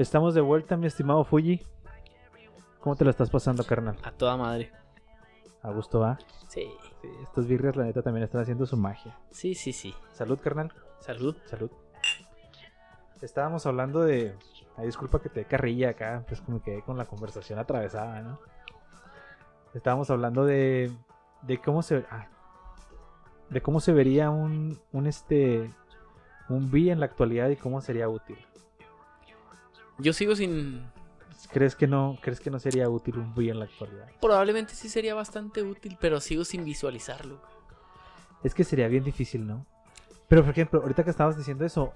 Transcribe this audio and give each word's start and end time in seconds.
Estamos 0.00 0.32
de 0.32 0.40
vuelta, 0.40 0.78
mi 0.78 0.86
estimado 0.86 1.22
Fuji. 1.24 1.60
¿Cómo 2.80 2.96
te 2.96 3.04
lo 3.04 3.10
estás 3.10 3.28
pasando, 3.28 3.64
carnal? 3.64 3.98
A 4.02 4.10
toda 4.10 4.34
madre. 4.34 4.72
A 5.60 5.70
gusto 5.72 6.00
va. 6.00 6.18
Sí. 6.48 6.72
Sí, 7.02 7.08
estos 7.22 7.46
birrias, 7.46 7.76
la 7.76 7.84
neta, 7.84 8.00
también 8.00 8.24
están 8.24 8.40
haciendo 8.40 8.64
su 8.64 8.78
magia. 8.78 9.18
Sí, 9.30 9.54
sí, 9.54 9.74
sí. 9.74 9.94
Salud, 10.14 10.40
carnal. 10.40 10.72
Salud. 11.00 11.36
Salud. 11.44 11.70
Estábamos 13.20 13.66
hablando 13.66 14.00
de. 14.00 14.34
Ay, 14.78 14.86
disculpa 14.86 15.20
que 15.20 15.28
te 15.28 15.44
carrilla 15.44 15.90
acá, 15.90 16.24
pues 16.26 16.40
como 16.40 16.62
quedé 16.62 16.80
con 16.80 16.96
la 16.96 17.04
conversación 17.04 17.58
atravesada, 17.58 18.22
¿no? 18.22 18.38
Estábamos 19.74 20.08
hablando 20.08 20.46
de. 20.46 20.90
de 21.42 21.58
cómo 21.58 21.82
se. 21.82 22.06
ah, 22.10 22.26
de 23.50 23.60
cómo 23.60 23.80
se 23.80 23.92
vería 23.92 24.30
un. 24.30 24.80
un 24.92 25.06
este. 25.06 25.70
un 26.48 26.70
B 26.70 26.90
en 26.90 27.00
la 27.00 27.04
actualidad 27.04 27.50
y 27.50 27.56
cómo 27.56 27.82
sería 27.82 28.08
útil. 28.08 28.38
Yo 30.02 30.12
sigo 30.12 30.36
sin. 30.36 30.82
¿Crees 31.52 31.74
que 31.74 31.86
no, 31.86 32.18
crees 32.20 32.40
que 32.40 32.50
no 32.50 32.58
sería 32.58 32.88
útil 32.88 33.18
un 33.18 33.34
B 33.34 33.48
en 33.48 33.58
la 33.58 33.64
actualidad? 33.64 34.06
Probablemente 34.20 34.74
sí 34.74 34.88
sería 34.88 35.14
bastante 35.14 35.62
útil, 35.62 35.96
pero 36.00 36.20
sigo 36.20 36.44
sin 36.44 36.64
visualizarlo. 36.64 37.40
Es 38.44 38.54
que 38.54 38.64
sería 38.64 38.88
bien 38.88 39.04
difícil, 39.04 39.46
¿no? 39.46 39.66
Pero 40.28 40.42
por 40.42 40.52
ejemplo, 40.52 40.80
ahorita 40.80 41.02
que 41.02 41.10
estabas 41.10 41.36
diciendo 41.36 41.64
eso, 41.64 41.92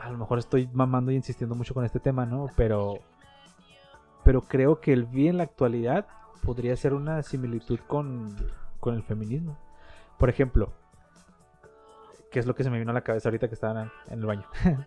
a 0.00 0.10
lo 0.10 0.18
mejor 0.18 0.38
estoy 0.38 0.68
mamando 0.72 1.10
y 1.10 1.16
insistiendo 1.16 1.54
mucho 1.54 1.74
con 1.74 1.84
este 1.84 2.00
tema, 2.00 2.26
¿no? 2.26 2.48
Pero. 2.56 2.98
Pero 4.24 4.42
creo 4.42 4.80
que 4.80 4.92
el 4.92 5.06
B 5.06 5.28
en 5.28 5.38
la 5.38 5.44
actualidad 5.44 6.06
podría 6.42 6.76
ser 6.76 6.92
una 6.92 7.22
similitud 7.22 7.78
con, 7.86 8.36
con 8.78 8.94
el 8.94 9.02
feminismo. 9.02 9.58
Por 10.18 10.28
ejemplo, 10.28 10.72
¿qué 12.30 12.38
es 12.40 12.46
lo 12.46 12.54
que 12.54 12.62
se 12.62 12.68
me 12.68 12.78
vino 12.78 12.90
a 12.90 12.94
la 12.94 13.00
cabeza 13.00 13.28
ahorita 13.28 13.48
que 13.48 13.54
estaban 13.54 13.90
en 14.08 14.18
el 14.18 14.26
baño? 14.26 14.44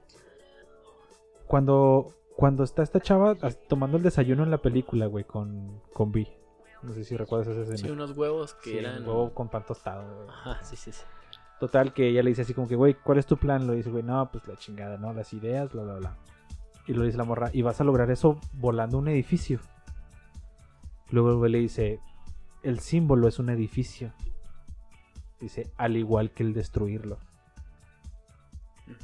cuando, 1.51 2.13
cuando 2.41 2.63
está 2.63 2.81
esta 2.81 2.99
chava 2.99 3.35
tomando 3.69 3.97
el 3.97 4.03
desayuno 4.03 4.41
en 4.43 4.49
la 4.49 4.57
película, 4.57 5.05
güey, 5.05 5.23
con, 5.25 5.79
con 5.93 6.11
B. 6.11 6.27
No 6.81 6.91
sé 6.91 7.03
si 7.03 7.15
recuerdas 7.15 7.49
esa 7.49 7.61
escena. 7.61 7.77
Sí, 7.77 7.89
unos 7.91 8.17
huevos 8.17 8.55
que 8.55 8.71
Sí, 8.71 8.77
eran. 8.79 9.03
un 9.03 9.07
huevo 9.09 9.31
con 9.35 9.47
pan 9.47 9.63
tostado, 9.63 10.03
güey. 10.15 10.27
Ajá, 10.27 10.63
sí, 10.63 10.75
sí, 10.75 10.91
sí. 10.91 11.03
Total, 11.59 11.93
que 11.93 12.07
ella 12.07 12.23
le 12.23 12.29
dice 12.31 12.41
así 12.41 12.55
como 12.55 12.67
que, 12.67 12.75
güey, 12.75 12.95
¿cuál 12.95 13.19
es 13.19 13.27
tu 13.27 13.37
plan? 13.37 13.67
Lo 13.67 13.73
dice, 13.73 13.91
güey, 13.91 14.01
no, 14.01 14.31
pues 14.31 14.47
la 14.47 14.55
chingada, 14.57 14.97
¿no? 14.97 15.13
Las 15.13 15.31
ideas, 15.33 15.71
bla, 15.71 15.83
bla, 15.83 15.93
bla. 15.97 16.17
Y 16.87 16.93
lo 16.93 17.03
dice 17.03 17.15
la 17.15 17.25
morra, 17.25 17.51
y 17.53 17.61
vas 17.61 17.79
a 17.79 17.83
lograr 17.83 18.09
eso 18.09 18.39
volando 18.53 18.97
un 18.97 19.07
edificio. 19.07 19.59
Luego 21.11 21.29
el 21.29 21.35
güey 21.37 21.51
le 21.51 21.59
dice, 21.59 21.99
el 22.63 22.79
símbolo 22.79 23.27
es 23.27 23.37
un 23.37 23.49
edificio. 23.51 24.13
Dice, 25.39 25.71
al 25.77 25.95
igual 25.95 26.31
que 26.31 26.41
el 26.41 26.53
destruirlo. 26.53 27.19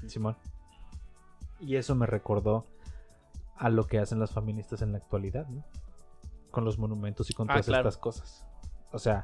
Simón. 0.07 0.35
Y 1.59 1.75
eso 1.75 1.93
me 1.93 2.07
recordó 2.07 2.65
a 3.57 3.69
lo 3.69 3.85
que 3.87 3.99
hacen 3.99 4.19
las 4.19 4.31
feministas 4.31 4.81
en 4.81 4.91
la 4.91 4.97
actualidad, 4.99 5.47
¿no? 5.47 5.65
Con 6.51 6.65
los 6.65 6.77
monumentos 6.77 7.29
y 7.29 7.33
con 7.33 7.49
Ah, 7.49 7.53
todas 7.53 7.65
claro. 7.65 7.89
estas 7.89 8.01
cosas. 8.01 8.45
O 8.91 8.99
sea, 8.99 9.23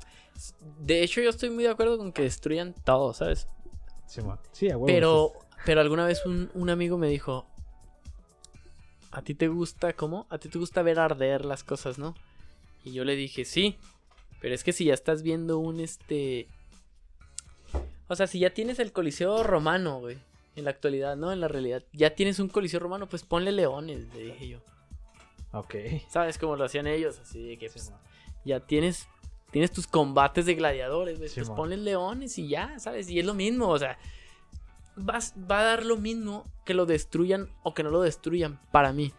De 0.80 1.04
hecho, 1.04 1.22
yo 1.22 1.30
estoy 1.30 1.50
muy 1.50 1.64
de 1.64 1.70
acuerdo 1.70 1.98
con 1.98 2.12
que 2.12 2.24
destruyan 2.24 2.74
todo, 2.84 3.14
¿sabes? 3.14 3.48
Sí, 4.52 4.70
a 4.70 4.78
huevo, 4.78 4.86
Pero, 4.86 5.34
pero 5.66 5.82
alguna 5.82 6.06
vez 6.06 6.26
un, 6.26 6.52
un 6.54 6.70
amigo 6.70 6.98
me 6.98 7.08
dijo, 7.08 7.46
¿a 9.12 9.22
ti 9.22 9.34
te 9.36 9.48
gusta 9.48 9.94
cómo? 9.94 10.28
¿A 10.30 10.38
ti 10.38 10.50
te 10.50 10.60
gusta 10.60 10.82
ver 10.82 11.00
arder 11.00 11.46
las 11.46 11.64
cosas, 11.64 11.98
no? 11.98 12.14
Y 12.84 12.92
yo 12.92 13.06
le 13.06 13.16
dije, 13.16 13.46
sí, 13.46 13.78
pero 14.42 14.54
es 14.54 14.64
que 14.64 14.74
si 14.74 14.86
ya 14.86 14.94
estás 14.94 15.24
viendo 15.24 15.58
un 15.60 15.80
este... 15.80 16.48
O 18.10 18.16
sea, 18.16 18.28
si 18.28 18.40
ya 18.40 18.54
tienes 18.54 18.80
el 18.80 18.92
Coliseo 18.92 19.44
romano, 19.44 20.00
güey, 20.02 20.18
en 20.56 20.66
la 20.66 20.72
actualidad, 20.72 21.16
¿no? 21.16 21.32
En 21.32 21.40
la 21.40 21.48
realidad, 21.48 21.84
ya 21.94 22.16
tienes 22.16 22.40
un 22.40 22.48
Coliseo 22.50 22.80
romano, 22.80 23.08
pues 23.08 23.24
ponle 23.24 23.52
leones, 23.52 24.14
le 24.14 24.24
dije 24.26 24.48
yo. 24.50 24.60
Ok. 25.52 25.76
¿Sabes 26.10 26.38
cómo 26.38 26.56
lo 26.56 26.66
hacían 26.66 26.88
ellos? 26.88 27.20
Así 27.20 27.42
de 27.46 27.58
que 27.58 27.70
pues, 27.70 27.86
Simón. 27.86 28.00
ya 28.46 28.60
tienes 28.60 29.08
tienes 29.52 29.72
tus 29.72 29.86
combates 29.86 30.48
de 30.48 30.56
gladiadores, 30.56 31.20
güey. 31.20 31.30
Pues 31.32 31.50
ponle 31.52 31.78
leones 31.78 32.40
y 32.40 32.48
ya, 32.48 32.80
¿sabes? 32.80 33.08
Y 33.12 33.20
es 33.20 33.26
lo 33.26 33.36
mismo, 33.36 33.68
o 33.70 33.78
sea, 33.78 34.00
vas- 34.96 35.36
va 35.50 35.60
a 35.60 35.64
dar 35.64 35.86
lo 35.86 35.96
mismo 35.98 36.44
que 36.66 36.74
lo 36.74 36.88
destruyan 36.88 37.50
o 37.62 37.76
que 37.76 37.84
no 37.84 37.92
lo 37.92 38.02
destruyan 38.02 38.60
para 38.72 38.94
mí. 38.94 39.14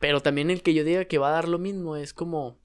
Pero 0.00 0.20
también 0.20 0.50
el 0.50 0.62
que 0.62 0.74
yo 0.74 0.82
diga 0.82 1.04
que 1.04 1.18
va 1.18 1.28
a 1.28 1.32
dar 1.32 1.48
lo 1.48 1.58
mismo 1.58 1.94
es 1.96 2.12
como 2.14 2.56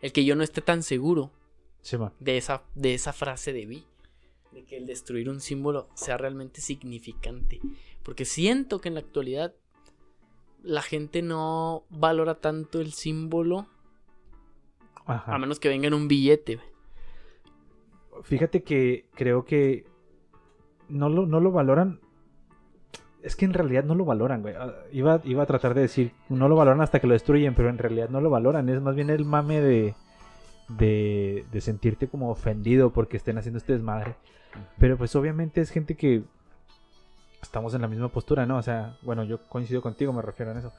el 0.00 0.12
que 0.12 0.24
yo 0.24 0.36
no 0.36 0.44
esté 0.44 0.60
tan 0.60 0.82
seguro 0.84 1.32
de 2.20 2.36
esa, 2.36 2.62
de 2.74 2.94
esa 2.94 3.12
frase 3.12 3.52
de 3.52 3.66
Vi. 3.66 3.86
De 4.54 4.64
que 4.64 4.76
el 4.76 4.86
destruir 4.86 5.28
un 5.28 5.40
símbolo 5.40 5.88
sea 5.94 6.16
realmente 6.16 6.60
significante. 6.60 7.60
Porque 8.02 8.24
siento 8.24 8.80
que 8.80 8.88
en 8.88 8.94
la 8.94 9.00
actualidad 9.00 9.54
la 10.62 10.80
gente 10.80 11.20
no 11.22 11.84
valora 11.90 12.36
tanto 12.36 12.80
el 12.80 12.92
símbolo 12.92 13.66
Ajá. 15.06 15.34
a 15.34 15.38
menos 15.38 15.60
que 15.60 15.68
venga 15.68 15.88
en 15.88 15.94
un 15.94 16.08
billete. 16.08 16.60
Fíjate 18.22 18.62
que 18.62 19.06
creo 19.14 19.44
que 19.44 19.84
no 20.88 21.08
lo, 21.08 21.26
no 21.26 21.40
lo 21.40 21.50
valoran. 21.50 22.00
Es 23.22 23.36
que 23.36 23.44
en 23.44 23.54
realidad 23.54 23.84
no 23.84 23.94
lo 23.94 24.04
valoran, 24.04 24.42
güey. 24.42 24.54
Ah, 24.54 24.74
Iba, 24.92 25.20
iba 25.24 25.42
a 25.42 25.46
tratar 25.46 25.74
de 25.74 25.82
decir, 25.82 26.12
no 26.28 26.48
lo 26.48 26.56
valoran 26.56 26.80
hasta 26.80 27.00
que 27.00 27.06
lo 27.06 27.14
destruyen, 27.14 27.54
pero 27.54 27.68
en 27.70 27.78
realidad 27.78 28.08
no 28.08 28.20
lo 28.20 28.30
valoran. 28.30 28.68
Es 28.68 28.80
más 28.80 28.94
bien 28.94 29.10
el 29.10 29.24
mame 29.24 29.60
de, 29.60 29.94
de, 30.68 31.44
de 31.50 31.60
sentirte 31.60 32.08
como 32.08 32.30
ofendido 32.30 32.90
porque 32.92 33.16
estén 33.16 33.38
haciendo 33.38 33.58
este 33.58 33.72
desmadre. 33.72 34.16
Pero 34.78 34.96
pues 34.96 35.14
obviamente 35.16 35.60
es 35.60 35.70
gente 35.70 35.96
que 35.96 36.22
estamos 37.42 37.74
en 37.74 37.82
la 37.82 37.88
misma 37.88 38.08
postura, 38.08 38.46
¿no? 38.46 38.56
O 38.58 38.62
sea, 38.62 38.96
bueno, 39.02 39.24
yo 39.24 39.38
coincido 39.48 39.82
contigo, 39.82 40.12
me 40.12 40.22
refiero 40.22 40.52
a 40.52 40.58
eso. 40.58 40.72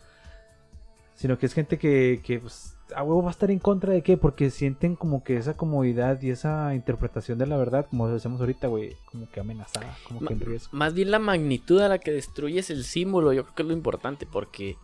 Sino 1.15 1.37
que 1.37 1.45
es 1.45 1.53
gente 1.53 1.77
que, 1.77 2.21
que 2.25 2.39
pues, 2.39 2.75
a 2.93 3.01
huevo 3.01 3.21
va 3.23 3.29
a 3.29 3.31
estar 3.31 3.49
en 3.49 3.59
contra 3.59 3.93
de 3.93 4.01
qué, 4.01 4.17
porque 4.17 4.49
sienten 4.49 4.95
como 4.97 5.23
que 5.23 5.37
esa 5.37 5.55
comodidad 5.55 6.21
y 6.21 6.29
esa 6.29 6.75
interpretación 6.75 7.37
de 7.37 7.45
la 7.47 7.55
verdad, 7.55 7.87
como 7.89 8.09
decimos 8.09 8.41
ahorita, 8.41 8.67
güey, 8.67 8.97
como 9.11 9.29
que 9.29 9.39
amenazada, 9.39 9.95
como 10.07 10.19
Ma- 10.19 10.27
que 10.27 10.33
en 10.33 10.39
riesgo. 10.41 10.69
Más 10.75 10.93
bien 10.93 11.11
la 11.11 11.19
magnitud 11.19 11.79
a 11.79 11.87
la 11.87 11.99
que 11.99 12.11
destruyes 12.11 12.69
el 12.69 12.83
símbolo, 12.83 13.31
yo 13.31 13.43
creo 13.43 13.55
que 13.55 13.61
es 13.63 13.67
lo 13.69 13.73
importante, 13.73 14.25
porque 14.25 14.75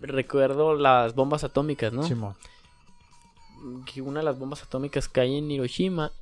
recuerdo 0.00 0.74
las 0.76 1.14
bombas 1.16 1.42
atómicas, 1.42 1.92
¿no? 1.92 2.04
Simón. 2.04 2.34
Que 3.92 4.00
una 4.02 4.20
de 4.20 4.26
las 4.26 4.38
bombas 4.38 4.62
atómicas 4.62 5.08
cae 5.08 5.38
en 5.38 5.50
Hiroshima, 5.50 6.12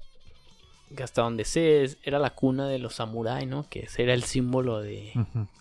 que 0.94 1.02
hasta 1.02 1.22
donde 1.22 1.44
sé 1.44 1.84
es- 1.84 1.98
era 2.02 2.18
la 2.18 2.30
cuna 2.34 2.66
de 2.68 2.78
los 2.78 2.94
samuráis, 2.96 3.48
¿no? 3.48 3.68
Que 3.68 3.80
ese 3.80 4.02
era 4.02 4.14
el 4.14 4.24
símbolo 4.24 4.80
de, 4.80 5.12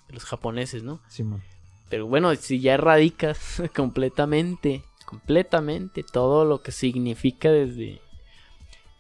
los 0.10 0.24
japoneses, 0.26 0.84
¿no? 0.84 1.00
Simón. 1.08 1.42
Pero 1.90 2.08
bueno, 2.08 2.34
si 2.36 2.60
ya 2.62 2.74
erradicas 2.76 3.62
completamente, 3.76 4.84
completamente 5.06 6.04
todo 6.04 6.46
lo 6.46 6.62
que 6.62 6.72
significa 6.72 7.52
desde... 7.52 8.02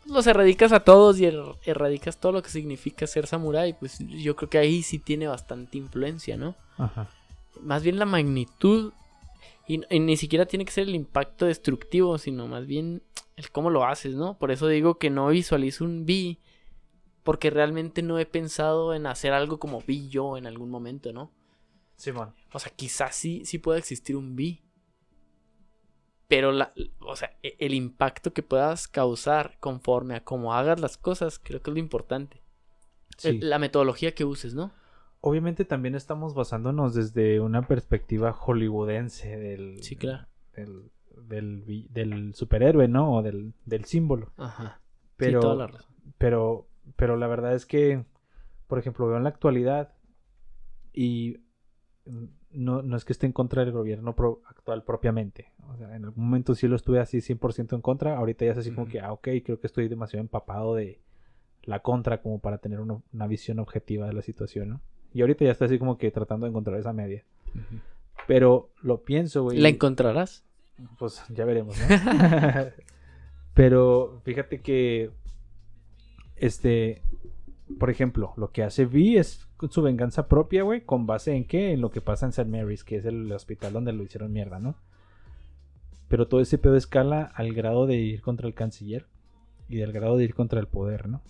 Los 0.05 0.25
erradicas 0.27 0.71
a 0.71 0.79
todos 0.83 1.19
y 1.19 1.25
er- 1.25 1.55
erradicas 1.63 2.17
todo 2.19 2.31
lo 2.31 2.41
que 2.41 2.49
significa 2.49 3.05
ser 3.07 3.27
samurái, 3.27 3.73
pues 3.73 3.99
yo 3.99 4.35
creo 4.35 4.49
que 4.49 4.57
ahí 4.57 4.81
sí 4.83 4.97
tiene 4.99 5.27
bastante 5.27 5.77
influencia, 5.77 6.37
¿no? 6.37 6.55
Ajá. 6.77 7.07
Más 7.61 7.83
bien 7.83 7.99
la 7.99 8.05
magnitud 8.05 8.93
y, 9.67 9.81
y 9.93 9.99
ni 9.99 10.17
siquiera 10.17 10.45
tiene 10.45 10.65
que 10.65 10.71
ser 10.71 10.87
el 10.87 10.95
impacto 10.95 11.45
destructivo, 11.45 12.17
sino 12.17 12.47
más 12.47 12.65
bien 12.65 13.03
el 13.35 13.51
cómo 13.51 13.69
lo 13.69 13.85
haces, 13.85 14.15
¿no? 14.15 14.37
Por 14.37 14.51
eso 14.51 14.67
digo 14.67 14.97
que 14.97 15.09
no 15.09 15.27
visualizo 15.27 15.83
un 15.85 16.05
B, 16.05 16.39
porque 17.23 17.49
realmente 17.49 18.01
no 18.01 18.19
he 18.19 18.25
pensado 18.25 18.93
en 18.93 19.05
hacer 19.05 19.33
algo 19.33 19.59
como 19.59 19.81
vi 19.81 20.09
yo 20.09 20.37
en 20.37 20.47
algún 20.47 20.69
momento, 20.69 21.13
¿no? 21.13 21.31
Simón. 21.95 22.33
O 22.51 22.59
sea, 22.59 22.71
quizás 22.75 23.15
sí, 23.15 23.43
sí 23.45 23.59
pueda 23.59 23.77
existir 23.77 24.15
un 24.15 24.35
B. 24.35 24.61
Pero 26.27 26.51
la, 26.51 26.73
o 27.01 27.15
sea, 27.15 27.35
e- 27.43 27.55
el 27.59 27.73
impacto 27.73 28.33
que 28.33 28.41
puedas 28.43 28.87
causar 28.87 29.57
conforme 29.59 30.15
a 30.15 30.23
cómo 30.23 30.53
hagas 30.53 30.79
las 30.79 30.97
cosas, 30.97 31.39
creo 31.39 31.61
que 31.61 31.69
es 31.71 31.73
lo 31.73 31.79
importante. 31.79 32.41
Sí. 33.17 33.27
El- 33.29 33.49
La 33.49 33.59
metodología 33.59 34.15
que 34.15 34.23
uses, 34.25 34.53
¿no? 34.53 34.71
Obviamente 35.21 35.65
también 35.65 35.95
estamos 35.95 36.33
basándonos 36.33 36.93
desde 36.95 37.39
una 37.39 37.67
perspectiva 37.67 38.33
hollywoodense 38.33 39.37
del, 39.37 39.83
Sí, 39.83 39.95
claro. 39.95 40.25
del, 40.55 40.89
del, 41.89 42.33
superhéroe, 42.33 42.87
¿no? 42.87 43.15
O 43.17 43.21
del, 43.21 43.53
del 43.65 43.85
símbolo. 43.85 44.31
Ajá. 44.37 44.81
Pero, 45.17 45.39
sí, 45.41 45.45
toda 45.45 45.55
la 45.55 45.67
razón. 45.67 45.93
pero, 46.17 46.67
pero 46.95 47.15
la 47.17 47.27
verdad 47.27 47.53
es 47.53 47.65
que, 47.67 48.03
por 48.67 48.79
ejemplo, 48.79 49.07
veo 49.07 49.17
en 49.17 49.23
la 49.23 49.29
actualidad 49.29 49.93
y 50.93 51.37
no, 52.51 52.81
no 52.81 52.97
es 52.97 53.05
que 53.05 53.13
esté 53.13 53.27
en 53.27 53.31
contra 53.31 53.63
del 53.63 53.71
gobierno 53.73 54.15
pro- 54.15 54.41
actual 54.47 54.83
propiamente. 54.83 55.51
O 55.69 55.77
sea, 55.77 55.95
en 55.95 56.05
algún 56.05 56.25
momento 56.25 56.55
sí 56.55 56.67
lo 56.67 56.75
estuve 56.75 56.99
así 56.99 57.19
100% 57.21 57.75
en 57.75 57.81
contra. 57.81 58.17
Ahorita 58.17 58.43
ya 58.45 58.51
es 58.53 58.57
así 58.57 58.71
como 58.71 58.87
que, 58.87 58.99
ah, 58.99 59.13
ok, 59.13 59.27
creo 59.45 59.59
que 59.59 59.67
estoy 59.67 59.87
demasiado 59.87 60.21
empapado 60.21 60.73
de 60.75 60.99
la 61.63 61.81
contra 61.81 62.21
como 62.23 62.39
para 62.39 62.57
tener 62.57 62.79
una, 62.79 62.99
una 63.13 63.27
visión 63.27 63.59
objetiva 63.59 64.07
de 64.07 64.13
la 64.13 64.23
situación, 64.23 64.69
¿no? 64.69 64.81
Y 65.13 65.21
ahorita 65.21 65.45
ya 65.45 65.51
está 65.51 65.65
así 65.65 65.77
como 65.77 65.97
que 65.97 66.11
tratando 66.11 66.45
de 66.45 66.51
encontrar 66.51 66.79
esa 66.79 66.93
media. 66.93 67.23
Pero 68.27 68.69
lo 68.81 69.01
pienso, 69.01 69.43
güey. 69.43 69.59
¿La 69.59 69.69
encontrarás? 69.69 70.43
Pues 70.97 71.23
ya 71.29 71.45
veremos, 71.45 71.75
¿no? 71.77 71.85
Pero 73.53 74.21
fíjate 74.23 74.61
que 74.61 75.11
este 76.35 77.01
por 77.79 77.89
ejemplo, 77.89 78.33
lo 78.37 78.51
que 78.51 78.63
hace 78.63 78.85
Vi 78.85 79.17
es 79.17 79.47
su 79.69 79.81
venganza 79.81 80.27
propia, 80.27 80.63
güey, 80.63 80.81
con 80.81 81.05
base 81.05 81.35
en 81.35 81.45
qué? 81.45 81.71
En 81.71 81.81
lo 81.81 81.91
que 81.91 82.01
pasa 82.01 82.25
en 82.25 82.31
St. 82.31 82.49
Mary's, 82.49 82.83
que 82.83 82.97
es 82.97 83.05
el 83.05 83.31
hospital 83.31 83.73
donde 83.73 83.93
lo 83.93 84.03
hicieron 84.03 84.31
mierda, 84.31 84.59
¿no? 84.59 84.75
Pero 86.07 86.27
todo 86.27 86.41
ese 86.41 86.57
pedo 86.57 86.75
escala 86.75 87.31
al 87.35 87.53
grado 87.53 87.87
de 87.87 87.95
ir 87.95 88.21
contra 88.21 88.47
el 88.47 88.53
canciller 88.53 89.05
y 89.69 89.77
del 89.77 89.91
grado 89.91 90.17
de 90.17 90.25
ir 90.25 90.33
contra 90.33 90.59
el 90.59 90.67
poder, 90.67 91.07
¿no? 91.07 91.21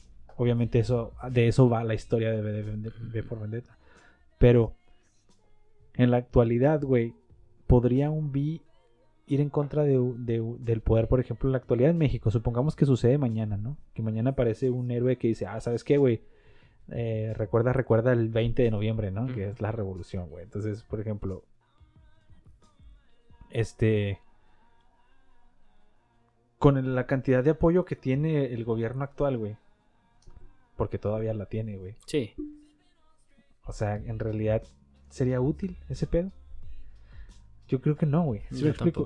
Obviamente 0.41 0.79
eso, 0.79 1.13
de 1.29 1.47
eso 1.47 1.69
va 1.69 1.83
la 1.83 1.93
historia 1.93 2.31
de 2.31 2.63
V 2.63 3.21
por 3.21 3.39
Vendetta. 3.39 3.77
Pero 4.39 4.73
en 5.93 6.09
la 6.09 6.17
actualidad, 6.17 6.81
güey, 6.81 7.13
podría 7.67 8.09
un 8.09 8.31
B 8.31 8.59
ir 9.27 9.39
en 9.39 9.51
contra 9.51 9.83
del 9.83 10.81
poder, 10.83 11.07
por 11.07 11.19
ejemplo, 11.19 11.47
en 11.47 11.51
la 11.51 11.59
actualidad 11.59 11.91
en 11.91 11.99
México. 11.99 12.31
Supongamos 12.31 12.75
que 12.75 12.87
sucede 12.87 13.19
mañana, 13.19 13.55
¿no? 13.55 13.77
Que 13.93 14.01
mañana 14.01 14.31
aparece 14.31 14.71
un 14.71 14.89
héroe 14.89 15.19
que 15.19 15.27
dice, 15.27 15.45
ah, 15.45 15.61
¿sabes 15.61 15.83
qué, 15.83 15.97
güey? 15.97 16.23
Eh, 16.89 17.35
recuerda, 17.37 17.71
recuerda 17.71 18.11
el 18.11 18.29
20 18.29 18.63
de 18.63 18.71
noviembre, 18.71 19.11
¿no? 19.11 19.27
Que 19.27 19.49
es 19.49 19.61
la 19.61 19.71
revolución, 19.71 20.27
güey. 20.27 20.43
Entonces, 20.43 20.81
por 20.81 20.99
ejemplo, 20.99 21.43
este 23.51 24.19
con 26.57 26.95
la 26.95 27.05
cantidad 27.05 27.43
de 27.43 27.51
apoyo 27.51 27.85
que 27.85 27.95
tiene 27.95 28.45
el 28.45 28.65
gobierno 28.65 29.03
actual, 29.03 29.37
güey. 29.37 29.57
Porque 30.81 30.97
todavía 30.97 31.31
la 31.35 31.45
tiene, 31.45 31.77
güey. 31.77 31.93
Sí. 32.07 32.33
O 33.67 33.71
sea, 33.71 33.97
en 33.97 34.17
realidad, 34.17 34.63
¿sería 35.11 35.39
útil 35.39 35.77
ese 35.89 36.07
pedo? 36.07 36.31
Yo 37.67 37.81
creo 37.81 37.95
que 37.95 38.07
no, 38.07 38.23
güey. 38.23 38.41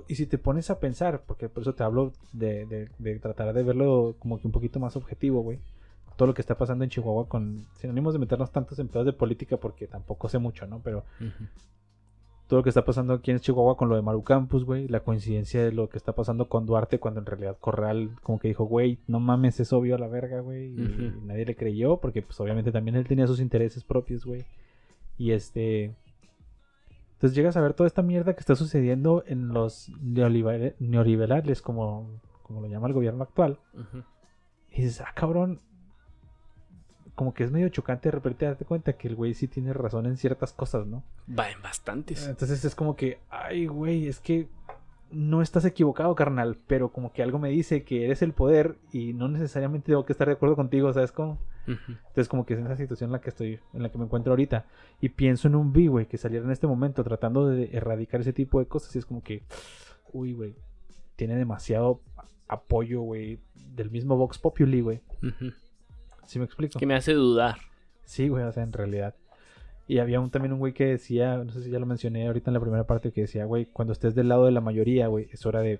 Y 0.08 0.16
si 0.16 0.26
te 0.26 0.38
pones 0.38 0.70
a 0.70 0.80
pensar, 0.80 1.24
porque 1.28 1.50
por 1.50 1.64
eso 1.64 1.76
te 1.76 1.84
hablo 1.84 2.14
de, 2.32 2.90
tratar 3.22 3.54
de 3.54 3.64
verlo 3.64 4.16
como 4.20 4.40
que 4.40 4.48
un 4.48 4.54
poquito 4.54 4.80
más 4.80 4.96
objetivo, 4.96 5.42
güey. 5.42 5.60
Todo 6.16 6.30
lo 6.30 6.34
que 6.34 6.40
está 6.40 6.58
pasando 6.58 6.86
en 6.86 6.92
Chihuahua 6.92 7.28
con... 7.28 7.66
Sin 7.76 7.90
ánimos 7.90 8.14
de 8.14 8.20
meternos 8.20 8.54
tantos 8.54 8.80
en 8.80 8.88
pedos 8.88 9.06
de 9.06 9.12
política, 9.12 9.58
porque 9.58 9.86
tampoco 9.86 10.30
sé 10.30 10.40
mucho, 10.40 10.66
¿no? 10.68 10.80
Pero 10.82 11.04
todo 12.48 12.60
lo 12.60 12.64
que 12.64 12.70
está 12.70 12.86
pasando 12.86 13.14
aquí 13.14 13.32
en 13.32 13.40
Chihuahua 13.40 13.76
con 13.78 13.90
lo 13.90 13.96
de 13.96 14.02
Maru 14.02 14.24
Campus, 14.24 14.66
güey, 14.66 14.88
la 14.88 15.00
coincidencia 15.00 15.64
de 15.64 15.72
lo 15.72 15.90
que 15.90 15.98
está 15.98 16.14
pasando 16.14 16.48
con 16.48 16.66
Duarte 16.66 17.00
cuando 17.00 17.20
en 17.20 17.26
realidad 17.26 17.58
Corral 17.60 18.12
como 18.22 18.40
que 18.40 18.48
dijo, 18.48 18.66
güey, 18.66 19.00
no 19.08 19.20
mames, 19.20 19.60
es 19.60 19.74
obvio 19.74 19.96
a 19.96 20.00
la 20.00 20.08
verga, 20.08 20.42
güey, 20.42 20.68
y, 20.68 21.14
nadie 21.24 21.46
le 21.46 21.56
creyó 21.56 21.98
porque 21.98 22.22
pues 22.22 22.40
obviamente 22.40 22.72
también 22.72 22.96
él 22.96 23.08
tenía 23.08 23.28
sus 23.28 23.40
intereses 23.40 23.84
propios, 23.84 24.26
güey. 24.26 24.46
Y 25.18 25.32
este 25.32 25.96
entonces 27.16 27.36
llegas 27.36 27.56
a 27.56 27.62
ver 27.62 27.74
toda 27.74 27.88
esta 27.88 28.02
mierda 28.02 28.34
que 28.34 28.42
está 28.42 28.56
sucediendo 28.56 29.24
en 29.26 29.48
los 29.48 29.90
neoliberales, 30.02 31.62
como, 31.62 32.20
como 32.44 32.62
lo 32.62 32.68
llama 32.68 32.88
el 32.88 32.94
gobierno 32.94 33.24
actual. 33.24 33.58
Y 34.70 34.82
dices, 34.82 35.02
ah, 35.02 35.14
cabrón, 35.16 35.60
como 37.16 37.34
que 37.34 37.44
es 37.44 37.52
medio 37.52 37.70
chocante 37.70 38.10
de 38.10 38.12
repente 38.12 38.46
darte 38.46 38.66
cuenta 38.66 38.94
que 38.94 39.08
el 39.08 39.16
güey 39.16 39.34
sí 39.34 39.48
tiene 39.48 39.74
razón 39.74 40.06
en 40.06 40.18
ciertas 40.18 40.54
cosas, 40.54 40.86
¿no? 40.86 41.04
Va 41.28 41.50
en 41.50 41.62
bastantes. 41.62 42.28
Entonces 42.28 42.64
es 42.66 42.76
como 42.76 42.96
que, 42.96 43.20
ay, 43.30 43.68
güey, 43.68 44.08
es 44.08 44.20
que 44.20 44.48
no 45.12 45.42
estás 45.42 45.64
equivocado, 45.66 46.14
carnal, 46.16 46.58
pero 46.68 46.90
como 46.90 47.14
que 47.14 47.24
algo 47.24 47.40
me 47.40 47.50
dice 47.50 47.84
que 47.84 48.06
eres 48.06 48.22
el 48.22 48.34
poder 48.34 48.76
y 48.92 49.14
no 49.14 49.30
necesariamente 49.30 49.88
tengo 49.88 50.06
que 50.06 50.12
estar 50.12 50.28
de 50.28 50.34
acuerdo 50.34 50.56
contigo, 50.56 50.92
¿sabes 50.92 51.12
cómo? 51.12 51.40
Entonces 51.68 52.28
como 52.28 52.46
que 52.46 52.54
es 52.54 52.60
esa 52.60 52.76
situación 52.76 53.08
en 53.08 53.14
la 53.14 53.22
que 53.22 53.30
estoy, 53.30 53.60
en 53.74 53.82
la 53.82 53.90
que 53.90 53.98
me 53.98 54.06
encuentro 54.06 54.34
ahorita 54.34 54.66
y 55.02 55.10
pienso 55.10 55.48
en 55.48 55.56
un 55.56 55.74
B, 55.74 55.88
güey, 55.88 56.06
que 56.06 56.18
saliera 56.18 56.46
en 56.46 56.52
este 56.52 56.68
momento 56.68 57.04
tratando 57.04 57.48
de 57.48 57.70
erradicar 57.72 58.22
ese 58.22 58.34
tipo 58.34 58.60
de 58.60 58.68
cosas 58.68 58.96
y 58.96 59.00
es 59.00 59.06
como 59.06 59.24
que, 59.24 59.44
uy, 60.12 60.34
güey, 60.34 60.56
tiene 61.16 61.36
demasiado 61.36 62.02
apoyo, 62.48 63.02
güey, 63.02 63.40
del 63.56 63.90
mismo 63.90 64.16
Vox 64.18 64.38
Populi, 64.38 64.82
güey. 64.82 65.02
¿Sí 66.26 66.40
me 66.40 66.46
explico? 66.46 66.80
Que 66.80 66.86
me 66.86 66.96
hace 66.96 67.14
dudar. 67.14 67.58
Sí, 68.04 68.28
güey, 68.28 68.44
o 68.44 68.52
sea, 68.52 68.64
en 68.64 68.74
realidad. 68.74 69.16
Y 69.88 70.00
había 70.00 70.20
un, 70.20 70.32
también 70.32 70.54
un 70.54 70.60
güey 70.60 70.74
que 70.74 70.86
decía, 70.86 71.38
no 71.38 71.52
sé 71.52 71.64
si 71.64 71.70
ya 71.70 71.80
lo 71.80 71.86
mencioné 71.86 72.26
ahorita 72.26 72.50
en 72.50 72.56
la 72.56 72.60
primera 72.60 72.86
parte, 72.86 73.12
que 73.12 73.22
decía, 73.22 73.46
güey, 73.46 73.66
cuando 73.66 73.94
estés 73.94 74.16
del 74.16 74.30
lado 74.30 74.46
de 74.46 74.52
la 74.52 74.62
mayoría, 74.62 75.08
güey, 75.08 75.30
es 75.32 75.46
hora 75.46 75.62
de 75.62 75.80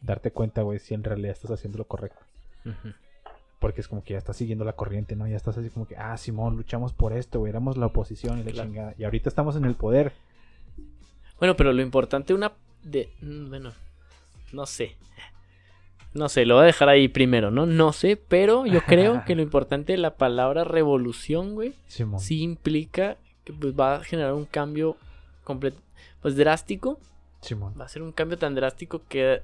darte 0.00 0.32
cuenta, 0.32 0.62
güey, 0.62 0.78
si 0.78 0.94
en 0.94 1.04
realidad 1.04 1.32
estás 1.32 1.52
haciendo 1.52 1.78
lo 1.78 1.86
correcto. 1.86 2.20
Porque 3.60 3.82
es 3.82 3.88
como 3.88 4.02
que 4.02 4.14
ya 4.14 4.18
estás 4.18 4.36
siguiendo 4.36 4.64
la 4.64 4.72
corriente, 4.72 5.14
¿no? 5.14 5.28
Ya 5.28 5.36
estás 5.36 5.56
así 5.56 5.70
como 5.70 5.86
que, 5.86 5.96
ah, 5.96 6.16
Simón, 6.16 6.56
luchamos 6.56 6.92
por 6.92 7.12
esto, 7.12 7.38
güey, 7.38 7.50
éramos 7.50 7.76
la 7.76 7.86
oposición 7.86 8.40
y 8.40 8.42
la 8.42 8.64
chingada. 8.64 8.94
Y 8.98 9.04
ahorita 9.04 9.28
estamos 9.28 9.54
en 9.54 9.64
el 9.64 9.74
poder. 9.74 10.12
Bueno, 11.38 11.56
pero 11.56 11.72
lo 11.72 11.82
importante, 11.82 12.34
una 12.34 12.52
de. 12.82 13.10
Mm, 13.20 13.48
bueno, 13.48 13.72
no 14.52 14.66
sé. 14.66 14.96
No 16.12 16.28
sé, 16.28 16.44
lo 16.44 16.56
voy 16.56 16.64
a 16.64 16.66
dejar 16.66 16.88
ahí 16.88 17.08
primero, 17.08 17.50
¿no? 17.50 17.66
No 17.66 17.92
sé, 17.92 18.16
pero 18.16 18.66
yo 18.66 18.82
creo 18.82 19.22
que 19.26 19.34
lo 19.34 19.42
importante 19.42 19.92
de 19.92 19.98
la 19.98 20.16
palabra 20.16 20.64
revolución, 20.64 21.54
güey, 21.54 21.74
sí 21.86 22.42
implica 22.42 23.16
que 23.44 23.52
pues, 23.52 23.74
va 23.78 23.96
a 23.96 24.04
generar 24.04 24.34
un 24.34 24.44
cambio 24.44 24.96
completo, 25.44 25.78
pues 26.20 26.36
drástico. 26.36 26.98
Simón. 27.42 27.74
Va 27.80 27.84
a 27.84 27.88
ser 27.88 28.02
un 28.02 28.12
cambio 28.12 28.38
tan 28.38 28.54
drástico 28.54 29.02
que 29.08 29.42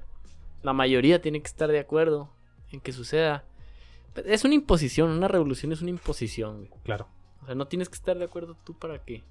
la 0.61 0.73
mayoría 0.73 1.21
tiene 1.21 1.41
que 1.41 1.47
estar 1.47 1.71
de 1.71 1.79
acuerdo 1.79 2.29
en 2.71 2.79
que 2.81 2.91
suceda. 2.91 3.43
Es 4.25 4.43
una 4.43 4.55
imposición, 4.55 5.09
una 5.09 5.27
revolución 5.27 5.71
es 5.71 5.81
una 5.81 5.91
imposición, 5.91 6.67
güey. 6.67 6.81
Claro. 6.83 7.07
O 7.43 7.45
sea, 7.45 7.55
no 7.55 7.67
tienes 7.67 7.87
que 7.87 7.95
estar 7.95 8.17
de 8.17 8.25
acuerdo 8.25 8.57
tú 8.65 8.73
para 8.73 8.99
que 8.99 9.23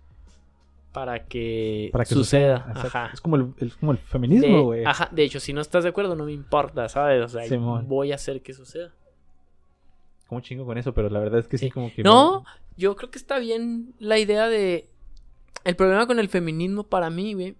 para 0.96 1.26
que, 1.26 1.92
suceda. 2.06 2.72
Es 3.12 3.20
como 3.20 3.36
el, 3.36 3.52
como 3.78 3.92
el 3.92 3.98
feminismo, 3.98 4.62
güey. 4.62 4.82
Ajá, 4.86 5.10
de 5.12 5.24
hecho, 5.24 5.40
si 5.40 5.52
no 5.52 5.60
estás 5.60 5.84
de 5.84 5.90
acuerdo, 5.90 6.16
no 6.16 6.24
me 6.24 6.32
importa, 6.32 6.88
¿sabes? 6.88 7.22
O 7.22 7.28
sea, 7.28 7.42
voy 7.82 8.12
a 8.12 8.14
hacer 8.14 8.40
que 8.40 8.54
suceda. 8.54 8.94
Como 10.26 10.40
chingo 10.40 10.64
con 10.64 10.78
eso, 10.78 10.94
pero 10.94 11.10
la 11.10 11.20
verdad 11.20 11.40
es 11.40 11.48
que 11.48 11.58
sí, 11.58 11.70
como 11.70 11.92
que. 11.92 12.02
No, 12.02 12.46
yo 12.78 12.96
creo 12.96 13.10
que 13.10 13.18
está 13.18 13.38
bien 13.38 13.92
la 13.98 14.18
idea 14.18 14.48
de. 14.48 14.88
El 15.64 15.76
problema 15.76 16.06
con 16.06 16.18
el 16.18 16.30
feminismo 16.30 16.84
para 16.84 17.10
mí, 17.10 17.34
güey, 17.34 17.56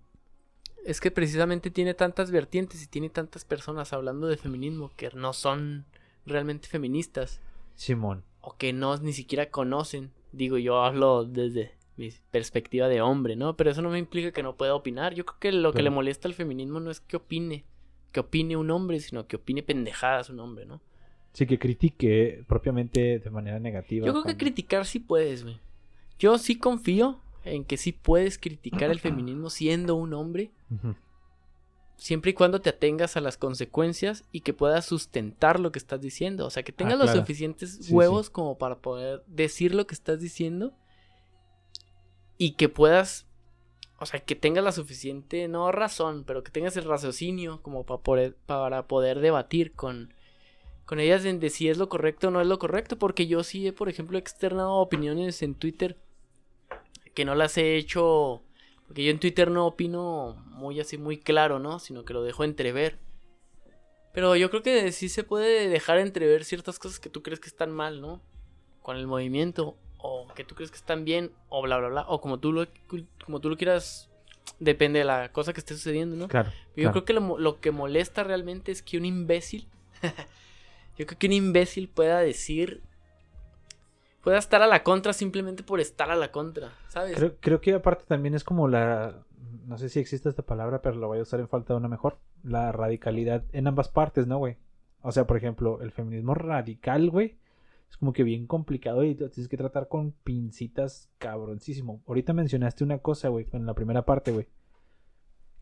es 0.87 1.03
que 1.03 1.11
precisamente 1.11 1.71
tiene 1.71 1.93
tantas 1.93 2.31
vertientes 2.31 2.83
y 2.83 2.87
tiene 2.87 3.11
tantas 3.11 3.45
personas 3.45 3.93
hablando 3.93 4.29
de 4.29 4.39
feminismo 4.39 4.93
que 4.97 5.11
no 5.15 5.35
son 5.35 5.85
realmente 6.25 6.69
feministas. 6.69 7.43
Simón. 7.75 8.25
O 8.41 8.57
que 8.57 8.73
no 8.73 8.97
ni 8.97 9.13
siquiera 9.13 9.51
conocen. 9.51 10.11
Digo, 10.33 10.57
yo 10.57 10.81
hablo 10.83 11.25
desde 11.27 11.76
mi 11.97 12.11
perspectiva 12.31 12.89
de 12.89 13.01
hombre, 13.01 13.37
¿no? 13.37 13.57
Pero 13.57 13.71
eso 13.71 13.83
no 13.83 13.91
me 13.91 13.99
implica 13.99 14.33
que 14.33 14.43
no 14.43 14.57
pueda 14.57 14.75
opinar. 14.75 15.15
Yo 15.15 15.25
creo 15.25 15.39
que 15.39 15.53
lo 15.53 15.73
que 15.73 15.83
le 15.83 15.91
molesta 15.91 16.29
al 16.29 16.35
feminismo 16.35 16.79
no 16.81 16.91
es 16.91 17.01
que 17.01 17.17
opine, 17.17 17.65
que 18.13 18.21
opine 18.21 18.57
un 18.57 18.71
hombre, 18.71 19.01
sino 19.01 19.27
que 19.27 19.37
opine 19.37 19.63
pendejadas 19.63 20.31
un 20.31 20.41
hombre, 20.41 20.67
¿no? 20.67 20.81
Sí, 21.33 21.47
que 21.47 21.59
critique 21.59 22.45
propiamente 22.47 23.19
de 23.19 23.31
manera 23.31 23.59
negativa. 23.59 24.07
Yo 24.07 24.13
creo 24.13 24.25
que 24.25 24.37
criticar 24.37 24.87
sí 24.87 25.01
puedes, 25.01 25.43
güey. 25.43 25.59
Yo 26.19 26.39
sí 26.39 26.59
confío 26.59 27.21
en 27.45 27.65
que 27.65 27.77
sí 27.77 27.93
puedes 27.93 28.39
criticar 28.39 28.91
el 28.91 29.01
feminismo 29.01 29.51
siendo 29.51 29.97
un 29.97 30.15
hombre. 30.15 30.51
Siempre 31.97 32.33
y 32.33 32.35
cuando 32.35 32.61
te 32.61 32.69
atengas 32.69 33.17
a 33.17 33.23
las 33.23 33.39
consecuencias 33.39 34.25
y 34.33 34.41
que 34.41 34.53
puedas 34.53 34.85
sustentar 34.85 35.61
lo 35.61 35.73
que 35.73 35.79
estás 35.79 36.01
diciendo. 36.03 36.47
O 36.47 36.51
sea, 36.51 36.63
que 36.63 36.73
tengas 36.73 37.01
ah, 37.01 37.05
los 37.05 37.11
suficientes 37.13 37.91
huevos 37.91 38.29
como 38.29 38.59
para 38.59 38.77
poder 38.77 39.23
decir 39.27 39.75
lo 39.75 39.87
que 39.87 39.95
estás 39.95 40.21
diciendo 40.21 40.75
y 42.39 42.53
que 42.53 42.69
puedas, 42.69 43.27
o 43.99 44.07
sea, 44.07 44.21
que 44.21 44.35
tengas 44.35 44.65
la 44.65 44.73
suficiente, 44.73 45.49
no 45.49 45.73
razón, 45.73 46.25
pero 46.25 46.43
que 46.43 46.51
tengas 46.51 46.77
el 46.77 46.85
raciocinio 46.85 47.63
como 47.63 47.85
para 47.85 48.03
poder, 48.03 48.37
para 48.47 48.87
poder 48.87 49.21
debatir 49.21 49.73
con, 49.73 50.13
con 50.85 51.01
ellas 51.01 51.23
de 51.23 51.51
si 51.51 51.69
es 51.69 51.79
lo 51.79 51.89
correcto 51.89 52.29
o 52.29 52.31
no 52.31 52.41
es 52.41 52.47
lo 52.47 52.59
correcto, 52.59 52.99
porque 52.99 53.27
yo 53.27 53.43
sí 53.43 53.67
he, 53.67 53.73
por 53.73 53.89
ejemplo, 53.89 54.19
externado 54.19 54.75
opiniones 54.75 55.43
en 55.43 55.55
Twitter 55.55 55.97
que 57.17 57.25
no 57.25 57.35
las 57.35 57.57
he 57.57 57.77
hecho, 57.77 58.43
porque 58.87 59.03
yo 59.03 59.11
en 59.11 59.19
Twitter 59.19 59.51
no 59.51 59.67
opino 59.67 60.37
muy 60.49 60.79
así, 60.81 60.99
muy 60.99 61.19
claro, 61.19 61.59
¿no? 61.59 61.79
Sino 61.79 62.05
que 62.05 62.13
lo 62.13 62.23
dejo 62.23 62.45
entrever. 62.45 62.99
Pero 64.13 64.37
yo 64.37 64.51
creo 64.51 64.63
que 64.63 64.93
sí 64.93 65.09
se 65.09 65.25
puede 65.25 65.69
dejar 65.69 65.99
entrever 65.99 66.45
ciertas 66.45 66.79
cosas 66.79 67.01
que 67.01 67.09
tú 67.09 67.23
crees 67.23 67.41
que 67.41 67.49
están 67.49 67.71
mal, 67.71 68.03
¿no? 68.03 68.21
Con 68.83 68.99
el 68.99 69.07
movimiento 69.07 69.79
o 70.07 70.29
que 70.35 70.45
tú 70.45 70.55
crees 70.55 70.71
que 70.71 70.77
están 70.77 71.05
bien, 71.05 71.33
o 71.49 71.63
bla, 71.63 71.79
bla, 71.79 71.89
bla, 71.89 72.05
o 72.09 72.21
como 72.21 72.39
tú 72.39 72.53
lo, 72.53 72.67
como 73.25 73.41
tú 73.41 73.51
lo 73.51 73.57
quieras, 73.57 74.11
depende 74.59 75.01
de 75.01 75.05
la 75.05 75.33
cosa 75.33 75.53
que 75.53 75.61
esté 75.61 75.75
sucediendo, 75.75 76.17
¿no? 76.17 76.29
Claro. 76.29 76.51
Yo 76.77 76.91
creo 76.93 77.05
que 77.05 77.13
lo, 77.13 77.61
que 77.61 77.71
molesta 77.71 78.25
realmente 78.25 78.73
es 78.73 78.83
que 78.83 78.99
un 78.99 79.05
imbécil, 79.05 79.69
yo 80.99 81.07
creo 81.07 81.19
que 81.19 81.27
un 81.27 81.33
imbécil 81.33 81.89
pueda 81.89 82.21
decir, 82.21 82.83
pueda 84.23 84.39
estar 84.39 84.63
a 84.63 84.67
la 84.67 84.83
contra 84.83 85.13
simplemente 85.13 85.63
por 85.63 85.81
estar 85.81 86.11
a 86.11 86.17
la 86.17 86.33
contra, 86.33 86.73
¿sabes? 86.89 87.17
Creo, 87.17 87.37
creo 87.41 87.61
que 87.61 87.75
aparte 87.75 88.05
también 88.07 88.35
es 88.35 88.45
como 88.45 88.69
la, 88.69 89.25
no 89.67 89.79
sé 89.79 89.89
si 89.89 90.01
existe 90.01 90.29
esta 90.29 90.43
palabra, 90.43 90.81
pero 90.83 90.97
lo 90.97 91.09
voy 91.09 91.19
a 91.19 91.23
usar 91.23 91.41
en 91.41 91.49
falta 91.49 91.75
de 91.75 91.79
una 91.79 91.89
mejor, 91.89 92.19
la 92.43 92.73
radicalidad 92.73 93.45
en 93.53 93.67
ambas 93.67 93.89
partes, 93.89 94.27
¿no, 94.27 94.39
güey? 94.39 94.57
O 95.03 95.13
sea, 95.13 95.27
por 95.27 95.37
ejemplo, 95.37 95.81
el 95.83 95.93
feminismo 95.93 96.35
radical, 96.35 97.11
güey, 97.11 97.37
es 97.89 97.97
como 97.97 98.13
que 98.13 98.25
bien 98.25 98.47
complicado 98.47 99.05
y 99.05 99.15
tienes 99.15 99.49
que 99.49 99.57
tratar 99.57 99.89
con 99.89 100.13
pincitas 100.13 101.11
cabroncísimo. 101.19 102.03
Ahorita 102.07 102.33
mencionaste 102.33 102.85
una 102.85 102.99
cosa, 102.99 103.29
güey, 103.29 103.47
en 103.53 103.67
la 103.67 103.75
primera 103.75 104.05
parte, 104.05 104.33
güey. 104.33 104.49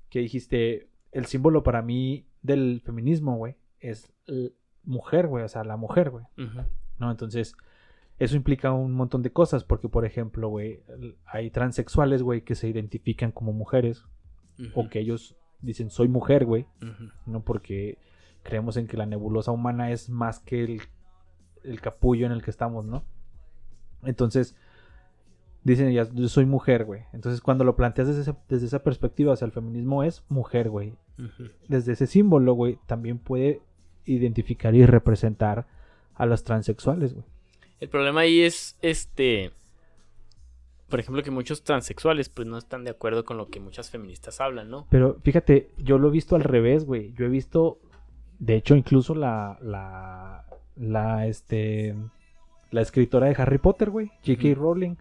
Que 0.08 0.20
dijiste, 0.20 0.88
el 1.12 1.26
símbolo 1.26 1.62
para 1.62 1.82
mí 1.82 2.26
del 2.42 2.80
feminismo, 2.84 3.36
güey, 3.36 3.56
es 3.78 4.12
mujer, 4.84 5.26
güey, 5.26 5.44
o 5.44 5.48
sea, 5.48 5.64
la 5.64 5.76
mujer, 5.76 6.10
güey. 6.10 6.24
¿No? 6.98 7.10
Entonces, 7.10 7.54
Eso 8.18 8.36
implica 8.36 8.72
un 8.72 8.92
montón 8.92 9.22
de 9.22 9.32
cosas, 9.32 9.64
porque 9.64 9.88
por 9.88 10.04
ejemplo, 10.04 10.48
güey, 10.48 10.82
hay 11.26 11.50
transexuales, 11.50 12.22
güey, 12.22 12.42
que 12.42 12.54
se 12.54 12.68
identifican 12.68 13.32
como 13.32 13.52
mujeres, 13.52 14.04
o 14.74 14.88
que 14.88 15.00
ellos 15.00 15.36
dicen 15.60 15.90
soy 15.90 16.06
mujer, 16.06 16.44
güey, 16.44 16.66
no 17.26 17.42
porque 17.42 17.98
creemos 18.44 18.76
en 18.76 18.86
que 18.86 18.96
la 18.96 19.06
nebulosa 19.06 19.50
humana 19.50 19.90
es 19.90 20.10
más 20.10 20.38
que 20.38 20.62
el, 20.62 20.82
el 21.64 21.80
capullo 21.80 22.26
en 22.26 22.32
el 22.32 22.42
que 22.42 22.50
estamos, 22.50 22.84
¿no? 22.84 23.04
Entonces, 24.04 24.54
dicen 25.64 25.92
ya, 25.92 26.08
yo 26.12 26.28
soy 26.28 26.46
mujer, 26.46 26.84
güey. 26.84 27.02
Entonces, 27.12 27.40
cuando 27.40 27.64
lo 27.64 27.76
planteas 27.76 28.08
desde 28.08 28.22
esa, 28.22 28.36
desde 28.48 28.66
esa 28.66 28.82
perspectiva, 28.82 29.32
o 29.32 29.36
sea, 29.36 29.46
el 29.46 29.52
feminismo 29.52 30.02
es 30.04 30.22
mujer, 30.28 30.68
güey. 30.68 30.94
Desde 31.68 31.92
ese 31.92 32.06
símbolo, 32.06 32.54
güey, 32.54 32.78
también 32.86 33.18
puede 33.18 33.62
identificar 34.04 34.74
y 34.74 34.84
representar 34.84 35.66
a 36.14 36.26
los 36.26 36.44
transexuales, 36.44 37.14
güey. 37.14 37.24
El 37.80 37.88
problema 37.88 38.20
ahí 38.20 38.40
es, 38.40 38.76
este, 38.82 39.52
por 40.88 41.00
ejemplo, 41.00 41.22
que 41.22 41.30
muchos 41.30 41.64
transexuales 41.64 42.28
pues 42.28 42.46
no 42.46 42.58
están 42.58 42.84
de 42.84 42.90
acuerdo 42.90 43.24
con 43.24 43.36
lo 43.36 43.48
que 43.48 43.60
muchas 43.60 43.90
feministas 43.90 44.40
hablan, 44.40 44.70
¿no? 44.70 44.86
Pero 44.90 45.18
fíjate, 45.22 45.70
yo 45.78 45.98
lo 45.98 46.08
he 46.08 46.12
visto 46.12 46.36
al 46.36 46.44
revés, 46.44 46.84
güey. 46.84 47.12
Yo 47.14 47.24
he 47.24 47.28
visto, 47.28 47.80
de 48.38 48.56
hecho, 48.56 48.76
incluso 48.76 49.14
la, 49.14 49.58
la, 49.60 50.46
la, 50.76 51.26
este, 51.26 51.94
la 52.70 52.80
escritora 52.80 53.26
de 53.28 53.34
Harry 53.40 53.58
Potter, 53.58 53.90
güey, 53.90 54.08
J.K. 54.26 54.54
Rowling, 54.54 54.96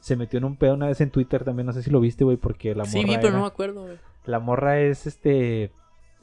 se 0.00 0.16
metió 0.16 0.38
en 0.38 0.44
un 0.44 0.56
pedo 0.56 0.74
una 0.74 0.86
vez 0.86 1.00
en 1.00 1.10
Twitter 1.10 1.44
también, 1.44 1.66
no 1.66 1.72
sé 1.72 1.82
si 1.82 1.90
lo 1.90 2.00
viste, 2.00 2.24
güey, 2.24 2.36
porque 2.36 2.70
la 2.74 2.84
morra 2.84 2.90
Sí, 2.90 3.04
vi, 3.04 3.14
pero 3.16 3.28
era- 3.28 3.36
no 3.36 3.42
me 3.42 3.46
acuerdo, 3.48 3.82
güey. 3.84 3.98
la 4.24 4.40
morra 4.40 4.80
es, 4.80 5.06
este, 5.06 5.70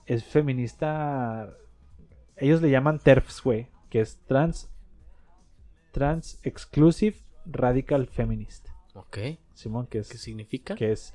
es 0.06 0.24
feminista, 0.24 1.50
ellos 2.38 2.62
le 2.62 2.70
llaman 2.72 3.00
TERFs, 3.00 3.42
güey, 3.44 3.68
que 3.90 4.02
es 4.02 4.18
trans, 4.28 4.70
trans 5.92 6.40
exclusive 6.44 7.18
radical 7.46 8.08
feminist, 8.08 8.68
Ok. 8.96 9.18
Simón, 9.54 9.88
que 9.88 10.00
es 10.00 10.10
¿Qué 10.10 10.18
significa? 10.18 10.76
que 10.76 10.92
es 10.92 11.14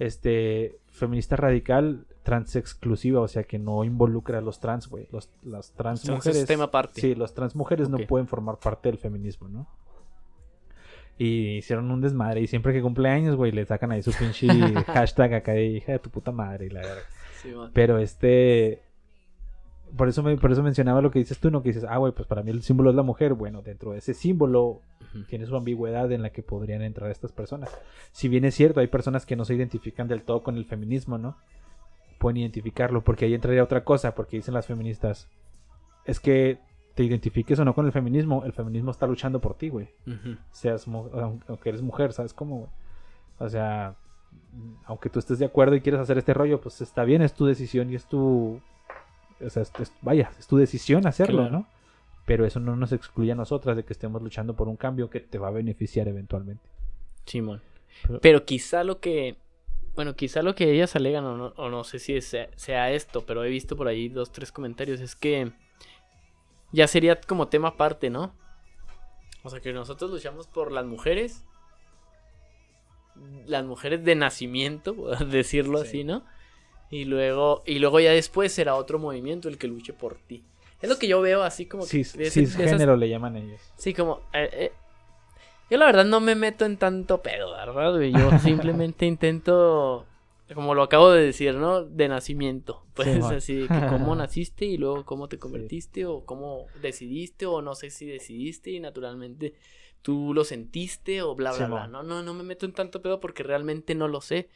este 0.00 0.78
feminista 0.88 1.36
radical 1.36 2.06
trans 2.22 2.56
exclusiva, 2.56 3.20
o 3.20 3.28
sea 3.28 3.44
que 3.44 3.58
no 3.58 3.84
involucra 3.84 4.38
a 4.38 4.40
los 4.40 4.58
trans, 4.58 4.88
güey. 4.88 5.06
Los, 5.12 5.30
las 5.42 5.72
trans 5.72 6.02
Entonces, 6.04 6.30
mujeres. 6.30 6.42
es 6.42 6.48
tema 6.48 6.64
aparte. 6.64 7.00
Sí, 7.00 7.14
las 7.14 7.34
trans 7.34 7.54
mujeres 7.54 7.88
no 7.88 7.98
pueden 7.98 8.26
formar 8.26 8.56
parte 8.56 8.88
del 8.88 8.98
feminismo, 8.98 9.48
¿no? 9.48 9.66
Y 11.18 11.58
hicieron 11.58 11.90
un 11.90 12.00
desmadre. 12.00 12.40
Y 12.40 12.46
siempre 12.46 12.72
que 12.72 12.80
cumple 12.80 13.10
años, 13.10 13.36
güey, 13.36 13.52
le 13.52 13.66
sacan 13.66 13.92
ahí 13.92 14.02
su 14.02 14.12
pinche 14.12 14.48
hashtag 14.86 15.34
acá 15.34 15.52
de 15.52 15.66
hija 15.66 15.92
de 15.92 15.98
tu 15.98 16.08
puta 16.08 16.32
madre 16.32 16.66
y 16.66 16.70
la. 16.70 16.82
Sí, 17.42 17.48
man. 17.50 17.70
Pero 17.74 17.98
este. 17.98 18.82
Por 19.96 20.08
eso, 20.08 20.22
me, 20.22 20.36
por 20.36 20.52
eso 20.52 20.62
mencionaba 20.62 21.00
lo 21.00 21.10
que 21.10 21.18
dices 21.18 21.38
tú, 21.38 21.50
¿no? 21.50 21.62
Que 21.62 21.70
dices, 21.70 21.84
ah, 21.88 21.96
güey, 21.98 22.12
pues 22.12 22.26
para 22.28 22.42
mí 22.42 22.50
el 22.50 22.62
símbolo 22.62 22.90
es 22.90 22.96
la 22.96 23.02
mujer. 23.02 23.34
Bueno, 23.34 23.62
dentro 23.62 23.92
de 23.92 23.98
ese 23.98 24.14
símbolo 24.14 24.80
Ujú. 25.14 25.24
tiene 25.28 25.46
su 25.46 25.56
ambigüedad 25.56 26.10
en 26.12 26.22
la 26.22 26.30
que 26.30 26.42
podrían 26.42 26.82
entrar 26.82 27.10
estas 27.10 27.32
personas. 27.32 27.70
Si 28.12 28.28
bien 28.28 28.44
es 28.44 28.54
cierto, 28.54 28.80
hay 28.80 28.86
personas 28.86 29.26
que 29.26 29.36
no 29.36 29.44
se 29.44 29.54
identifican 29.54 30.08
del 30.08 30.22
todo 30.22 30.42
con 30.42 30.56
el 30.56 30.64
feminismo, 30.64 31.18
¿no? 31.18 31.36
Pueden 32.18 32.36
identificarlo, 32.38 33.02
porque 33.02 33.24
ahí 33.24 33.34
entraría 33.34 33.62
otra 33.64 33.82
cosa, 33.84 34.14
porque 34.14 34.36
dicen 34.36 34.54
las 34.54 34.66
feministas, 34.66 35.28
es 36.04 36.20
que 36.20 36.58
te 36.94 37.02
identifiques 37.04 37.58
o 37.58 37.64
no 37.64 37.74
con 37.74 37.86
el 37.86 37.92
feminismo, 37.92 38.44
el 38.44 38.52
feminismo 38.52 38.90
está 38.90 39.06
luchando 39.06 39.40
por 39.40 39.54
ti, 39.54 39.68
güey. 39.70 39.88
Ujú. 40.06 40.36
Seas, 40.50 40.86
mu- 40.86 41.08
aun- 41.12 41.42
aunque 41.48 41.68
eres 41.70 41.82
mujer, 41.82 42.12
¿sabes 42.12 42.34
cómo, 42.34 42.56
güey? 42.58 42.70
O 43.38 43.48
sea, 43.48 43.94
aunque 44.84 45.08
tú 45.08 45.18
estés 45.18 45.38
de 45.38 45.46
acuerdo 45.46 45.74
y 45.76 45.80
quieras 45.80 46.02
hacer 46.02 46.18
este 46.18 46.34
rollo, 46.34 46.60
pues 46.60 46.80
está 46.82 47.04
bien, 47.04 47.22
es 47.22 47.32
tu 47.32 47.46
decisión 47.46 47.90
y 47.90 47.94
es 47.94 48.04
tu... 48.06 48.60
O 49.44 49.50
sea, 49.50 49.62
es- 49.62 49.92
vaya, 50.02 50.30
es 50.38 50.46
tu 50.46 50.56
decisión 50.56 51.06
hacerlo, 51.06 51.42
Claro. 51.42 51.50
¿no? 51.58 51.66
Pero 52.26 52.44
eso 52.44 52.60
no 52.60 52.76
nos 52.76 52.92
excluye 52.92 53.32
a 53.32 53.34
nosotras 53.34 53.76
de 53.76 53.84
que 53.84 53.92
estemos 53.92 54.22
luchando 54.22 54.54
por 54.54 54.68
un 54.68 54.76
cambio 54.76 55.10
que 55.10 55.20
te 55.20 55.38
va 55.38 55.48
a 55.48 55.52
beneficiar 55.52 56.06
eventualmente. 56.08 56.62
Simón. 57.26 57.60
Pero- 58.06 58.20
Pero 58.20 58.44
quizá 58.44 58.84
lo 58.84 59.00
que. 59.00 59.36
Bueno, 59.96 60.14
quizá 60.14 60.42
lo 60.42 60.54
que 60.54 60.70
ellas 60.72 60.94
alegan, 60.94 61.24
o 61.24 61.36
no, 61.36 61.46
o 61.56 61.68
no 61.68 61.82
sé 61.84 61.98
si 61.98 62.20
sea, 62.20 62.48
sea 62.56 62.90
esto, 62.92 63.26
pero 63.26 63.42
he 63.44 63.48
visto 63.50 63.76
por 63.76 63.88
ahí 63.88 64.08
dos, 64.08 64.30
tres 64.30 64.52
comentarios, 64.52 65.00
es 65.00 65.16
que 65.16 65.52
ya 66.72 66.86
sería 66.86 67.20
como 67.20 67.48
tema 67.48 67.68
aparte, 67.68 68.08
¿no? 68.10 68.32
O 69.42 69.50
sea, 69.50 69.60
que 69.60 69.72
nosotros 69.72 70.10
luchamos 70.10 70.46
por 70.46 70.70
las 70.70 70.86
mujeres, 70.86 71.44
las 73.46 73.64
mujeres 73.64 74.04
de 74.04 74.14
nacimiento, 74.14 74.94
por 74.96 75.26
decirlo 75.26 75.78
Sí. 75.78 75.88
así, 75.88 76.04
¿no? 76.04 76.24
Y 76.90 77.04
luego, 77.04 77.62
y 77.66 77.78
luego 77.78 78.00
ya 78.00 78.10
después 78.12 78.52
será 78.52 78.74
otro 78.74 78.98
movimiento 78.98 79.48
el 79.48 79.58
que 79.58 79.68
luche 79.68 79.92
por 79.92 80.16
ti. 80.16 80.42
Es 80.82 80.88
lo 80.88 80.98
que 80.98 81.06
yo 81.08 81.20
veo 81.20 81.42
así 81.42 81.66
como 81.66 81.84
que... 81.84 81.88
Cis, 81.90 82.16
de 82.16 82.26
ese- 82.26 82.40
de 82.40 82.46
esas- 82.46 82.56
cisgénero 82.56 82.96
le 82.96 83.08
llaman 83.08 83.36
ellos. 83.36 83.60
Sí, 83.76 83.94
como... 83.94 84.20
eh, 84.32 84.48
eh, 84.52 84.72
yo 85.70 85.78
la 85.78 85.86
verdad 85.86 86.04
no 86.04 86.20
me 86.20 86.34
meto 86.34 86.64
en 86.64 86.76
tanto 86.78 87.22
pedo, 87.22 87.52
¿verdad? 87.52 87.92
güey? 87.94 88.10
Yo 88.12 88.36
simplemente 88.40 89.06
intento, 89.06 90.04
como 90.54 90.74
lo 90.74 90.82
acabo 90.82 91.10
de 91.12 91.24
decir, 91.26 91.54
¿no? 91.54 91.84
De 91.84 92.08
nacimiento. 92.08 92.82
Pues 92.94 93.08
Sí, 93.08 93.20
así, 93.34 93.68
que 93.68 93.86
cómo 93.88 94.14
naciste 94.16 94.64
y 94.64 94.76
luego 94.78 95.04
cómo 95.04 95.28
te 95.28 95.38
convertiste 95.38 96.06
o 96.06 96.24
cómo 96.24 96.66
decidiste 96.82 97.46
o 97.46 97.62
no 97.62 97.74
sé 97.76 97.90
si 97.90 98.06
decidiste 98.06 98.70
y 98.70 98.80
naturalmente 98.80 99.54
tú 100.02 100.32
lo 100.34 100.42
sentiste 100.44 101.22
o 101.22 101.34
bla, 101.36 101.52
bla, 101.52 101.66
Sí, 101.66 101.70
bla. 101.70 101.80
man. 101.82 101.92
No, 101.92 102.02
no, 102.02 102.22
no 102.22 102.34
me 102.34 102.42
meto 102.42 102.66
en 102.66 102.72
tanto 102.72 103.00
pedo 103.00 103.20
porque 103.20 103.42
realmente 103.44 103.94
no 103.94 104.08
lo 104.08 104.20
sé. 104.22 104.48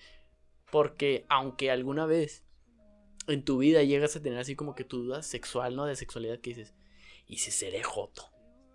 Porque 0.74 1.24
aunque 1.28 1.70
alguna 1.70 2.04
vez 2.04 2.42
en 3.28 3.44
tu 3.44 3.58
vida 3.58 3.84
llegas 3.84 4.16
a 4.16 4.20
tener 4.22 4.40
así 4.40 4.56
como 4.56 4.74
que 4.74 4.82
tu 4.82 5.04
duda 5.04 5.22
sexual, 5.22 5.76
¿no? 5.76 5.84
De 5.86 5.94
sexualidad 5.94 6.40
que 6.40 6.50
dices, 6.50 6.74
¿y 7.28 7.38
si 7.38 7.52
seré 7.52 7.84
joto? 7.84 8.24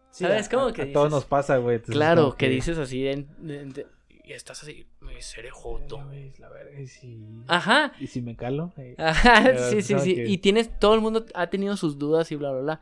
¿Sabes 0.10 0.48
cómo 0.48 0.72
que 0.72 0.84
a 0.84 0.92
todos 0.94 1.12
nos 1.12 1.26
pasa, 1.26 1.58
güey. 1.58 1.82
Claro, 1.82 2.38
que 2.38 2.48
dices 2.48 2.78
así 2.78 3.02
de- 3.02 3.86
y 4.24 4.32
estás 4.32 4.64
así, 4.64 4.88
me 5.02 5.22
seré 5.22 5.50
"Ay, 5.50 5.54
joto. 5.54 5.98
la 6.38 6.48
verga, 6.48 6.80
¿y 6.80 6.88
si, 6.88 7.20
Ajá. 7.48 7.92
¿y 8.00 8.08
si 8.08 8.22
me 8.22 8.38
calo? 8.38 8.72
Eh, 8.78 8.96
Ajá, 8.98 9.58
sí, 9.58 9.82
sí, 9.82 9.94
¿sabes 9.96 10.04
sí. 10.06 10.24
Y 10.26 10.38
tienes, 10.38 10.80
todo 10.80 10.96
el 10.96 11.02
mundo 11.02 11.26
ha 11.34 11.50
tenido 11.50 11.76
sus 11.76 11.98
dudas 12.00 12.32
y 12.32 12.38
bla, 12.38 12.52
bla, 12.54 12.62
bla. 12.62 12.82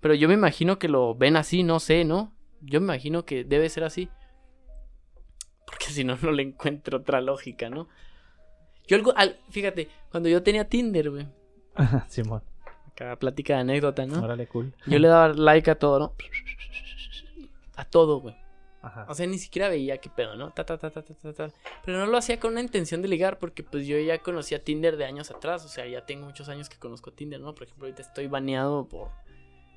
Pero 0.00 0.14
yo 0.14 0.26
me 0.26 0.34
imagino 0.34 0.78
que 0.78 0.88
lo 0.88 1.14
ven 1.14 1.36
así, 1.36 1.64
no 1.64 1.80
sé, 1.80 2.04
¿no? 2.06 2.32
Yo 2.62 2.80
me 2.80 2.86
imagino 2.86 3.26
que 3.26 3.44
debe 3.44 3.68
ser 3.68 3.84
así. 3.84 4.08
Porque 5.66 5.86
si 5.86 6.02
no, 6.04 6.16
no 6.22 6.30
le 6.32 6.42
encuentro 6.44 6.98
otra 6.98 7.20
lógica, 7.20 7.68
¿no? 7.68 7.88
Yo 8.86 8.96
algo, 8.96 9.12
al- 9.16 9.38
fíjate, 9.50 9.88
cuando 10.10 10.28
yo 10.28 10.42
tenía 10.42 10.68
Tinder, 10.68 11.10
güey. 11.10 11.26
Simón, 12.08 12.42
Cada 12.94 13.16
plática 13.16 13.54
de 13.54 13.60
anécdota, 13.60 14.06
¿no? 14.06 14.22
órale, 14.22 14.46
cool. 14.46 14.74
Yo 14.86 14.98
le 14.98 15.08
daba 15.08 15.28
like 15.34 15.70
a 15.70 15.78
todo, 15.78 15.98
¿no? 15.98 16.14
A 17.76 17.84
todo, 17.84 18.20
güey. 18.20 18.36
Ajá. 18.82 19.06
O 19.08 19.14
sea, 19.14 19.26
ni 19.26 19.38
siquiera 19.38 19.68
veía 19.68 19.96
qué 19.98 20.10
pedo, 20.10 20.36
¿no? 20.36 20.50
Ta, 20.50 20.64
ta, 20.66 20.76
ta, 20.76 20.90
ta, 20.90 21.02
ta, 21.02 21.14
ta, 21.14 21.32
ta. 21.32 21.50
Pero 21.86 21.98
no 21.98 22.06
lo 22.06 22.18
hacía 22.18 22.38
con 22.38 22.52
una 22.52 22.60
intención 22.60 23.00
de 23.00 23.08
ligar, 23.08 23.38
porque 23.38 23.62
pues 23.62 23.86
yo 23.86 23.98
ya 23.98 24.18
conocía 24.18 24.62
Tinder 24.62 24.98
de 24.98 25.06
años 25.06 25.30
atrás. 25.30 25.64
O 25.64 25.68
sea, 25.68 25.86
ya 25.86 26.04
tengo 26.04 26.26
muchos 26.26 26.48
años 26.50 26.68
que 26.68 26.76
conozco 26.78 27.10
Tinder, 27.10 27.40
¿no? 27.40 27.54
Por 27.54 27.64
ejemplo, 27.64 27.86
ahorita 27.86 28.02
estoy 28.02 28.26
baneado 28.26 28.86
por. 28.86 29.08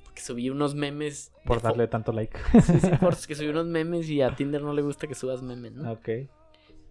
Porque 0.04 0.20
subí 0.20 0.50
unos 0.50 0.74
memes. 0.74 1.32
Por 1.46 1.58
fo- 1.60 1.62
darle 1.62 1.88
tanto 1.88 2.12
like. 2.12 2.38
Sí, 2.62 2.78
sí, 2.80 2.90
porque 3.00 3.34
subí 3.34 3.48
unos 3.48 3.66
memes 3.66 4.08
y 4.10 4.20
a 4.20 4.36
Tinder 4.36 4.60
no 4.62 4.74
le 4.74 4.82
gusta 4.82 5.06
que 5.06 5.14
subas 5.14 5.40
memes, 5.42 5.72
¿no? 5.72 5.90
ok. 5.90 6.08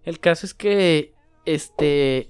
El 0.03 0.19
caso 0.19 0.45
es 0.47 0.53
que. 0.55 1.13
Este. 1.47 2.29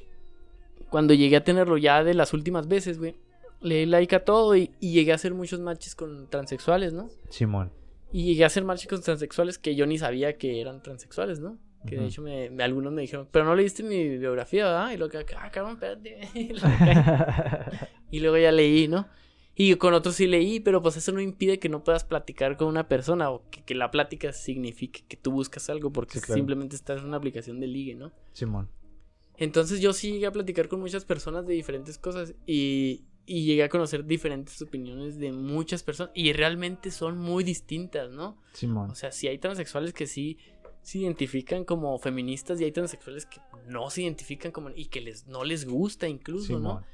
Cuando 0.89 1.13
llegué 1.13 1.35
a 1.35 1.43
tenerlo 1.43 1.77
ya 1.77 2.03
de 2.03 2.13
las 2.13 2.33
últimas 2.33 2.67
veces, 2.67 2.97
güey. 2.99 3.15
Le 3.59 3.75
di 3.79 3.85
like 3.87 4.15
a 4.15 4.23
todo 4.23 4.55
y, 4.55 4.69
y 4.79 4.91
llegué 4.93 5.11
a 5.11 5.15
hacer 5.15 5.33
muchos 5.33 5.59
matches 5.59 5.95
con 5.95 6.29
transexuales, 6.29 6.93
¿no? 6.93 7.09
Simón. 7.29 7.71
Y 8.13 8.23
llegué 8.25 8.43
a 8.43 8.47
hacer 8.47 8.63
matches 8.63 8.87
con 8.87 9.01
transexuales 9.01 9.57
que 9.57 9.75
yo 9.75 9.85
ni 9.87 9.97
sabía 9.97 10.37
que 10.37 10.61
eran 10.61 10.81
transexuales, 10.83 11.39
¿no? 11.39 11.57
Que 11.87 11.95
de 11.97 12.05
hecho 12.07 12.21
me, 12.21 12.49
me- 12.49 12.63
algunos 12.63 12.91
me 12.93 13.01
dijeron, 13.01 13.27
pero 13.31 13.45
no 13.45 13.55
leíste 13.55 13.81
mi 13.83 14.17
biografía, 14.17 14.65
¿verdad? 14.65 14.91
Y 14.91 14.97
luego 14.97 15.11
que, 15.25 15.35
ah, 15.35 15.49
cabrón, 15.51 15.73
espérate. 15.73 16.19
Y 16.35 16.49
luego- 16.53 16.67
y 18.11 18.19
luego 18.19 18.37
ya 18.37 18.51
leí, 18.51 18.87
¿no? 18.87 19.07
Y 19.55 19.73
con 19.75 19.93
otros 19.95 20.15
sí 20.15 20.27
leí, 20.27 20.59
pero 20.59 20.83
pues 20.83 20.97
eso 20.97 21.11
no 21.11 21.19
impide 21.19 21.57
que 21.59 21.67
no 21.69 21.83
puedas 21.83 22.03
platicar 22.03 22.57
con 22.57 22.67
una 22.67 22.87
persona 22.87 23.31
o 23.31 23.43
que, 23.49 23.63
que 23.63 23.73
la 23.73 23.89
plática 23.89 24.31
signifique 24.31 25.03
que 25.07 25.17
tú 25.17 25.31
buscas 25.31 25.67
algo 25.71 25.91
porque 25.91 26.19
Sí, 26.19 26.25
claro. 26.25 26.35
simplemente 26.35 26.75
estás 26.75 27.01
en 27.01 27.07
una 27.07 27.17
aplicación 27.17 27.59
de 27.59 27.65
ligue, 27.67 27.95
¿no? 27.95 28.11
Simón. 28.33 28.69
Entonces 29.37 29.79
yo 29.79 29.93
sí 29.93 30.13
llegué 30.13 30.25
a 30.25 30.31
platicar 30.31 30.67
con 30.67 30.79
muchas 30.79 31.05
personas 31.05 31.45
de 31.45 31.53
diferentes 31.53 31.97
cosas 31.97 32.33
y, 32.45 33.05
y 33.25 33.45
llegué 33.45 33.63
a 33.63 33.69
conocer 33.69 34.05
diferentes 34.05 34.61
opiniones 34.61 35.19
de 35.19 35.31
muchas 35.31 35.83
personas 35.83 36.11
y 36.15 36.33
realmente 36.33 36.91
son 36.91 37.17
muy 37.17 37.43
distintas, 37.43 38.11
¿no? 38.11 38.41
Simón. 38.53 38.89
O 38.89 38.95
sea, 38.95 39.11
sí 39.11 39.27
hay 39.27 39.37
transexuales 39.37 39.93
que 39.93 40.07
sí 40.07 40.37
se 40.81 40.99
identifican 40.99 41.65
como 41.65 41.97
feministas 41.99 42.61
y 42.61 42.63
hay 42.63 42.71
transexuales 42.71 43.25
que 43.25 43.41
no 43.67 43.89
se 43.89 44.03
identifican 44.03 44.51
como 44.51 44.69
y 44.69 44.85
que 44.85 45.01
les 45.01 45.27
no 45.27 45.43
les 45.43 45.65
gusta 45.65 46.07
incluso, 46.07 46.53
¿no? 46.53 46.69
Simón. 46.69 46.85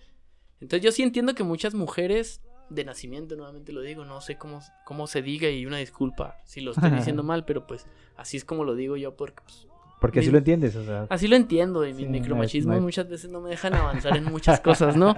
Entonces 0.59 0.83
yo 0.83 0.91
sí 0.91 1.03
entiendo 1.03 1.35
que 1.35 1.43
muchas 1.43 1.73
mujeres 1.73 2.41
de 2.69 2.85
nacimiento, 2.85 3.35
nuevamente 3.35 3.71
lo 3.71 3.81
digo, 3.81 4.05
no 4.05 4.21
sé 4.21 4.37
cómo, 4.37 4.61
cómo 4.85 5.07
se 5.07 5.21
diga 5.21 5.49
y 5.49 5.65
una 5.65 5.77
disculpa 5.77 6.39
si 6.45 6.61
lo 6.61 6.71
estoy 6.71 6.89
diciendo 6.91 7.23
mal, 7.23 7.45
pero 7.45 7.67
pues 7.67 7.85
así 8.15 8.37
es 8.37 8.45
como 8.45 8.63
lo 8.63 8.75
digo 8.75 8.97
yo 8.97 9.15
porque 9.15 9.43
pues, 9.43 9.67
Porque 10.03 10.19
así 10.19 10.27
mi- 10.27 10.33
lo 10.33 10.37
entiendes, 10.39 10.75
o 10.75 10.83
sea. 10.83 11.07
así 11.09 11.27
lo 11.29 11.35
entiendo 11.37 11.83
y 11.85 11.93
mis 11.93 12.05
Sí, 12.05 12.11
micromachismos 12.11 12.81
muchas 12.81 13.07
veces 13.09 13.29
no 13.31 13.39
me 13.41 13.49
dejan 13.49 13.73
avanzar 13.73 14.15
en 14.17 14.25
muchas 14.25 14.59
cosas, 14.59 14.97
¿no? 14.97 15.15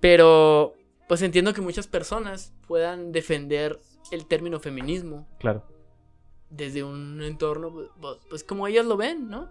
Pero 0.00 0.74
pues 1.08 1.22
entiendo 1.22 1.52
que 1.52 1.60
muchas 1.60 1.86
personas 1.86 2.52
puedan 2.66 3.12
defender 3.12 3.78
el 4.10 4.26
término 4.26 4.58
feminismo 4.60 5.28
Claro. 5.38 5.64
desde 6.50 6.82
un 6.82 7.22
entorno, 7.22 7.72
pues, 8.00 8.18
pues, 8.28 8.44
como 8.44 8.66
ellas 8.66 8.86
lo 8.86 8.96
ven, 8.96 9.28
¿no? 9.28 9.48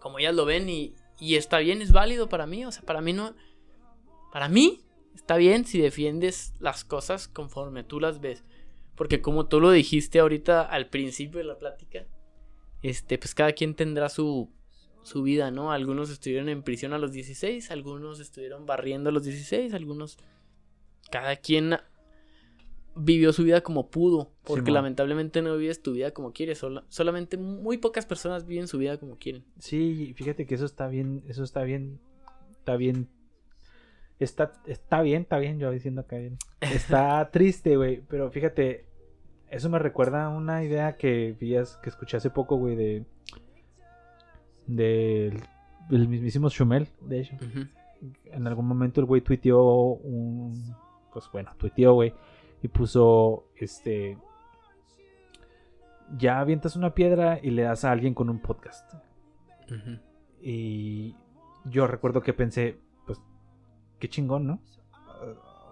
Como 0.00 0.18
ellas 0.18 0.34
lo 0.34 0.44
ven 0.44 0.68
y, 0.68 0.94
y 1.18 1.34
está 1.36 1.58
bien, 1.58 1.82
es 1.82 1.92
válido 1.92 2.28
para 2.28 2.46
mí, 2.46 2.64
o 2.64 2.70
sea, 2.72 2.82
para 2.82 3.00
mí 3.00 3.12
no, 3.12 3.34
para 4.32 4.48
mí 4.48 4.82
está 5.14 5.36
bien 5.36 5.64
si 5.64 5.80
defiendes 5.80 6.54
las 6.60 6.84
cosas 6.84 7.26
conforme 7.28 7.82
tú 7.82 7.98
las 8.00 8.20
ves, 8.20 8.44
porque 8.94 9.20
como 9.20 9.46
tú 9.46 9.60
lo 9.60 9.70
dijiste 9.72 10.20
ahorita 10.20 10.62
al 10.62 10.88
principio 10.88 11.38
de 11.38 11.44
la 11.44 11.58
plática, 11.58 12.04
este, 12.88 13.18
pues 13.18 13.34
cada 13.34 13.52
quien 13.52 13.74
tendrá 13.74 14.08
su, 14.08 14.50
su 15.02 15.22
vida, 15.22 15.50
¿no? 15.50 15.72
Algunos 15.72 16.10
estuvieron 16.10 16.48
en 16.48 16.62
prisión 16.62 16.92
a 16.92 16.98
los 16.98 17.12
16, 17.12 17.70
algunos 17.70 18.20
estuvieron 18.20 18.66
barriendo 18.66 19.10
a 19.10 19.12
los 19.12 19.24
16, 19.24 19.72
algunos, 19.74 20.18
cada 21.10 21.36
quien 21.36 21.76
vivió 22.94 23.32
su 23.32 23.44
vida 23.44 23.60
como 23.60 23.90
pudo, 23.90 24.32
porque 24.42 24.70
lamentablemente 24.74 25.42
no 25.42 25.56
vives 25.56 25.82
tu 25.82 25.92
vida 25.92 26.12
como 26.12 26.32
quieres, 26.32 26.58
sola- 26.58 26.84
solamente 26.88 27.36
muy 27.36 27.76
pocas 27.76 28.06
personas 28.06 28.46
viven 28.46 28.68
su 28.68 28.78
vida 28.78 28.98
como 28.98 29.18
quieren. 29.18 29.44
Sí, 29.58 30.14
fíjate 30.16 30.46
que 30.46 30.54
eso 30.54 30.64
está 30.64 30.88
bien, 30.88 31.22
eso 31.28 31.44
está 31.44 31.62
bien, 31.62 32.00
está 32.58 32.76
bien, 32.76 33.08
está, 34.18 34.52
está 34.66 35.02
bien, 35.02 35.22
está 35.22 35.38
bien, 35.38 35.58
yo 35.58 35.70
diciendo 35.70 36.00
acá 36.00 36.16
bien. 36.16 36.38
Está 36.60 37.30
triste, 37.32 37.76
güey, 37.76 38.00
pero 38.08 38.30
fíjate, 38.30 38.85
eso 39.56 39.68
me 39.68 39.78
recuerda 39.78 40.24
a 40.24 40.28
una 40.28 40.62
idea 40.64 40.96
que 40.96 41.36
vi, 41.38 41.54
que 41.82 41.88
escuché 41.88 42.16
hace 42.16 42.30
poco, 42.30 42.56
güey, 42.56 42.76
de, 42.76 43.04
del 44.66 45.42
del 45.88 46.08
mismísimo 46.08 46.48
Schumel, 46.48 46.88
de 47.00 47.20
hecho. 47.20 47.36
En 48.26 48.46
algún 48.46 48.66
momento 48.66 49.00
el 49.00 49.06
güey 49.06 49.20
tuiteó 49.20 49.62
un, 49.62 50.74
pues 51.12 51.28
bueno, 51.32 51.52
tuiteó, 51.56 51.94
güey, 51.94 52.14
y 52.62 52.68
puso, 52.68 53.44
este, 53.56 54.18
ya 56.18 56.40
avientas 56.40 56.76
una 56.76 56.94
piedra 56.94 57.38
y 57.42 57.50
le 57.50 57.62
das 57.62 57.84
a 57.84 57.92
alguien 57.92 58.14
con 58.14 58.28
un 58.28 58.40
podcast. 58.40 58.94
Y 60.40 61.16
yo 61.64 61.86
recuerdo 61.86 62.20
que 62.20 62.32
pensé, 62.32 62.78
pues, 63.06 63.20
qué 63.98 64.08
chingón, 64.08 64.46
¿no? 64.46 64.60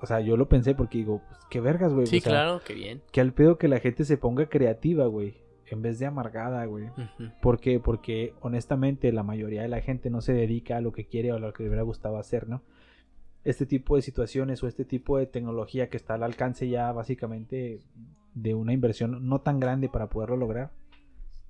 O 0.04 0.06
sea, 0.06 0.20
yo 0.20 0.36
lo 0.36 0.50
pensé 0.50 0.74
porque 0.74 0.98
digo, 0.98 1.22
pues, 1.26 1.40
qué 1.48 1.60
vergas, 1.60 1.94
güey. 1.94 2.06
Sí, 2.06 2.18
o 2.18 2.20
sea, 2.20 2.30
claro, 2.30 2.60
qué 2.62 2.74
bien. 2.74 3.00
Que 3.10 3.22
al 3.22 3.32
pedo 3.32 3.56
que 3.56 3.68
la 3.68 3.80
gente 3.80 4.04
se 4.04 4.18
ponga 4.18 4.50
creativa, 4.50 5.06
güey. 5.06 5.34
En 5.66 5.80
vez 5.80 5.98
de 5.98 6.04
amargada, 6.04 6.62
güey. 6.66 6.88
Ujú. 6.88 7.30
¿Por 7.40 7.58
qué? 7.58 7.80
Porque 7.80 8.34
honestamente 8.42 9.10
la 9.12 9.22
mayoría 9.22 9.62
de 9.62 9.68
la 9.68 9.80
gente 9.80 10.10
no 10.10 10.20
se 10.20 10.34
dedica 10.34 10.76
a 10.76 10.82
lo 10.82 10.92
que 10.92 11.06
quiere 11.06 11.32
o 11.32 11.36
a 11.36 11.38
lo 11.38 11.54
que 11.54 11.62
le 11.62 11.70
hubiera 11.70 11.82
gustado 11.84 12.18
hacer, 12.18 12.48
¿no? 12.48 12.62
Este 13.44 13.64
tipo 13.64 13.96
de 13.96 14.02
situaciones 14.02 14.62
o 14.62 14.68
este 14.68 14.84
tipo 14.84 15.16
de 15.16 15.26
tecnología 15.26 15.88
que 15.88 15.96
está 15.96 16.14
al 16.14 16.22
alcance 16.22 16.68
ya 16.68 16.92
básicamente 16.92 17.80
de 18.34 18.54
una 18.54 18.74
inversión 18.74 19.26
no 19.26 19.40
tan 19.40 19.58
grande 19.58 19.88
para 19.88 20.10
poderlo 20.10 20.36
lograr. 20.36 20.70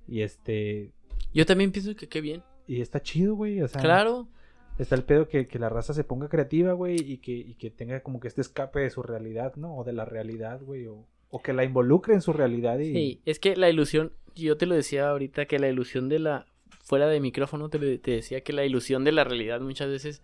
Y 0.07 0.21
este... 0.21 0.93
Yo 1.33 1.45
también 1.45 1.73
pienso 1.73 1.93
que 1.93 2.07
qué 2.07 2.21
bien. 2.21 2.41
Y 2.67 2.79
está 2.79 3.01
chido, 3.01 3.35
güey. 3.35 3.61
O 3.61 3.67
sea, 3.67 3.81
Claro, 3.81 4.29
Está 4.77 4.95
el 4.95 5.03
pedo 5.03 5.27
que, 5.29 5.47
que 5.47 5.57
la 5.59 5.69
raza 5.69 5.93
se 5.93 6.03
ponga 6.03 6.27
creativa, 6.27 6.73
güey, 6.73 6.99
y 6.99 7.17
que, 7.17 7.31
y 7.31 7.53
que 7.55 7.69
tenga 7.71 8.01
como 8.01 8.19
que 8.19 8.27
este 8.27 8.41
escape 8.41 8.81
de 8.81 8.89
su 8.89 9.01
realidad, 9.03 9.55
¿no? 9.55 9.77
O 9.77 9.83
de 9.83 9.93
la 9.93 10.03
realidad, 10.05 10.61
güey, 10.61 10.85
o, 10.87 11.05
o 11.29 11.41
que 11.41 11.53
la 11.53 11.63
involucre 11.63 12.13
en 12.13 12.21
su 12.21 12.33
realidad 12.33 12.79
y... 12.79 12.91
Sí, 12.91 13.21
es 13.25 13.39
que 13.39 13.55
la 13.55 13.69
ilusión, 13.69 14.11
yo 14.35 14.57
te 14.57 14.65
lo 14.65 14.75
decía 14.75 15.09
ahorita, 15.09 15.45
que 15.45 15.59
la 15.59 15.69
ilusión 15.69 16.09
de 16.09 16.19
la, 16.19 16.45
fuera 16.83 17.07
de 17.07 17.19
micrófono 17.21 17.69
te, 17.69 17.79
lo- 17.79 17.99
te 17.99 18.11
decía 18.11 18.41
que 18.41 18.51
la 18.53 18.65
ilusión 18.65 19.03
de 19.05 19.13
la 19.13 19.23
realidad 19.23 19.61
muchas 19.61 19.87
veces 19.89 20.21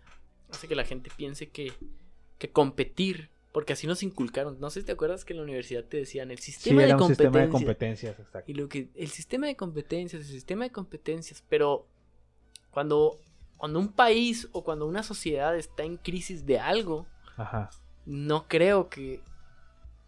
hace 0.52 0.67
que 0.67 0.75
la 0.75 0.84
gente 0.84 1.10
piense 1.15 1.47
que, 1.47 1.71
que 2.38 2.49
competir, 2.49 3.30
porque 3.54 3.71
así 3.73 3.88
nos 3.88 4.04
inculcaron, 4.04 4.60
no 4.60 4.69
sé 4.69 4.82
si 4.82 4.86
te 4.86 4.91
acuerdas 4.91 5.23
que 5.23 5.32
en 5.32 5.38
la 5.38 5.43
universidad 5.43 5.86
te 5.86 5.95
decían 5.97 6.30
el 6.30 6.39
Sí, 6.39 6.52
sistema, 6.52 6.84
era 6.84 6.97
de, 6.97 7.02
un 7.02 7.08
sistema 7.08 7.39
de 7.39 7.47
competencia. 7.49 7.60
competencias, 8.15 8.19
exacto. 8.19 8.52
Y 8.52 8.56
lo 8.56 8.67
que, 8.67 8.89
el 8.95 9.08
sistema 9.08 9.47
de 9.47 9.56
competencias, 9.56 10.21
el 10.23 10.28
sistema 10.28 10.65
de 10.65 10.71
competencias, 10.71 11.41
pero 11.47 11.86
cuando, 12.69 13.17
cuando 13.62 13.78
un 13.78 13.89
país 13.89 14.50
o 14.54 14.63
cuando 14.63 14.88
una 14.88 15.04
sociedad 15.04 15.56
está 15.56 15.84
en 15.84 15.97
crisis 15.97 16.47
de 16.47 16.58
algo, 16.58 17.06
Ajá. 17.38 17.69
no 18.08 18.47
creo 18.47 18.89
que 18.89 19.21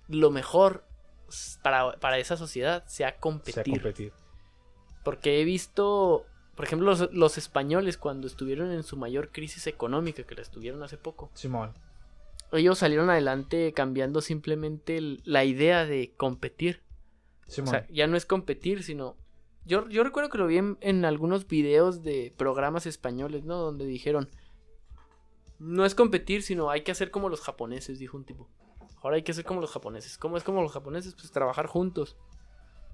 lo 0.08 0.32
mejor 0.32 0.88
para, 1.62 2.00
para 2.00 2.18
esa 2.18 2.36
sociedad 2.36 2.84
sea 2.88 3.10
Sea 3.10 3.20
competir. 3.20 4.12
Porque 5.04 5.40
he 5.40 5.44
visto, 5.44 6.26
por 6.56 6.66
ejemplo, 6.66 6.88
los, 6.88 7.14
los 7.14 7.38
españoles 7.38 8.00
cuando 8.00 8.26
estuvieron 8.26 8.72
en 8.72 8.82
su 8.82 8.98
mayor 8.98 9.30
crisis 9.32 9.68
económica, 9.68 10.24
que 10.24 10.34
la 10.34 10.42
estuvieron 10.42 10.82
hace 10.82 10.98
poco, 10.98 11.30
Simón. 11.36 11.74
ellos 12.54 12.80
salieron 12.80 13.12
adelante 13.12 13.72
cambiando 13.74 14.22
simplemente 14.22 15.00
la 15.26 15.44
idea 15.44 15.86
de 15.86 16.16
competir. 16.18 16.82
O 17.48 17.68
sea, 17.68 17.86
ya 17.90 18.08
no 18.08 18.18
es 18.18 18.26
competir, 18.26 18.82
sino... 18.82 19.16
Yo, 19.66 19.88
yo 19.90 20.04
recuerdo 20.04 20.30
que 20.30 20.38
lo 20.38 20.48
vi 20.48 20.58
en, 20.58 20.78
en 20.82 21.06
algunos 21.06 21.48
videos 21.48 22.04
de 22.04 22.34
programas 22.38 22.86
españoles, 22.86 23.46
¿no? 23.46 23.58
Donde 23.58 23.86
dijeron, 23.86 24.30
no 25.60 25.86
es 25.86 25.96
competir, 25.96 26.44
sino 26.44 26.70
hay 26.70 26.82
que 26.82 26.92
hacer 26.92 27.12
como 27.12 27.30
los 27.30 27.42
japoneses, 27.42 28.00
dijo 28.00 28.18
un 28.18 28.26
tipo. 28.26 28.50
Ahora 29.02 29.18
hay 29.18 29.24
que 29.24 29.32
hacer 29.32 29.46
como 29.46 29.62
los 29.62 29.72
japoneses. 29.72 30.18
¿Cómo 30.18 30.38
es 30.38 30.44
como 30.44 30.62
los 30.62 30.72
japoneses? 30.72 31.14
Pues 31.14 31.32
trabajar 31.32 31.68
juntos. 31.68 32.16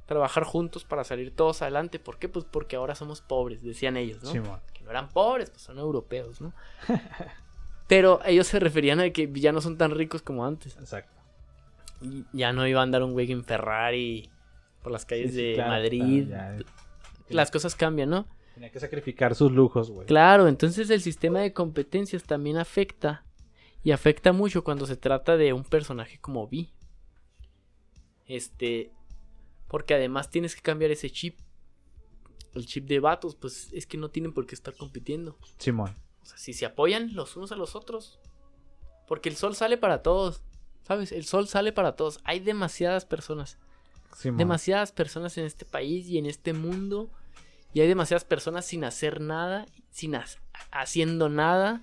Trabajar 0.05 0.43
juntos 0.43 0.84
para 0.84 1.03
salir 1.03 1.36
todos 1.36 1.62
adelante. 1.62 1.99
¿Por 1.99 2.17
qué? 2.17 2.27
Pues 2.27 2.45
porque 2.45 2.75
ahora 2.75 2.95
somos 2.95 3.21
pobres, 3.21 3.62
decían 3.62 3.95
ellos, 3.95 4.23
¿no? 4.23 4.32
Simón. 4.32 4.60
Que 4.73 4.84
no 4.84 4.89
eran 4.89 5.10
pobres, 5.10 5.51
pues 5.51 5.62
son 5.62 5.77
europeos, 5.77 6.41
¿no? 6.41 6.53
Pero 7.88 8.19
ellos 8.25 8.47
se 8.47 8.60
referían 8.60 8.99
a 8.99 9.10
que 9.12 9.32
ya 9.34 9.51
no 9.51 9.62
son 9.62 9.77
tan 9.77 9.91
ricos 9.91 10.21
como 10.21 10.45
antes. 10.45 10.77
Exacto. 10.77 11.13
Y 12.01 12.25
ya 12.34 12.53
no 12.53 12.67
iba 12.67 12.79
a 12.79 12.84
andar 12.84 13.03
un 13.03 13.13
güey 13.13 13.32
en 13.32 13.43
Ferrari 13.43 14.29
por 14.82 14.92
las 14.92 15.06
calles 15.06 15.32
Sí, 15.32 15.38
sí, 15.38 15.44
de 15.44 15.54
claro, 15.56 15.72
Madrid. 15.72 16.28
claro. 16.28 16.65
Las 17.30 17.52
cosas 17.52 17.76
cambian, 17.76 18.10
¿no? 18.10 18.28
Tenía 18.54 18.72
que 18.72 18.80
sacrificar 18.80 19.36
sus 19.36 19.52
lujos, 19.52 19.92
güey. 19.92 20.08
Claro, 20.08 20.48
entonces 20.48 20.89
el 20.89 21.02
sistema 21.02 21.39
de 21.39 21.54
competencias 21.54 22.24
también 22.24 22.58
afecta. 22.58 23.26
Y 23.84 23.92
afecta 23.92 24.34
mucho 24.34 24.63
cuando 24.63 24.86
se 24.86 24.98
trata 24.98 25.38
de 25.38 25.54
un 25.54 25.63
personaje 25.63 26.20
como 26.20 26.48
Vi. 26.48 26.74
Este. 28.26 28.92
Porque 29.68 29.94
además 29.94 30.30
tienes 30.30 30.56
que 30.56 30.62
cambiar 30.62 30.92
ese 30.92 31.10
chip. 31.10 31.39
El 32.54 32.65
chip 32.65 32.88
de 32.88 33.00
vatos, 33.00 33.36
pues 33.36 33.70
es 33.72 33.86
que 33.86 33.98
no 33.98 34.10
tienen 34.10 34.34
por 34.34 34.46
qué 34.48 34.56
estar 34.56 34.76
compitiendo. 34.76 35.38
Simón. 35.58 35.94
O 36.22 36.26
sea, 36.26 36.38
si 36.38 36.54
se 36.54 36.65
apoyan 36.65 37.13
los 37.15 37.38
unos 37.38 37.52
a 37.52 37.56
los 37.56 37.76
otros. 37.76 38.20
Porque 39.08 39.30
el 39.30 39.36
sol 39.36 39.56
sale 39.56 39.78
para 39.78 40.02
todos. 40.02 40.44
¿Sabes? 40.84 41.12
El 41.12 41.24
sol 41.26 41.48
sale 41.48 41.72
para 41.72 41.96
todos. 41.96 42.20
Hay 42.24 42.39
demasiadas 42.39 43.06
personas. 43.06 43.60
Demasiadas 44.38 44.91
personas 44.91 45.38
en 45.38 45.45
este 45.45 45.65
país 45.65 46.08
y 46.08 46.17
en 46.17 46.26
este 46.26 46.54
mundo. 46.54 47.10
Y 47.74 47.82
hay 47.82 47.88
demasiadas 47.88 48.26
personas 48.26 48.65
sin 48.65 48.84
hacer 48.84 49.22
nada, 49.22 49.65
sin 49.91 50.15
ha- 50.15 50.26
haciendo 50.72 51.30
nada, 51.30 51.82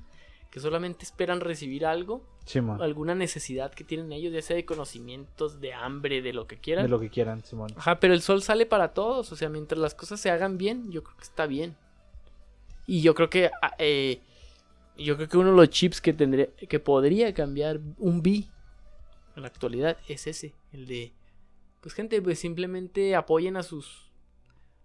que 0.50 0.58
solamente 0.60 1.04
esperan 1.04 1.40
recibir 1.40 1.86
algo, 1.86 2.24
Simón. 2.44 2.82
alguna 2.82 3.14
necesidad 3.14 3.72
que 3.72 3.84
tienen 3.84 4.12
ellos, 4.12 4.32
ya 4.32 4.42
sea 4.42 4.56
de 4.56 4.64
conocimientos, 4.64 5.60
de 5.60 5.72
hambre, 5.74 6.22
de 6.22 6.32
lo 6.32 6.46
que 6.46 6.58
quieran. 6.58 6.84
De 6.84 6.88
lo 6.88 6.98
que 6.98 7.10
quieran, 7.10 7.44
Simón. 7.44 7.70
Ajá, 7.76 8.00
pero 8.00 8.14
el 8.14 8.22
sol 8.22 8.42
sale 8.42 8.66
para 8.66 8.94
todos, 8.94 9.30
o 9.32 9.36
sea, 9.36 9.48
mientras 9.48 9.78
las 9.78 9.94
cosas 9.94 10.18
se 10.20 10.30
hagan 10.30 10.58
bien, 10.58 10.90
yo 10.90 11.04
creo 11.04 11.16
que 11.16 11.22
está 11.24 11.46
bien. 11.46 11.76
Y 12.86 13.00
yo 13.02 13.14
creo 13.14 13.28
que 13.30 13.50
ah, 13.62 13.74
eh, 13.78 14.20
yo 14.96 15.16
creo 15.16 15.28
que 15.28 15.36
uno 15.38 15.50
de 15.50 15.56
los 15.56 15.68
chips 15.70 16.00
que 16.00 16.12
tendría 16.12 16.46
que 16.68 16.80
podría 16.80 17.32
cambiar 17.34 17.80
un 17.98 18.22
B 18.22 18.44
en 19.36 19.42
la 19.42 19.48
actualidad 19.48 19.98
es 20.08 20.26
ese, 20.26 20.54
el 20.72 20.86
de 20.86 21.12
pues 21.86 21.94
gente, 21.94 22.20
pues 22.20 22.40
simplemente 22.40 23.14
apoyen 23.14 23.56
a 23.56 23.62
sus 23.62 24.10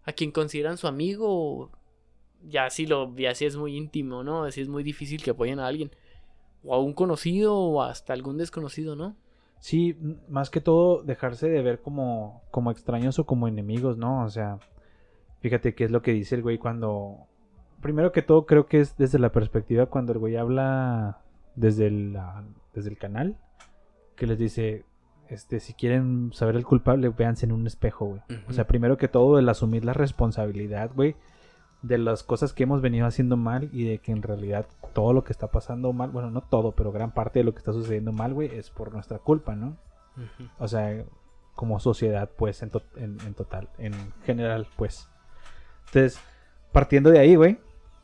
a 0.04 0.12
quien 0.14 0.30
consideran 0.32 0.78
su 0.78 0.86
amigo 0.86 1.72
ya 2.48 2.70
si 2.70 2.86
lo 2.86 3.16
ya 3.16 3.34
si 3.34 3.46
es 3.46 3.56
muy 3.56 3.76
íntimo, 3.76 4.24
¿no? 4.24 4.44
Así 4.44 4.62
es 4.62 4.70
muy 4.70 4.84
difícil 4.84 5.24
que 5.24 5.32
apoyen 5.32 5.60
a 5.60 5.66
alguien 5.66 5.90
o 6.64 6.76
a 6.76 6.80
un 6.80 6.94
conocido 6.94 7.58
o 7.58 7.82
hasta 7.82 8.14
algún 8.14 8.38
desconocido, 8.38 8.96
¿no? 8.96 9.16
Sí, 9.58 9.98
más 10.30 10.52
que 10.52 10.62
todo 10.62 11.02
dejarse 11.02 11.50
de 11.50 11.64
ver 11.64 11.82
como, 11.82 12.44
como 12.52 12.70
extraños 12.70 13.18
o 13.18 13.26
como 13.26 13.48
enemigos, 13.48 13.98
¿no? 13.98 14.24
O 14.24 14.30
sea, 14.30 14.60
fíjate 15.40 15.74
qué 15.74 15.86
es 15.86 15.92
lo 15.92 16.04
que 16.04 16.12
dice 16.14 16.36
el 16.36 16.44
güey 16.44 16.60
cuando... 16.60 17.26
Primero 17.82 18.12
que 18.12 18.22
todo 18.22 18.46
creo 18.46 18.68
que 18.68 18.80
es 18.80 18.96
desde 18.96 19.18
la 19.18 19.32
perspectiva 19.32 19.88
cuando 19.88 20.14
el 20.14 20.20
güey 20.20 20.36
habla 20.36 21.20
desde 21.56 21.88
el, 21.88 22.14
la- 22.14 22.44
desde 22.76 22.92
el 22.92 22.98
canal, 23.00 23.38
que 24.16 24.28
les 24.28 24.38
dice, 24.38 24.86
este, 25.32 25.60
si 25.60 25.74
quieren 25.74 26.32
saber 26.34 26.56
el 26.56 26.66
culpable, 26.66 27.10
véanse 27.10 27.46
en 27.46 27.52
un 27.54 27.66
espejo, 27.66 28.06
güey. 28.06 28.22
O 28.48 28.54
sea, 28.54 28.68
primero 28.68 28.98
que 28.98 29.08
todo 29.08 29.40
el 29.40 29.50
asumir 29.50 29.84
la 29.86 29.94
responsabilidad, 29.94 30.92
güey, 30.94 31.16
de 31.82 31.98
las 31.98 32.22
cosas 32.24 32.54
que 32.54 32.64
hemos 32.64 32.82
venido 32.82 33.08
haciendo 33.08 33.38
mal 33.38 33.70
y 33.74 33.86
de 33.86 33.98
que 33.98 34.12
en 34.12 34.22
realidad 34.22 34.68
todo 34.94 35.14
lo 35.14 35.24
que 35.24 35.32
está 35.34 35.48
pasando 35.48 35.92
mal, 35.94 36.12
bueno, 36.12 36.30
no 36.30 36.42
todo, 36.42 36.74
pero 36.74 36.92
gran 36.92 37.12
parte 37.12 37.40
de 37.40 37.46
lo 37.46 37.54
que 37.54 37.58
está 37.60 37.74
sucediendo 37.74 38.12
mal, 38.12 38.34
güey, 38.36 38.50
es 38.56 38.70
por 38.70 38.94
nuestra 38.94 39.18
culpa, 39.18 39.56
¿no? 39.56 39.78
O 40.60 40.68
sea, 40.68 41.04
como 41.56 41.80
sociedad, 41.80 42.30
pues, 42.38 42.62
en, 42.62 42.70
to- 42.70 42.84
en- 42.98 43.18
en 43.26 43.34
total, 43.34 43.70
en 43.80 43.94
general, 44.26 44.68
pues. 44.76 45.08
Entonces, 45.88 46.20
partiendo 46.72 47.10
de 47.10 47.20
ahí, 47.20 47.36
güey, 47.36 47.58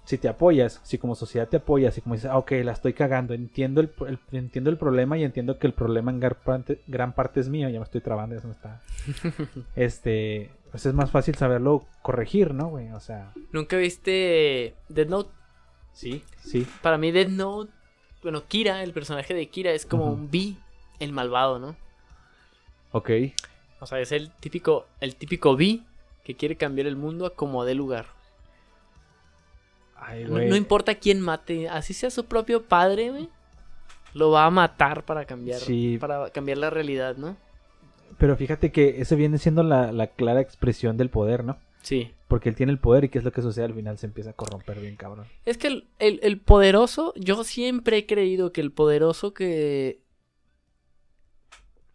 si 0.08 0.17
te 0.17 0.30
apoyas, 0.30 0.80
si 0.84 0.98
como 0.98 1.15
sociedad 1.15 1.50
te 1.50 1.58
apoyas 1.58 1.98
y 1.98 2.02
como 2.02 2.15
dices, 2.15 2.30
ah, 2.32 2.38
ok, 2.38 2.52
la 2.63 2.72
estoy 2.72 2.93
cagando, 2.93 3.34
entiendo 3.34 3.82
el, 3.82 3.91
el- 4.08 4.20
entiendo 4.32 4.70
el 4.70 4.78
problema 4.78 5.17
y 5.17 5.24
entiendo 5.26 5.60
que 5.60 5.67
el 5.67 5.74
problema 5.74 6.12
en 6.12 6.22
gran 6.22 6.38
parte, 6.46 6.80
gran 6.88 7.12
parte 7.13 7.41
es 7.41 7.50
mío, 7.50 7.67
ya 7.67 7.80
me 7.80 7.84
estoy 7.84 8.00
trabando, 8.00 8.36
eso 8.36 8.48
no 8.48 8.54
está. 8.54 8.80
este, 9.76 10.50
pues 10.72 10.86
es 10.86 10.93
más 10.93 11.12
fácil 11.12 11.36
saberlo 11.36 11.86
corregir, 12.02 12.54
¿no, 12.54 12.70
güey? 12.70 12.89
O 12.91 13.00
sea, 13.02 13.34
¿Nunca 13.52 13.76
viste 13.78 14.76
Dead 14.88 15.08
Note? 15.08 15.30
sí, 15.93 16.24
sí, 16.41 16.65
Para 16.82 16.98
mí 16.98 17.12
Dead 17.12 17.28
Note, 17.28 17.72
bueno, 18.24 18.43
Kira, 18.48 18.84
el 18.84 18.93
personaje 18.93 19.34
de 19.34 19.48
Kira 19.50 19.72
es 19.72 19.86
como 19.86 20.06
un 20.06 20.32
B, 20.32 20.56
el 21.00 21.12
malvado, 21.12 21.60
¿no? 21.60 21.76
ok. 22.91 23.10
O 23.80 23.86
sea, 23.86 24.00
es 24.00 24.12
el 24.12 24.32
típico, 24.32 24.86
el 25.02 25.15
típico 25.15 25.56
B 25.56 25.82
que 26.24 26.36
quiere 26.36 26.56
cambiar 26.56 26.88
el 26.88 26.96
mundo 26.96 27.26
a 27.26 27.34
como 27.36 27.63
dé 27.65 27.76
lugar. 27.76 28.16
Ay, 29.99 30.25
No, 30.25 30.55
importa 30.55 30.95
quién 30.95 31.19
mate, 31.21 31.67
así 31.69 31.93
sea 31.93 32.10
su 32.10 32.25
propio 32.25 32.63
padre, 32.63 33.10
güey. 33.12 33.29
Lo 34.13 34.31
va 34.31 34.45
a 34.45 34.49
matar 34.49 35.03
para 35.05 35.25
cambiar, 35.25 35.60
Sí. 35.60 35.97
para 35.99 36.29
cambiar 36.31 36.57
la 36.60 36.69
realidad, 36.69 37.17
¿no? 37.17 37.36
Pero 38.17 38.36
fíjate 38.38 38.71
que 38.71 39.01
eso 39.01 39.15
viene 39.15 39.38
siendo 39.38 39.63
la, 39.63 39.91
la 39.91 40.07
clara 40.07 40.41
expresión 40.41 40.97
del 40.97 41.10
poder, 41.10 41.43
¿no? 41.43 41.57
Sí. 41.81 42.12
Porque 42.27 42.49
él 42.49 42.55
tiene 42.55 42.71
el 42.71 42.79
poder 42.79 43.03
y 43.05 43.10
qué 43.10 43.19
es 43.19 43.23
lo 43.23 43.31
que 43.31 43.41
sucede 43.41 43.65
al 43.65 43.73
final 43.73 43.97
se 43.97 44.07
empieza 44.07 44.31
a 44.31 44.33
corromper 44.33 44.79
bien, 44.79 44.95
cabrón. 44.95 45.27
Es 45.45 45.57
que 45.57 45.67
el, 45.67 45.88
el- 45.99 46.19
el 46.23 46.39
poderoso, 46.39 47.13
yo 47.15 47.43
siempre 47.43 47.97
he 47.97 48.05
creído 48.05 48.51
que 48.53 48.62
el 48.62 48.71
poderoso 48.71 49.33
que. 49.33 50.01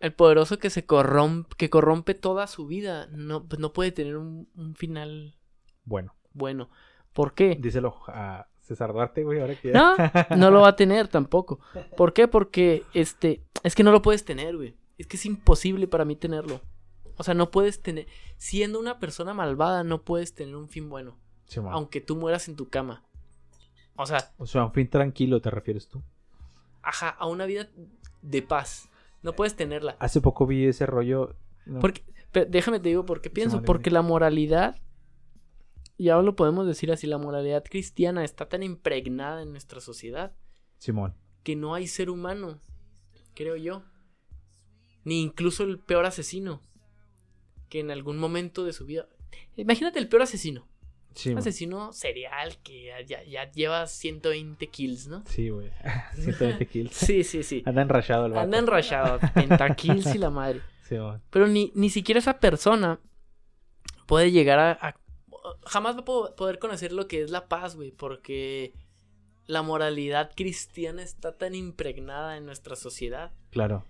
El 0.01 0.13
poderoso 0.13 0.59
que 0.59 0.71
se 0.71 0.85
corrompe, 0.85 1.55
que 1.57 1.71
corrompe 1.71 2.15
toda 2.15 2.47
su 2.49 2.67
vida, 2.67 3.07
no, 3.13 3.45
pues 3.45 3.61
no 3.61 3.73
puede 3.73 3.93
tener 3.93 4.17
un, 4.17 4.49
un 4.57 4.75
final 4.75 5.37
Bueno, 5.85 6.15
bueno. 6.35 6.69
¿Por 7.13 7.35
qué? 7.35 7.57
díselo 7.61 7.97
a 8.09 8.47
César 8.61 8.93
Duarte, 8.93 9.25
güey, 9.25 9.41
ahora 9.41 9.55
que 9.55 9.73
ya- 9.73 10.27
No, 10.31 10.37
no 10.37 10.51
lo 10.51 10.61
va 10.63 10.69
a 10.69 10.77
tener 10.77 11.09
tampoco. 11.09 11.61
¿Por 11.97 12.13
qué? 12.13 12.29
Porque 12.29 12.85
este, 12.95 13.43
es 13.63 13.75
que 13.75 13.83
no 13.83 13.93
lo 13.93 14.03
puedes 14.03 14.25
tener, 14.25 14.57
güey. 14.57 14.77
Es 14.99 15.07
que 15.07 15.17
es 15.17 15.27
imposible 15.27 15.89
para 15.89 16.05
mí 16.05 16.17
tenerlo. 16.17 16.61
O 17.19 17.23
sea, 17.25 17.35
no 17.35 17.51
puedes 17.51 17.83
tener, 17.83 18.07
siendo 18.39 18.79
una 18.81 18.99
persona 18.99 19.35
malvada, 19.35 19.85
no 19.85 20.03
puedes 20.03 20.35
tener 20.35 20.57
un 20.57 20.69
fin 20.69 20.89
bueno, 20.89 21.19
aunque 21.71 22.01
tú 22.01 22.17
mueras 22.17 22.49
en 22.49 22.57
tu 22.57 22.69
cama. 22.69 23.05
O 23.97 24.07
sea, 24.07 24.33
O 24.39 24.47
sea, 24.47 24.65
un 24.65 24.73
fin 24.73 24.89
tranquilo, 24.89 25.41
¿te 25.41 25.51
refieres 25.51 25.89
tú? 25.89 26.03
ajá, 26.85 27.11
a 27.11 27.27
una 27.27 27.45
vida 27.47 27.69
de 28.23 28.43
paz. 28.43 28.89
No 29.23 29.35
puedes 29.35 29.55
tenerla. 29.55 29.97
Hace 30.01 30.21
poco 30.21 30.47
vi 30.47 30.67
ese 30.67 30.85
rollo. 30.87 31.37
no, 31.67 31.79
Porque, 31.81 32.03
pero 32.33 32.47
déjame 32.51 32.81
te 32.81 32.89
digo 32.89 33.05
por 33.07 33.21
qué 33.21 33.31
pienso. 33.31 33.63
Porque 33.63 33.91
la 33.91 34.03
moralidad, 34.03 34.77
y 36.03 36.09
ahora 36.11 36.25
lo 36.25 36.37
podemos 36.37 36.67
decir 36.67 36.91
así, 36.93 37.07
la 37.07 37.19
moralidad 37.19 37.63
cristiana 37.65 38.25
está 38.25 38.49
tan 38.49 38.63
impregnada 38.63 39.43
en 39.43 39.51
nuestra 39.53 39.81
sociedad 39.81 40.33
Simón. 40.79 41.15
que 41.45 41.55
no 41.57 41.75
hay 41.75 41.87
ser 41.87 42.11
humano, 42.11 42.59
creo 43.35 43.57
yo. 43.57 43.83
Ni 45.05 45.21
incluso 45.23 45.65
el 45.65 45.79
peor 45.79 46.05
asesino. 46.07 46.61
Que 47.69 47.81
en 47.81 47.91
algún 47.91 48.19
momento 48.19 48.65
de 48.65 48.73
su 48.73 48.85
vida. 48.87 49.09
Imagínate 49.57 49.99
el 49.99 50.09
peor 50.09 50.23
asesino. 50.23 50.67
Un 51.27 51.39
asesino 51.39 51.93
serial 51.93 52.57
que 52.63 52.87
ya, 52.87 53.01
ya- 53.03 53.23
ya 53.25 53.51
lleva 53.53 53.87
120 53.87 54.67
kills, 54.69 55.09
¿no? 55.09 55.23
Sí, 55.27 55.51
güey. 55.51 55.71
120 56.15 56.67
kills. 56.67 56.95
Sí, 56.95 57.23
sí, 57.25 57.43
sí. 57.43 57.63
Anda 57.67 57.83
enrachado 57.83 58.27
el 58.27 58.33
vato. 58.33 58.45
Anda 58.45 58.59
enrachado, 58.59 59.19
pentakills 59.35 60.15
y 60.15 60.19
la 60.19 60.31
madre. 60.31 60.61
Simón. 60.89 61.21
Pero 61.31 61.47
ni, 61.49 61.71
ni 61.75 61.91
siquiera 61.91 62.19
esa 62.19 62.39
persona 62.41 62.99
puede 64.07 64.31
llegar 64.31 64.59
a, 64.59 64.73
a- 64.73 64.97
Jamás 65.67 65.97
va 65.97 66.01
a 66.01 66.05
po- 66.05 66.35
poder 66.37 66.59
conocer 66.59 66.93
lo 66.93 67.07
que 67.09 67.23
es 67.23 67.31
la 67.31 67.49
paz, 67.49 67.77
güey. 67.77 67.91
Porque 67.93 68.73
la 69.47 69.63
moralidad 69.63 70.33
cristiana 70.37 71.03
está 71.03 71.37
tan 71.37 71.55
impregnada 71.55 72.37
en 72.37 72.47
nuestra 72.47 72.77
sociedad. 72.77 73.33
Claro. 73.51 73.85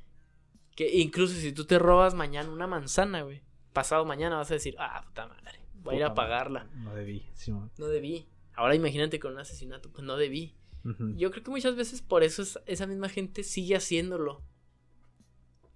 Que 0.76 0.98
incluso 0.98 1.34
si 1.34 1.52
tú 1.52 1.64
te 1.66 1.78
robas 1.78 2.14
mañana 2.14 2.50
una 2.50 2.66
manzana, 2.66 3.22
güey. 3.22 3.42
Pasado 3.72 4.04
mañana 4.04 4.36
vas 4.36 4.50
a 4.50 4.54
decir, 4.54 4.74
ah, 4.78 5.02
puta 5.06 5.26
madre. 5.26 5.60
Voy 5.82 5.94
a 5.94 5.98
ir 5.98 6.04
a 6.04 6.14
pagarla. 6.14 6.68
No 6.76 6.94
debí. 6.94 7.26
Simón. 7.34 7.70
No 7.78 7.86
debí. 7.88 8.26
Ahora 8.54 8.74
imagínate 8.74 9.18
con 9.18 9.32
un 9.32 9.38
asesinato, 9.38 9.90
pues 9.90 10.04
no 10.04 10.16
debí. 10.16 10.54
Yo 11.16 11.30
creo 11.30 11.44
que 11.44 11.50
muchas 11.50 11.76
veces 11.76 12.02
por 12.02 12.22
eso 12.24 12.42
es- 12.42 12.58
esa 12.66 12.86
misma 12.86 13.08
gente 13.08 13.44
sigue 13.44 13.76
haciéndolo. 13.76 14.42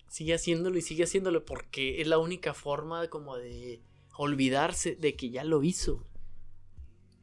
Sigue 0.08 0.34
haciéndolo 0.34 0.78
y 0.78 0.82
sigue 0.82 1.04
haciéndolo 1.04 1.44
porque 1.44 2.00
es 2.00 2.06
la 2.08 2.18
única 2.18 2.54
forma 2.54 3.00
de 3.02 3.08
como 3.08 3.36
de 3.36 3.80
olvidarse 4.18 4.96
de 4.96 5.16
que 5.16 5.30
ya 5.30 5.44
lo 5.44 5.62
hizo. 5.62 6.06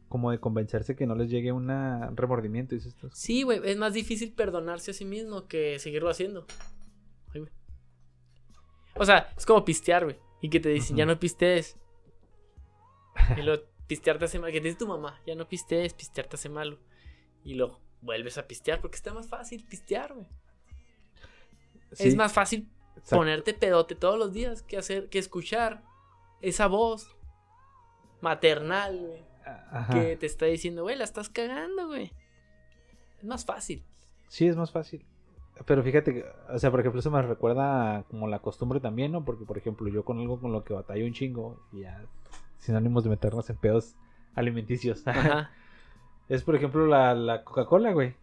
Como 0.09 0.31
de 0.31 0.39
convencerse 0.39 0.95
que 0.95 1.07
no 1.07 1.15
les 1.15 1.29
llegue 1.29 1.51
un 1.51 1.67
remordimiento, 2.15 2.75
dices 2.75 2.95
tú. 2.95 3.09
Sí, 3.13 3.43
güey, 3.43 3.59
es 3.63 3.77
más 3.77 3.93
difícil 3.93 4.33
perdonarse 4.33 4.91
a 4.91 4.93
sí 4.93 5.05
mismo 5.05 5.47
que 5.47 5.79
seguirlo 5.79 6.09
haciendo. 6.09 6.45
Ay, 7.33 7.41
güey. 7.41 7.51
O 8.95 9.05
sea, 9.05 9.33
es 9.35 9.45
como 9.45 9.65
pistear, 9.65 10.03
güey. 10.03 10.17
Y 10.41 10.49
que 10.49 10.59
te 10.59 10.69
dicen, 10.69 10.95
ya 10.95 11.05
no 11.05 11.19
pistees. 11.19 11.77
Y 13.37 13.41
lo 13.41 13.63
pistear 13.87 14.19
te 14.19 14.25
hace 14.25 14.37
mal. 14.39 14.51
Que 14.51 14.61
te 14.61 14.67
dice 14.67 14.77
tu 14.79 14.87
mamá, 14.87 15.19
ya 15.25 15.33
no 15.35 15.47
pistees, 15.47 15.93
pistear 15.93 16.27
te 16.27 16.35
hace 16.35 16.49
malo. 16.49 16.79
Y 17.43 17.55
luego 17.55 17.79
vuelves 18.01 18.37
a 18.37 18.47
pistear 18.47 18.81
porque 18.81 18.97
está 18.97 19.13
más 19.13 19.27
fácil 19.27 19.65
pistear, 19.65 20.13
güey. 20.13 20.27
Sí, 21.93 22.09
Es 22.09 22.15
más 22.15 22.33
fácil 22.33 22.69
exacto. 22.97 23.15
ponerte 23.17 23.53
pedote 23.53 23.95
todos 23.95 24.19
los 24.19 24.33
días 24.33 24.61
que 24.61 24.77
hacer, 24.77 25.09
que 25.09 25.19
escuchar 25.19 25.83
esa 26.43 26.67
voz 26.67 27.15
maternal, 28.21 28.99
güey, 28.99 29.21
Ajá. 29.71 29.93
que 29.93 30.15
te 30.17 30.25
está 30.25 30.45
diciendo, 30.45 30.83
güey, 30.83 30.95
la 30.95 31.05
estás 31.05 31.29
cagando, 31.29 31.87
güey. 31.87 32.11
Es 33.17 33.23
más 33.23 33.45
fácil. 33.45 33.83
Sí, 34.27 34.47
es 34.47 34.55
más 34.55 34.71
fácil. 34.71 35.05
Pero 35.65 35.83
fíjate, 35.83 36.13
que, 36.13 36.25
o 36.49 36.59
sea, 36.59 36.69
por 36.71 36.79
ejemplo, 36.79 36.99
eso 36.99 37.11
me 37.11 37.21
recuerda 37.21 38.03
como 38.09 38.27
la 38.27 38.39
costumbre 38.39 38.79
también, 38.79 39.11
¿no? 39.11 39.23
Porque, 39.23 39.45
por 39.45 39.57
ejemplo, 39.57 39.87
yo 39.87 40.03
con 40.03 40.19
algo 40.19 40.39
con 40.39 40.51
lo 40.51 40.63
que 40.63 40.73
batallo 40.73 41.05
un 41.05 41.13
chingo, 41.13 41.59
y 41.71 41.81
ya 41.81 42.03
sinónimos 42.57 43.03
de 43.03 43.11
meternos 43.11 43.49
en 43.49 43.57
pedos 43.57 43.95
alimenticios. 44.35 45.03
Ajá. 45.07 45.51
es, 46.27 46.43
por 46.43 46.55
ejemplo, 46.55 46.87
la, 46.87 47.13
la 47.13 47.43
Coca-Cola, 47.43 47.93
güey. 47.93 48.15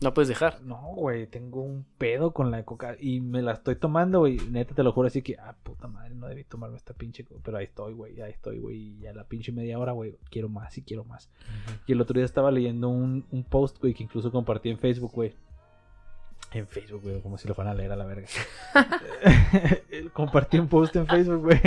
No 0.00 0.12
puedes 0.12 0.28
dejar. 0.28 0.60
No, 0.62 0.76
güey, 0.96 1.26
tengo 1.28 1.62
un 1.62 1.86
pedo 1.98 2.32
con 2.32 2.50
la 2.50 2.62
coca 2.64 2.96
y 3.00 3.20
me 3.20 3.40
la 3.42 3.52
estoy 3.52 3.76
tomando, 3.76 4.18
güey. 4.20 4.36
Neta, 4.50 4.74
te 4.74 4.82
lo 4.82 4.92
juro 4.92 5.06
así 5.08 5.22
que, 5.22 5.36
ah, 5.38 5.54
puta 5.62 5.86
madre, 5.88 6.14
no 6.14 6.26
debí 6.26 6.44
tomarme 6.44 6.76
esta 6.76 6.92
pinche. 6.94 7.24
co- 7.24 7.40
Pero 7.42 7.56
ahí 7.58 7.64
estoy, 7.64 7.94
güey, 7.94 8.20
ahí 8.20 8.32
estoy, 8.32 8.58
güey. 8.58 8.76
Y 8.76 8.98
ya 8.98 9.12
la 9.14 9.24
pinche 9.24 9.52
media 9.52 9.78
hora, 9.78 9.92
güey, 9.92 10.16
quiero 10.30 10.48
más 10.48 10.76
y 10.76 10.82
quiero 10.82 11.04
más. 11.04 11.30
Y 11.86 11.92
el 11.92 12.00
otro 12.00 12.14
día 12.14 12.24
estaba 12.24 12.50
leyendo 12.50 12.88
un, 12.88 13.24
un 13.30 13.44
post, 13.44 13.78
güey, 13.80 13.94
que 13.94 14.02
incluso 14.02 14.30
compartí 14.30 14.68
en 14.68 14.78
Facebook, 14.78 15.12
güey. 15.12 15.32
En 16.52 16.66
Facebook, 16.66 17.02
güey, 17.02 17.20
como 17.22 17.38
si 17.38 17.48
lo 17.48 17.54
fueran 17.54 17.72
a 17.72 17.76
leer 17.76 17.92
a 17.92 17.96
la 17.96 18.04
verga. 18.04 18.26
compartí 20.12 20.58
un 20.58 20.68
post 20.68 20.94
en 20.96 21.06
Facebook, 21.06 21.42
güey, 21.42 21.60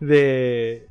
de. 0.00 0.88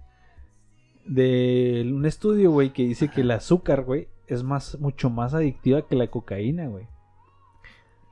De 1.06 1.90
un 1.94 2.06
estudio, 2.06 2.52
güey, 2.52 2.72
que 2.74 2.84
dice 2.84 3.08
que 3.10 3.22
el 3.22 3.32
azúcar, 3.32 3.84
güey, 3.84 4.10
es 4.28 4.44
más, 4.44 4.80
mucho 4.80 5.10
más 5.10 5.34
adictiva 5.34 5.88
que 5.88 5.96
la 5.96 6.08
cocaína, 6.08 6.68
güey. 6.68 6.88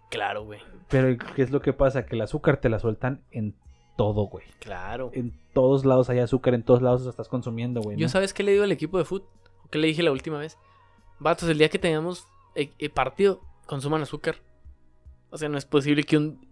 Claro, 0.10 0.46
güey. 0.46 0.60
Pero, 0.90 1.18
¿qué 1.36 1.42
es 1.42 1.52
lo 1.52 1.62
que 1.62 1.74
pasa? 1.74 2.06
Que 2.06 2.16
el 2.16 2.22
azúcar 2.22 2.58
te 2.58 2.70
la 2.70 2.80
sueltan 2.80 3.22
en 3.32 3.56
todo, 3.96 4.28
güey. 4.28 4.46
Claro. 4.60 5.12
En 5.14 5.34
todos 5.54 5.86
lados 5.86 6.10
hay 6.10 6.20
azúcar, 6.20 6.54
en 6.54 6.64
todos 6.64 6.82
lados 6.82 7.04
lo 7.04 7.10
estás 7.10 7.28
consumiendo, 7.28 7.82
güey. 7.82 7.98
Yo 7.98 8.06
¿no? 8.06 8.10
sabes 8.10 8.34
qué 8.34 8.44
le 8.44 8.52
digo 8.52 8.64
al 8.64 8.72
equipo 8.72 8.98
de 8.98 9.06
fútbol. 9.06 9.28
¿O 9.64 9.70
qué 9.70 9.78
le 9.80 9.88
dije 9.88 10.04
la 10.04 10.12
última 10.12 10.38
vez? 10.38 10.58
Vatos, 11.20 11.50
el 11.50 11.58
día 11.58 11.70
que 11.70 11.80
tengamos 11.80 12.28
eh, 12.56 12.72
eh, 12.78 12.90
partido, 12.90 13.42
consuman 13.66 14.02
azúcar. 14.02 14.36
O 15.32 15.38
sea, 15.38 15.50
no 15.50 15.58
es 15.58 15.66
posible 15.66 16.04
que 16.04 16.18
un... 16.18 16.48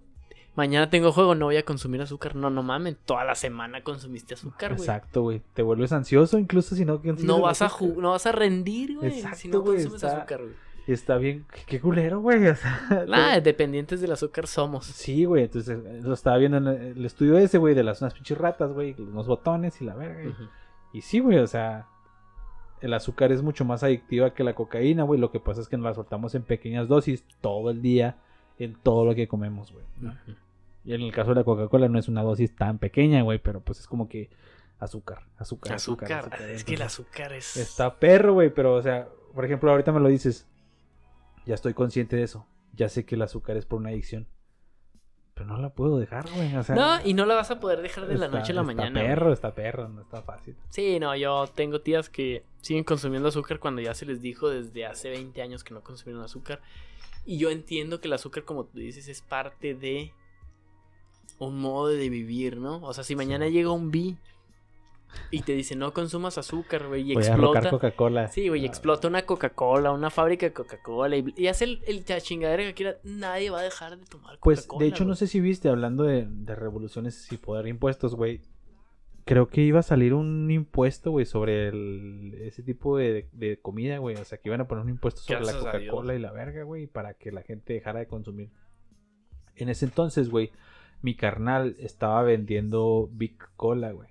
Mañana 0.56 0.90
tengo 0.90 1.12
juego, 1.12 1.34
no 1.34 1.46
voy 1.46 1.58
a 1.58 1.64
consumir 1.66 2.02
azúcar. 2.02 2.36
No, 2.36 2.50
no 2.50 2.62
mamen. 2.62 2.96
Toda 3.06 3.24
la 3.24 3.34
semana 3.36 3.82
consumiste 3.84 4.36
azúcar, 4.36 4.72
güey. 4.76 4.82
Exacto, 4.82 5.22
güey. 5.24 5.42
Te 5.54 5.64
vuelves 5.64 5.92
ansioso 5.92 6.38
incluso 6.38 6.76
si 6.76 6.86
no 6.86 6.98
consigues 7.02 7.24
No 7.26 7.42
vas 7.42 7.62
a 7.64 7.66
azúcar. 7.66 7.98
no 7.98 8.12
vas 8.12 8.26
a 8.28 8.32
rendir, 8.32 8.96
güey. 8.98 9.14
Exacto, 9.16 9.38
si 9.38 9.48
no 9.48 9.64
consumes 9.64 9.96
está- 9.96 10.18
azúcar, 10.18 10.42
güey. 10.42 10.54
Está 10.86 11.16
bien. 11.16 11.46
Qué 11.66 11.80
culero, 11.80 12.20
güey. 12.20 12.46
o 12.48 12.56
sea, 12.56 13.40
dependientes 13.42 14.02
del 14.02 14.12
azúcar 14.12 14.48
somos. 14.48 14.86
Sí, 14.86 15.24
güey. 15.26 15.46
Entonces, 15.46 15.80
eh, 15.84 16.02
lo 16.04 16.14
estaba 16.14 16.38
viendo 16.38 16.58
en 16.58 16.68
el, 16.68 17.06
estudio 17.06 17.38
ese, 17.38 17.58
güey, 17.58 17.74
de 17.74 17.84
las 17.84 18.02
unas 18.02 18.14
pinches 18.14 18.38
ratas, 18.38 18.74
güey. 18.74 18.94
Unos 19.00 19.26
botones 19.26 19.82
y 19.82 19.86
la 19.86 19.96
verga. 19.96 20.30
y- 20.92 21.02
sí, 21.02 21.20
güey, 21.20 21.38
o 21.40 21.48
sea, 21.48 21.88
el 22.82 22.94
azúcar 22.94 23.32
es 23.32 23.42
mucho 23.42 23.64
más 23.64 23.82
adictiva 23.82 24.34
que 24.34 24.44
la 24.44 24.54
cocaína, 24.56 25.04
güey. 25.04 25.20
Lo 25.22 25.32
que 25.32 25.40
pasa 25.40 25.62
es 25.62 25.70
que 25.70 25.78
nos 25.78 25.86
la 25.86 25.94
soltamos 25.94 26.36
en 26.36 26.44
pequeñas 26.44 26.90
dosis 26.90 27.24
todo 27.40 27.70
el 27.72 27.82
día 27.82 28.18
en 28.60 28.76
todo 28.76 29.06
lo 29.06 29.16
que 29.16 29.28
comemos, 29.28 29.72
güey. 29.72 29.86
¿no? 30.02 30.14
Y 30.86 30.94
en 30.94 31.02
el 31.02 31.12
caso 31.14 31.30
de 31.30 31.36
la 31.36 31.44
Coca-Cola 31.44 31.88
no 31.88 31.98
es 32.00 32.08
una 32.08 32.24
dosis 32.24 32.56
tan 32.56 32.78
pequeña, 32.80 33.22
güey, 33.22 33.40
pero 33.40 33.62
pues 33.62 33.80
es 33.80 33.88
como 33.88 34.10
que 34.10 34.30
azúcar, 34.80 35.24
azúcar, 35.38 35.74
azúcar. 35.74 36.12
Azúcar. 36.12 36.32
azúcar, 36.34 36.50
Es 36.50 36.64
que 36.66 36.74
el 36.76 36.82
azúcar 36.82 37.34
es... 37.34 37.56
Está 37.58 38.00
perro, 38.00 38.34
güey, 38.34 38.50
pero 38.54 38.74
o 38.76 38.82
sea, 38.82 39.08
por 39.34 39.46
ejemplo, 39.46 39.72
ahorita 39.72 39.92
me 39.92 40.00
lo 40.02 40.10
dices. 40.10 40.48
Ya 41.46 41.56
estoy 41.56 41.74
consciente 41.74 42.16
de 42.16 42.24
eso. 42.24 42.46
Ya 42.74 42.90
sé 42.90 43.06
que 43.06 43.16
el 43.16 43.22
azúcar 43.22 43.56
es 43.58 43.66
por 43.66 43.80
una 43.80 43.90
adicción. 43.90 44.28
Pero 45.36 45.48
no 45.48 45.58
la 45.58 45.70
puedo 45.74 45.98
dejar, 46.00 46.30
güey. 46.36 46.56
O 46.56 46.64
sea, 46.64 46.76
No, 46.76 47.06
y 47.06 47.14
no 47.14 47.26
la 47.26 47.36
vas 47.36 47.50
a 47.50 47.60
poder 47.60 47.82
dejar 47.82 48.06
de 48.08 48.18
la 48.18 48.26
está- 48.26 48.38
noche 48.40 48.52
a 48.52 48.56
la 48.56 48.62
está 48.62 48.74
mañana. 48.76 49.00
güey. 49.00 49.08
perro, 49.12 49.34
está 49.34 49.56
perro, 49.56 49.90
no 49.90 50.02
está 50.02 50.22
fácil. 50.22 50.56
Sí, 50.70 51.00
no, 51.00 51.16
yo 51.16 51.48
tengo 51.48 51.82
tías 51.82 52.10
que 52.10 52.44
siguen 52.62 52.84
consumiendo 52.84 53.30
azúcar 53.30 53.60
cuando 53.60 53.82
ya 53.82 53.94
se 53.96 54.06
les 54.06 54.22
dijo 54.22 54.50
desde 54.50 54.86
hace 54.86 55.10
20 55.10 55.42
años 55.42 55.64
que 55.64 55.74
no 55.74 55.82
consumieron 55.82 56.24
azúcar. 56.24 56.62
Y 57.26 57.38
yo 57.38 57.50
entiendo 57.50 58.00
que 58.00 58.08
el 58.08 58.14
azúcar, 58.14 58.44
como 58.44 58.66
tú 58.66 58.78
dices, 58.80 59.08
es 59.08 59.22
parte 59.22 59.74
de 59.74 60.14
un 61.40 61.60
modo 61.60 61.88
de 61.90 62.10
vivir, 62.10 62.58
¿no? 62.58 62.78
O 62.84 62.94
sea, 62.94 63.04
si 63.04 63.16
mañana 63.16 63.48
llega 63.50 63.72
un 63.72 63.92
B 63.92 64.16
y 65.30 65.42
te 65.44 65.54
dice 65.54 65.76
no 65.76 65.94
consumas 65.94 66.38
azúcar, 66.38 66.88
güey, 66.88 67.12
y 67.12 67.14
Voy 67.14 67.24
explota. 67.24 67.70
Coca-Cola. 67.70 68.28
Sí, 68.30 68.48
güey, 68.50 68.62
y 68.62 68.66
Ah, 68.66 68.68
explota 68.70 69.08
una 69.08 69.24
Coca-Cola, 69.26 69.92
una 69.92 70.10
fábrica 70.10 70.46
de 70.48 70.54
Coca-Cola 70.54 71.18
y, 71.18 71.34
y 71.38 71.48
hace 71.48 71.66
el, 71.66 71.82
el 71.86 72.04
chingadera 72.22 72.64
que 72.64 72.74
quiera, 72.74 72.98
nadie 73.04 73.50
va 73.52 73.60
a 73.60 73.64
dejar 73.64 73.98
de 74.00 74.06
tomar 74.06 74.40
Coca-Cola. 74.40 74.40
Pues, 74.42 74.68
de 74.80 74.88
hecho, 74.88 75.06
no 75.06 75.16
sé 75.16 75.28
si 75.28 75.40
viste, 75.40 75.70
hablando 75.70 76.04
de, 76.04 76.26
de 76.28 76.56
revoluciones 76.56 77.32
y 77.32 77.38
poder 77.38 77.68
impuestos, 77.68 78.16
güey. 78.16 78.42
Creo 79.26 79.48
que 79.48 79.62
iba 79.62 79.80
a 79.80 79.84
salir 79.84 80.14
un 80.14 80.52
impuesto, 80.52 81.12
güey, 81.12 81.26
sobre 81.26 81.70
el- 81.70 82.34
ese 82.42 82.62
tipo 82.62 82.98
de, 82.98 83.30
de 83.32 83.58
comida, 83.58 83.98
güey. 84.00 84.18
O 84.18 84.26
sea, 84.26 84.38
que 84.38 84.50
iban 84.50 84.60
a 84.62 84.68
poner 84.68 84.84
un 84.84 84.90
impuesto 84.90 85.22
sobre 85.22 85.46
la. 85.46 85.54
Coca-Cola 85.54 86.14
y 86.16 86.20
la 86.20 86.32
verga, 86.32 86.64
güey, 86.64 86.88
para 86.88 87.14
que 87.14 87.32
la 87.32 87.42
gente 87.42 87.72
dejara 87.74 88.00
de 88.00 88.08
consumir. 88.08 88.50
En 89.56 89.70
ese 89.70 89.86
entonces, 89.86 90.30
güey, 90.30 90.52
mi 91.04 91.16
carnal 91.16 91.76
estaba 91.80 92.24
vendiendo 92.24 93.08
Big 93.12 93.38
Cola, 93.56 93.92
güey. 93.92 94.10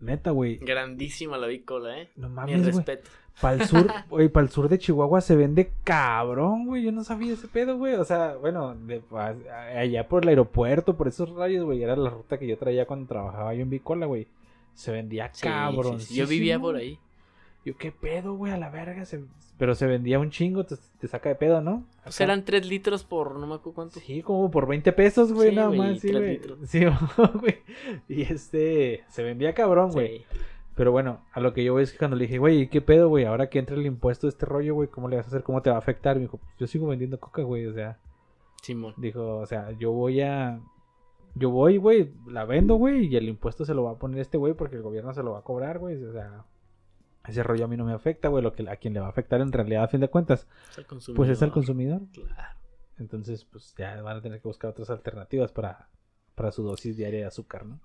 Neta, 0.00 0.30
güey. 0.30 0.56
Grandísima 0.58 1.38
la 1.38 1.46
bicola, 1.46 1.98
¿eh? 2.00 2.10
No 2.16 2.28
Mi 2.28 2.34
mames, 2.34 2.58
güey. 2.62 2.72
respeto. 2.72 3.08
Para 3.40 3.54
el 3.56 3.64
sur, 3.68 3.86
güey, 4.10 4.28
para 4.28 4.44
el 4.44 4.50
sur 4.52 4.68
de 4.68 4.78
Chihuahua 4.78 5.20
se 5.20 5.36
vende 5.36 5.72
cabrón, 5.84 6.66
güey. 6.66 6.82
Yo 6.82 6.92
no 6.92 7.02
sabía 7.04 7.32
ese 7.34 7.48
pedo, 7.48 7.76
güey. 7.78 7.94
O 7.94 8.04
sea, 8.04 8.36
bueno, 8.36 8.74
de- 8.74 9.02
a- 9.12 9.78
allá 9.80 10.06
por 10.08 10.22
el 10.22 10.28
aeropuerto, 10.30 10.96
por 10.96 11.08
esos 11.08 11.30
rayos, 11.30 11.64
güey. 11.64 11.82
Era 11.82 11.96
la 11.96 12.10
ruta 12.10 12.38
que 12.38 12.46
yo 12.46 12.58
traía 12.58 12.86
cuando 12.86 13.06
trabajaba 13.06 13.54
yo 13.54 13.62
en 13.62 13.70
Bicola, 13.70 14.06
güey. 14.06 14.26
Se 14.74 14.92
vendía 14.92 15.30
Sí, 15.32 15.42
cabrón. 15.46 16.00
sí, 16.00 16.08
sí. 16.08 16.14
Yo 16.16 16.26
vivía 16.26 16.58
por 16.58 16.76
ahí. 16.76 16.98
Yo, 17.66 17.76
¿qué 17.76 17.92
pedo, 17.92 18.34
güey? 18.34 18.52
A 18.52 18.56
la 18.56 18.70
verga. 18.70 19.04
se- 19.04 19.24
Pero 19.58 19.74
se 19.74 19.86
vendía 19.86 20.18
un 20.18 20.30
chingo, 20.30 20.64
te, 20.64 20.76
te 20.98 21.08
saca 21.08 21.28
de 21.28 21.34
pedo, 21.34 21.60
¿no? 21.60 21.84
Pues 22.04 22.16
Acá. 22.16 22.24
eran 22.24 22.44
3 22.44 22.66
litros 22.66 23.04
por 23.04 23.34
no 23.38 23.46
me 23.46 23.56
acuerdo 23.56 23.74
cuánto. 23.74 24.00
Sí, 24.00 24.22
como 24.22 24.50
por 24.50 24.66
20 24.66 24.92
pesos, 24.92 25.32
güey, 25.32 25.50
Sí, 25.50 25.56
nada 25.56 25.68
güey, 25.68 25.78
más, 25.80 25.98
sí, 26.00 26.12
güey. 26.12 26.32
litros. 26.38 26.58
Sí, 26.68 26.80
güey. 27.40 27.56
Y 28.08 28.22
este, 28.22 29.04
se 29.08 29.22
vendía 29.22 29.52
cabrón, 29.54 29.90
güey. 29.90 30.18
Sí. 30.20 30.24
Pero 30.76 30.92
bueno, 30.92 31.24
a 31.32 31.40
lo 31.40 31.54
que 31.54 31.64
yo 31.64 31.72
voy 31.72 31.82
es 31.84 31.92
que 31.92 31.98
cuando 31.98 32.16
le 32.16 32.24
dije, 32.24 32.38
güey, 32.38 32.60
¿y 32.62 32.66
¿qué 32.68 32.80
pedo, 32.82 33.08
güey? 33.08 33.24
Ahora 33.24 33.48
que 33.48 33.58
entra 33.58 33.74
el 33.76 33.86
impuesto 33.86 34.26
de 34.26 34.30
este 34.30 34.46
rollo, 34.46 34.74
güey, 34.74 34.88
¿cómo 34.88 35.08
le 35.08 35.16
vas 35.16 35.24
a 35.26 35.28
hacer? 35.28 35.42
¿Cómo 35.42 35.62
te 35.62 35.70
va 35.70 35.76
a 35.76 35.80
afectar? 35.80 36.16
Me 36.16 36.22
dijo, 36.22 36.38
yo 36.58 36.66
sigo 36.66 36.86
vendiendo 36.86 37.18
coca, 37.18 37.42
güey. 37.42 37.66
O 37.66 37.72
sea, 37.72 37.98
Simón. 38.62 38.94
dijo, 38.98 39.38
o 39.38 39.46
sea, 39.46 39.70
yo 39.72 39.90
voy 39.92 40.20
a. 40.20 40.60
Yo 41.34 41.50
voy, 41.50 41.76
güey, 41.78 42.12
la 42.26 42.44
vendo, 42.44 42.76
güey, 42.76 43.06
y 43.06 43.16
el 43.16 43.28
impuesto 43.28 43.64
se 43.64 43.74
lo 43.74 43.84
va 43.84 43.92
a 43.92 43.98
poner 43.98 44.20
este 44.20 44.38
güey 44.38 44.54
porque 44.54 44.76
el 44.76 44.82
gobierno 44.82 45.12
se 45.12 45.22
lo 45.22 45.32
va 45.32 45.38
a 45.40 45.42
cobrar, 45.42 45.78
güey. 45.78 46.02
O 46.04 46.12
sea, 46.12 46.44
ese 47.28 47.42
rollo 47.42 47.64
a 47.64 47.68
mí 47.68 47.76
no 47.76 47.84
me 47.84 47.92
afecta, 47.92 48.28
güey. 48.28 48.42
Lo 48.42 48.52
que 48.52 48.68
a 48.68 48.76
quien 48.76 48.94
le 48.94 49.00
va 49.00 49.06
a 49.06 49.10
afectar 49.10 49.40
en 49.40 49.52
realidad, 49.52 49.84
a 49.84 49.88
fin 49.88 50.00
de 50.00 50.08
cuentas, 50.08 50.46
Es 50.76 50.84
pues 51.14 51.30
es 51.30 51.42
al 51.42 51.50
consumidor. 51.52 52.02
Claro. 52.12 52.58
Entonces, 52.98 53.44
pues 53.44 53.74
ya 53.76 54.00
van 54.02 54.16
a 54.18 54.22
tener 54.22 54.40
que 54.40 54.48
buscar 54.48 54.70
otras 54.70 54.88
alternativas 54.90 55.52
para, 55.52 55.88
para 56.34 56.50
su 56.52 56.62
dosis 56.62 56.96
diaria 56.96 57.20
de 57.20 57.26
azúcar, 57.26 57.66
¿no? 57.66 57.80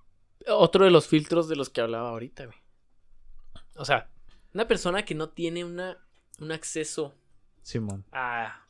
Otro 0.48 0.84
de 0.84 0.90
los 0.90 1.06
filtros 1.06 1.48
de 1.48 1.56
los 1.56 1.68
que 1.70 1.80
hablaba 1.80 2.08
ahorita, 2.10 2.46
güey. 2.46 2.56
O 3.76 3.84
sea, 3.84 4.08
una 4.54 4.66
persona 4.66 5.04
que 5.04 5.14
no 5.14 5.28
tiene 5.30 5.64
una, 5.64 5.98
un 6.40 6.50
acceso 6.52 7.14
Simón. 7.62 8.04
a... 8.12 8.64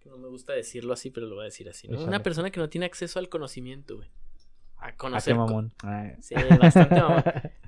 que 0.00 0.08
No 0.10 0.16
me 0.18 0.28
gusta 0.28 0.52
decirlo 0.52 0.92
así, 0.92 1.10
pero 1.10 1.26
lo 1.26 1.34
voy 1.36 1.42
a 1.42 1.44
decir 1.46 1.68
así. 1.68 1.88
¿no? 1.88 1.94
Échale. 1.94 2.08
Una 2.08 2.22
persona 2.22 2.50
que 2.50 2.60
no 2.60 2.68
tiene 2.68 2.86
acceso 2.86 3.18
al 3.18 3.28
conocimiento, 3.28 3.96
güey. 3.96 4.10
A 4.76 4.88
¿A 4.88 4.96
conocer... 4.96 5.34
qué 5.34 5.38
co- 5.38 5.46
mamón? 5.46 5.72
Ay. 5.82 6.12
Sí, 6.20 6.34
bastante 6.60 6.94
mamón. 7.00 7.22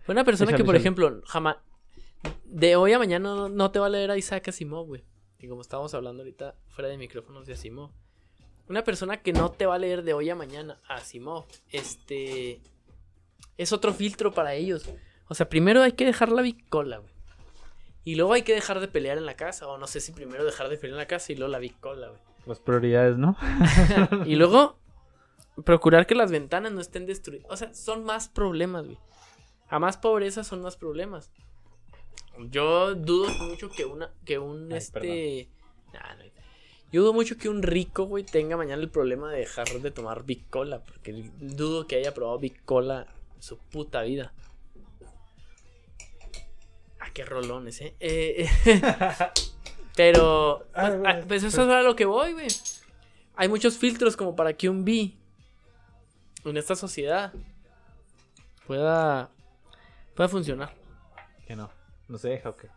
Fue 0.05 0.12
una 0.15 0.25
persona 0.25 0.53
que, 0.53 0.65
por 0.65 0.75
échale. 0.75 0.79
ejemplo, 0.79 1.21
jamás. 1.27 1.57
De 2.45 2.77
hoy 2.77 2.93
a 2.93 2.99
mañana 2.99 3.35
no, 3.35 3.49
no 3.49 3.71
te 3.71 3.79
va 3.79 3.87
a 3.87 3.91
leer 3.91 4.11
a 4.11 4.17
Isaac 4.17 4.49
Asimov, 4.49 4.87
güey. 4.87 5.05
Y 5.39 5.49
como 5.49 5.63
estábamos 5.63 5.93
hablando 5.95 6.23
ahorita 6.23 6.55
fuera 6.69 6.89
de 6.89 6.97
micrófonos 6.97 7.47
de 7.47 7.55
Asimov. 7.55 7.91
Una 8.69 8.85
persona 8.85 9.23
que 9.23 9.33
no 9.33 9.51
te 9.51 9.67
va 9.67 9.75
a 9.75 9.79
leer 9.79 10.03
de 10.03 10.15
hoy 10.15 10.31
a 10.31 10.37
mañana 10.37 10.79
a 10.89 10.97
Asimov. 10.97 11.47
Este. 11.71 12.61
Es 13.57 13.73
otro 13.73 13.93
filtro 13.93 14.33
para 14.33 14.55
ellos. 14.55 14.89
O 15.29 15.35
sea, 15.35 15.49
primero 15.49 15.83
hay 15.83 15.93
que 15.93 16.05
dejar 16.05 16.31
la 16.31 16.43
bicola, 16.43 16.99
güey. 16.99 17.13
Y 18.05 18.17
luego 18.17 18.33
hay 18.33 18.43
que 18.43 18.55
dejar 18.55 18.81
de 18.81 18.89
pelear 18.89 19.19
en 19.19 19.27
la 19.27 19.35
casa. 19.35 19.67
O 19.69 19.79
no 19.79 19.87
sé 19.87 20.01
si 20.01 20.13
primero 20.13 20.45
dejar 20.45 20.69
de 20.69 20.77
pelear 20.77 20.95
en 20.95 20.99
la 20.99 21.07
casa 21.07 21.33
y 21.33 21.37
luego 21.37 21.51
la 21.51 21.59
bicola, 21.59 22.09
güey. 22.09 22.21
Las 22.47 22.61
prioridades, 22.61 23.17
¿no? 23.17 23.37
Y 24.27 24.35
luego, 24.37 24.79
procurar 25.65 26.07
que 26.07 26.15
las 26.15 26.31
ventanas 26.31 26.73
no 26.73 26.81
estén 26.81 27.07
destruidas. 27.07 27.47
O 27.51 27.57
sea, 27.57 27.73
son 27.75 28.05
más 28.05 28.29
problemas, 28.29 28.85
güey. 28.87 28.99
A 29.69 29.79
más 29.79 29.97
pobreza 29.97 30.45
son 30.45 30.63
más 30.63 30.77
problemas. 30.77 31.33
Yo 32.51 32.95
dudo 32.95 33.29
mucho 33.45 33.71
que 33.71 33.85
una, 33.85 34.11
que 34.25 34.38
un 34.38 34.73
Ay, 34.73 34.79
este. 34.79 35.49
Nah, 35.92 36.14
no. 36.14 36.25
Yo 36.92 37.01
dudo 37.01 37.14
mucho 37.14 37.38
que 37.38 37.49
un 37.49 37.62
rico, 37.62 38.05
güey, 38.05 38.23
tenga 38.23 38.57
mañana 38.59 38.83
el 38.83 38.90
problema 38.90 39.33
de 39.33 39.38
dejar 39.38 39.66
de 39.68 39.90
tomar 39.90 40.25
Big 40.25 40.49
Cola. 40.51 40.85
Porque 40.85 41.31
dudo 41.40 41.87
que 41.87 41.97
haya 41.97 42.12
probado 42.12 42.38
Big 42.38 42.62
Cola 42.64 43.07
en 43.35 43.42
su 43.42 43.57
puta 43.57 44.03
vida. 44.03 44.35
Ah, 47.01 47.11
qué 47.14 47.25
rolones, 47.25 47.81
eh. 47.81 47.97
Eh, 47.99 48.47
Pero, 49.97 50.66
Ah, 50.75 50.88
pues, 50.88 50.99
güey, 50.99 51.12
ah, 51.12 51.25
pues 51.27 51.42
eso 51.45 51.62
es 51.62 51.68
a 51.68 51.81
lo 51.81 51.97
que 51.97 52.05
voy, 52.05 52.35
güey. 52.35 52.49
Hay 53.37 53.49
muchos 53.49 53.79
filtros 53.79 54.14
como 54.14 54.37
para 54.37 54.53
que 54.53 54.68
un 54.68 54.85
B 54.85 55.14
en 56.45 56.57
esta 56.59 56.77
sociedad 56.77 57.33
pueda, 58.66 59.31
pueda 60.14 60.29
funcionar. 60.29 60.75
Que 61.47 61.57
no. 61.57 61.71
No 62.12 62.18
se 62.18 62.29
deja 62.29 62.51
o 62.51 62.57
qué. 62.57 62.68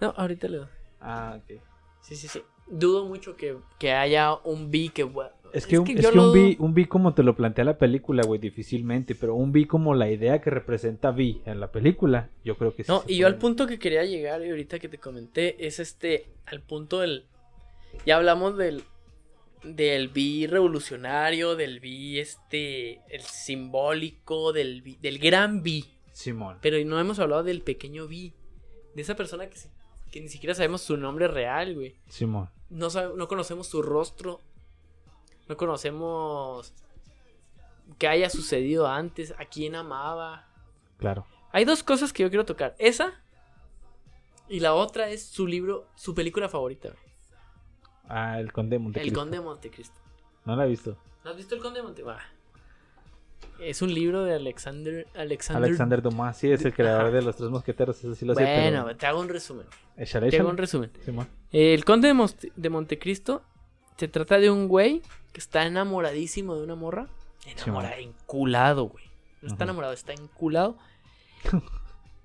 No, 0.00 0.12
ahorita 0.16 0.48
le 0.48 0.56
doy. 0.58 0.66
Ah, 1.00 1.38
ok. 1.38 1.60
Sí, 2.00 2.16
sí, 2.16 2.26
sí. 2.26 2.42
Dudo 2.68 3.06
mucho 3.06 3.36
que, 3.36 3.56
que 3.78 3.92
haya 3.92 4.34
un 4.34 4.70
B 4.72 4.90
que... 4.92 5.06
pueda- 5.06 5.32
Es 5.52 5.66
que, 5.66 5.78
un, 5.78 5.88
es 5.88 6.08
que 6.10 6.16
lo 6.16 6.26
un, 6.26 6.32
B, 6.32 6.56
un 6.58 6.74
B 6.74 6.88
como 6.88 7.14
te 7.14 7.22
lo 7.22 7.36
plantea 7.36 7.64
la 7.64 7.78
película, 7.78 8.24
güey, 8.24 8.40
difícilmente. 8.40 9.14
Pero 9.14 9.36
un 9.36 9.52
B 9.52 9.68
como 9.68 9.94
la 9.94 10.10
idea 10.10 10.40
que 10.40 10.50
representa 10.50 11.12
B 11.12 11.42
en 11.44 11.60
la 11.60 11.70
película, 11.70 12.30
yo 12.44 12.56
creo 12.56 12.74
que 12.74 12.82
sí. 12.82 12.90
No, 12.90 13.04
y 13.06 13.18
yo 13.18 13.28
al 13.28 13.36
punto 13.36 13.68
que 13.68 13.78
quería 13.78 14.04
llegar 14.04 14.44
y 14.44 14.50
ahorita 14.50 14.80
que 14.80 14.88
te 14.88 14.98
comenté 14.98 15.64
es 15.64 15.78
este, 15.78 16.26
al 16.46 16.60
punto 16.60 16.98
del... 16.98 17.26
Ya 18.04 18.16
hablamos 18.16 18.56
del, 18.56 18.82
del 19.62 20.08
B 20.08 20.48
revolucionario, 20.50 21.54
del 21.54 21.78
B 21.78 22.20
este, 22.20 22.94
el 23.14 23.20
simbólico, 23.20 24.52
del, 24.52 24.82
B- 24.82 24.98
del 25.00 25.18
gran 25.20 25.62
B. 25.62 25.84
Simón. 26.12 26.58
Pero 26.60 26.76
no 26.84 26.98
hemos 26.98 27.18
hablado 27.20 27.44
del 27.44 27.62
pequeño 27.62 28.08
B. 28.08 28.32
De 28.94 29.02
esa 29.02 29.14
persona 29.16 29.48
que, 29.48 29.58
que 30.10 30.20
ni 30.20 30.28
siquiera 30.28 30.54
sabemos 30.54 30.82
su 30.82 30.96
nombre 30.96 31.28
real, 31.28 31.74
güey. 31.74 31.96
Simón. 32.08 32.48
No, 32.70 32.90
sabe- 32.90 33.14
no 33.16 33.28
conocemos 33.28 33.66
su 33.66 33.82
rostro. 33.82 34.40
No 35.48 35.56
conocemos 35.56 36.72
qué 37.98 38.08
haya 38.08 38.30
sucedido 38.30 38.86
antes, 38.86 39.32
a 39.38 39.44
quién 39.44 39.74
amaba. 39.74 40.46
Claro. 40.98 41.26
Hay 41.52 41.64
dos 41.64 41.82
cosas 41.82 42.12
que 42.12 42.22
yo 42.22 42.28
quiero 42.30 42.44
tocar. 42.46 42.74
Esa 42.78 43.12
y 44.48 44.60
la 44.60 44.74
otra 44.74 45.08
es 45.10 45.24
su 45.26 45.46
libro, 45.46 45.86
su 45.96 46.14
película 46.14 46.48
favorita. 46.48 46.88
güey. 46.88 47.00
Ah, 48.08 48.38
el 48.40 48.52
Conde 48.52 48.70
de 48.70 48.76
El 48.76 48.82
Montecristo. 48.82 49.18
Conde 49.20 49.36
de 49.38 49.42
Montecristo. 49.44 50.00
No 50.44 50.56
la 50.56 50.64
he 50.66 50.68
visto. 50.68 50.96
¿No 51.24 51.30
has 51.30 51.36
visto 51.36 51.54
El 51.54 51.60
Conde 51.62 51.80
de 51.80 51.84
Montecristo? 51.84 52.22
Es 53.60 53.80
un 53.82 53.94
libro 53.94 54.24
de 54.24 54.34
Alexander... 54.34 55.06
Alexander... 55.14 55.64
Alexander 55.64 56.02
Dumas, 56.02 56.36
sí, 56.36 56.50
es 56.50 56.64
el 56.64 56.74
creador 56.74 57.06
Ajá. 57.06 57.10
de 57.16 57.22
los 57.22 57.36
tres 57.36 57.48
mosqueteros, 57.50 57.98
eso 57.98 58.14
sí 58.14 58.24
lo 58.24 58.34
sé, 58.34 58.42
Bueno, 58.42 58.84
pero... 58.84 58.96
te 58.96 59.06
hago 59.06 59.20
un 59.20 59.28
resumen. 59.28 59.66
Échale, 59.96 60.30
Te 60.30 60.38
hago 60.38 60.48
un 60.50 60.56
resumen. 60.56 60.90
El 61.52 61.84
conde 61.84 62.08
de, 62.08 62.14
Monte- 62.14 62.52
de 62.56 62.70
Montecristo 62.70 63.42
se 63.96 64.08
trata 64.08 64.38
de 64.38 64.50
un 64.50 64.66
güey 64.68 65.02
que 65.32 65.38
está 65.40 65.64
enamoradísimo 65.66 66.56
de 66.56 66.64
una 66.64 66.74
morra. 66.74 67.06
Enamorado, 67.46 67.94
enculado, 68.00 68.84
güey. 68.84 69.04
No 69.42 69.48
está 69.48 69.64
enamorado, 69.64 69.92
está 69.92 70.12
enculado. 70.12 70.76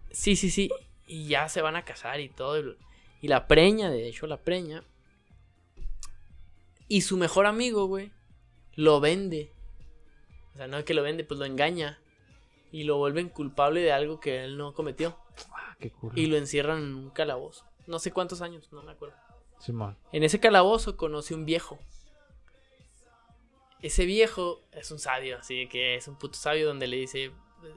Sí, 0.10 0.36
sí, 0.36 0.50
sí. 0.50 0.70
Y 1.06 1.28
ya 1.28 1.48
se 1.50 1.62
van 1.62 1.76
a 1.76 1.84
casar 1.84 2.20
y 2.22 2.30
todo. 2.30 2.76
Y 3.22 3.28
la 3.28 3.48
preña, 3.48 3.92
de 3.92 4.08
hecho, 4.08 4.26
la 4.26 4.38
preña. 4.38 4.84
Y 6.88 7.02
su 7.02 7.18
mejor 7.18 7.46
amigo, 7.46 7.86
güey, 7.86 8.12
lo 8.76 9.00
vende. 9.00 9.52
O 10.58 10.60
sea, 10.60 10.68
no 10.68 10.80
es 10.80 10.86
que 10.86 10.96
lo 10.96 11.04
vende, 11.04 11.24
pues 11.24 11.40
lo 11.40 11.46
engaña. 11.46 12.00
Y 12.72 12.84
lo 12.84 12.98
vuelven 12.98 13.30
culpable 13.30 13.82
de 13.82 13.92
algo 13.92 14.20
que 14.20 14.44
él 14.44 14.58
no 14.58 14.74
cometió. 14.74 15.16
Ah, 15.54 15.76
qué 15.80 15.92
cool. 15.92 16.18
Y 16.18 16.26
lo 16.26 16.36
encierran 16.36 16.80
en 16.80 16.96
un 16.96 17.10
calabozo. 17.12 17.64
No 17.86 18.00
sé 18.00 18.12
cuántos 18.12 18.42
años, 18.42 18.68
no 18.72 18.82
me 18.82 18.92
acuerdo. 18.92 19.16
Simón. 19.60 19.96
En 20.12 20.24
ese 20.24 20.40
calabozo 20.40 20.98
conoce 20.98 21.36
un 21.36 21.46
viejo. 21.46 21.78
Ese 23.84 24.06
viejo 24.06 24.64
es 24.72 24.90
un 24.90 24.98
sabio, 24.98 25.38
así 25.38 25.68
que 25.68 25.94
es 25.94 26.08
un 26.08 26.16
puto 26.16 26.40
sabio 26.40 26.68
donde 26.68 26.88
le 26.88 26.98
dice, 26.98 27.32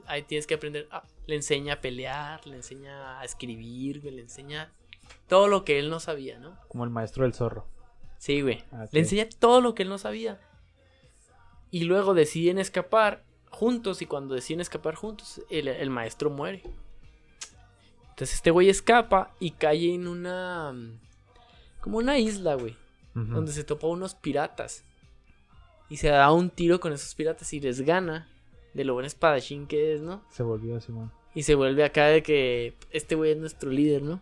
ahí 0.07 0.23
tienes 0.23 0.47
que 0.47 0.55
aprender, 0.55 0.87
ah, 0.89 1.03
le 1.27 1.35
enseña 1.35 1.75
a 1.75 1.81
pelear, 1.81 2.47
le 2.47 2.55
enseña 2.55 3.19
a 3.19 3.23
escribir, 3.23 4.03
le 4.03 4.21
enseña 4.23 4.73
todo 5.27 5.47
lo 5.47 5.63
que 5.63 5.77
él 5.77 5.91
no 5.91 5.99
sabía, 5.99 6.39
¿no? 6.39 6.57
Como 6.67 6.83
el 6.83 6.89
maestro 6.89 7.25
del 7.25 7.35
zorro. 7.35 7.67
Sí, 8.17 8.41
güey. 8.41 8.63
Ah. 8.71 8.87
Le 8.91 9.01
enseña 9.01 9.29
todo 9.29 9.61
lo 9.61 9.75
que 9.75 9.83
él 9.83 9.89
no 9.89 9.99
sabía. 9.99 10.39
Y 11.71 11.85
luego 11.85 12.13
deciden 12.13 12.59
escapar 12.59 13.23
juntos 13.49 14.01
y 14.01 14.05
cuando 14.05 14.35
deciden 14.35 14.61
escapar 14.61 14.95
juntos, 14.95 15.41
el, 15.49 15.67
el 15.67 15.89
maestro 15.89 16.29
muere. 16.29 16.63
Entonces 18.09 18.35
este 18.35 18.51
güey 18.51 18.69
escapa 18.69 19.33
y 19.39 19.51
cae 19.51 19.93
en 19.95 20.07
una... 20.07 20.75
Como 21.79 21.97
una 21.97 22.19
isla, 22.19 22.55
güey. 22.55 22.75
Donde 23.13 23.51
se 23.51 23.63
topa 23.63 23.87
unos 23.87 24.15
piratas. 24.15 24.83
Y 25.89 25.97
se 25.97 26.09
da 26.09 26.31
un 26.31 26.49
tiro 26.49 26.79
con 26.79 26.93
esos 26.93 27.15
piratas 27.15 27.51
y 27.53 27.59
les 27.59 27.81
gana. 27.81 28.29
De 28.73 28.85
lo 28.85 28.93
buen 28.93 29.05
espadachín 29.05 29.67
que 29.67 29.93
es, 29.93 30.01
¿no? 30.01 30.23
Se 30.29 30.43
volvió 30.43 30.79
Simón. 30.79 31.11
Y 31.33 31.43
se 31.43 31.55
vuelve 31.55 31.83
acá 31.83 32.05
de 32.05 32.23
que 32.23 32.75
este 32.91 33.15
güey 33.15 33.31
es 33.31 33.37
nuestro 33.37 33.69
líder, 33.69 34.01
¿no? 34.01 34.21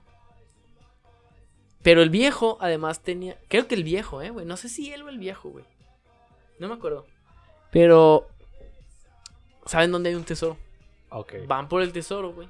Pero 1.84 2.02
el 2.02 2.10
viejo, 2.10 2.58
además, 2.62 3.02
tenía. 3.02 3.38
Creo 3.48 3.68
que 3.68 3.76
el 3.76 3.84
viejo, 3.84 4.22
¿eh, 4.22 4.32
güey? 4.32 4.46
No 4.46 4.58
sé 4.58 4.70
si 4.70 4.92
él 4.92 5.04
o 5.04 5.10
el 5.10 5.20
viejo, 5.20 5.50
güey. 5.50 5.66
No 6.58 6.68
me 6.68 6.74
acuerdo. 6.74 7.06
Pero. 7.72 8.28
¿Saben 9.66 9.92
dónde 9.92 10.10
hay 10.10 10.16
un 10.16 10.24
tesoro? 10.24 10.58
Ok. 11.10 11.34
Van 11.48 11.68
por 11.70 11.82
el 11.82 11.92
tesoro, 11.92 12.34
güey. 12.34 12.48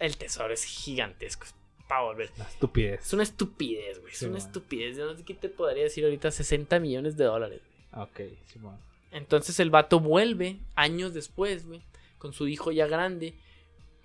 El 0.00 0.16
tesoro 0.18 0.52
es 0.52 0.64
gigantesco. 0.64 1.44
Es 1.44 1.54
para 1.88 2.02
volver. 2.02 2.30
Una 2.36 2.44
estupidez. 2.48 3.00
Es 3.00 3.12
una 3.14 3.22
estupidez, 3.22 4.00
güey. 4.00 4.12
Es 4.12 4.18
Sí, 4.18 4.26
una 4.26 4.38
man. 4.38 4.46
estupidez. 4.46 4.96
Yo 4.96 5.06
no 5.06 5.16
sé 5.16 5.24
qué 5.24 5.34
te 5.34 5.48
podría 5.48 5.84
decir 5.84 6.04
ahorita. 6.04 6.30
60 6.30 6.78
millones 6.80 7.16
de 7.16 7.24
dólares. 7.24 7.62
Ok, 7.94 8.20
Simón. 8.46 8.78
Entonces 9.10 9.58
el 9.60 9.70
vato 9.70 10.00
vuelve 10.00 10.58
años 10.74 11.14
después, 11.14 11.66
güey, 11.66 11.82
con 12.18 12.34
su 12.34 12.46
hijo 12.46 12.72
ya 12.72 12.86
grande, 12.86 13.34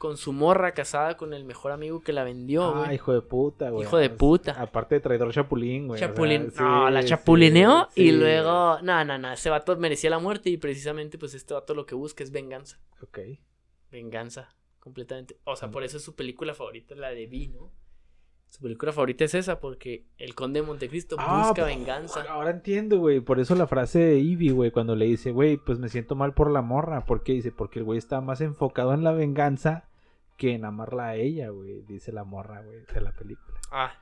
con 0.03 0.17
su 0.17 0.33
morra 0.33 0.73
casada 0.73 1.15
con 1.15 1.33
el 1.33 1.45
mejor 1.45 1.71
amigo 1.71 2.01
que 2.01 2.11
la 2.11 2.25
vendió, 2.25 2.75
Ah, 2.83 2.93
hijo 2.93 3.13
de 3.13 3.21
puta, 3.21 3.69
güey. 3.69 3.85
Hijo 3.87 3.95
de 3.95 4.09
puta. 4.09 4.51
Aparte 4.61 4.95
de 4.95 4.99
traidor 4.99 5.31
chapulín, 5.31 5.87
güey. 5.87 5.95
o 5.95 5.99
sea, 5.99 6.09
Chapulín, 6.09 6.51
sí, 6.51 6.57
no, 6.59 6.89
la 6.89 7.01
sí, 7.03 7.07
chapulineó 7.07 7.87
y 7.95 8.09
sí. 8.09 8.11
luego, 8.11 8.79
no, 8.81 9.05
no, 9.05 9.17
no, 9.17 9.31
ese 9.31 9.49
vato 9.49 9.77
merecía 9.77 10.09
la 10.09 10.19
muerte 10.19 10.49
y 10.49 10.57
precisamente 10.57 11.17
pues 11.17 11.33
este 11.35 11.53
vato 11.53 11.73
lo 11.73 11.85
que 11.85 11.95
busca 11.95 12.21
es 12.21 12.31
venganza, 12.31 12.81
Ok. 13.01 13.19
venganza, 13.91 14.49
completamente. 14.81 15.37
O 15.45 15.55
sea, 15.55 15.71
por 15.71 15.85
eso 15.85 15.95
es 15.95 16.03
su 16.03 16.15
película 16.15 16.53
favorita, 16.53 16.95
la 16.95 17.11
de 17.11 17.25
Vi, 17.25 17.47
¿no? 17.47 17.71
Su 18.49 18.61
película 18.61 18.91
favorita 18.91 19.23
es 19.23 19.33
esa 19.33 19.59
porque 19.59 20.05
el 20.17 20.35
conde 20.35 20.59
de 20.61 20.67
Montecristo 20.67 21.15
Ah, 21.17 21.45
busca 21.47 21.65
venganza. 21.65 22.23
Ahora 22.29 22.51
entiendo, 22.51 22.99
güey. 22.99 23.19
Por 23.19 23.39
eso 23.39 23.55
la 23.55 23.65
frase 23.65 23.97
de 23.99 24.19
Ivy, 24.19 24.49
güey, 24.51 24.69
cuando 24.69 24.95
le 24.95 25.05
dice, 25.05 25.31
güey, 25.31 25.57
pues 25.57 25.79
me 25.79 25.87
siento 25.89 26.13
mal 26.15 26.33
por 26.35 26.51
la 26.51 26.61
morra. 26.61 27.05
¿Por 27.05 27.23
qué? 27.23 27.31
Dice, 27.33 27.51
porque 27.51 27.79
el 27.79 27.85
güey 27.85 27.97
está 27.97 28.21
más 28.21 28.41
enfocado 28.41 28.93
en 28.93 29.03
la 29.03 29.11
venganza 29.11 29.85
que 30.37 30.53
en 30.53 30.65
amarla 30.65 31.07
a 31.09 31.15
ella, 31.15 31.49
güey. 31.49 31.81
Dice 31.83 32.11
la 32.11 32.23
morra, 32.23 32.61
güey, 32.61 32.85
de 32.93 33.01
la 33.01 33.11
película. 33.11 33.57
Ah, 33.71 33.93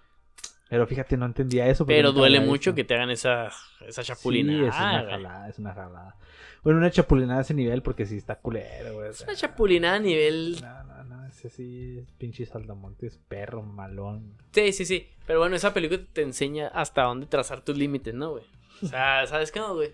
Pero 0.69 0.87
fíjate, 0.87 1.17
no 1.17 1.25
entendía 1.25 1.67
eso. 1.67 1.85
pero 1.85 2.11
duele 2.11 2.39
mucho 2.39 2.73
que 2.73 2.83
te 2.83 2.95
hagan 2.95 3.09
esa, 3.09 3.47
esa 3.87 4.03
Sí, 4.03 4.07
chapulinada. 4.07 4.67
es 4.69 4.75
una 4.75 5.01
güey. 5.01 5.11
jalada, 5.11 5.49
es 5.49 5.59
una 5.59 5.73
jalada. 5.73 6.15
Bueno, 6.63 6.79
una 6.79 6.91
chapulinada 6.91 7.39
a 7.39 7.41
ese 7.41 7.53
nivel 7.53 7.81
porque 7.81 8.05
sí 8.05 8.17
está 8.17 8.35
culero, 8.35 8.93
güey. 8.95 9.09
Es 9.09 9.21
una 9.21 9.35
chapulinada 9.35 9.95
a 9.95 9.99
nivel. 9.99 10.57
No, 10.61 10.83
no, 10.83 11.03
no, 11.03 11.25
ese 11.27 11.49
sí 11.49 11.97
es 11.99 12.11
pinche 12.13 12.45
saldamontes, 12.45 13.17
perro, 13.27 13.63
malón. 13.63 14.37
Sí, 14.53 14.71
sí, 14.71 14.85
sí. 14.85 15.09
Pero 15.25 15.39
bueno, 15.39 15.55
esa 15.55 15.73
película 15.73 16.01
te 16.13 16.21
enseña 16.21 16.67
hasta 16.69 17.03
dónde 17.03 17.25
trazar 17.25 17.61
tus 17.61 17.77
límites, 17.77 18.13
¿no, 18.13 18.31
güey? 18.31 18.43
O 18.83 18.87
sea, 18.87 19.25
¿sabes 19.27 19.51
qué 19.51 19.59
no, 19.59 19.73
güey? 19.75 19.93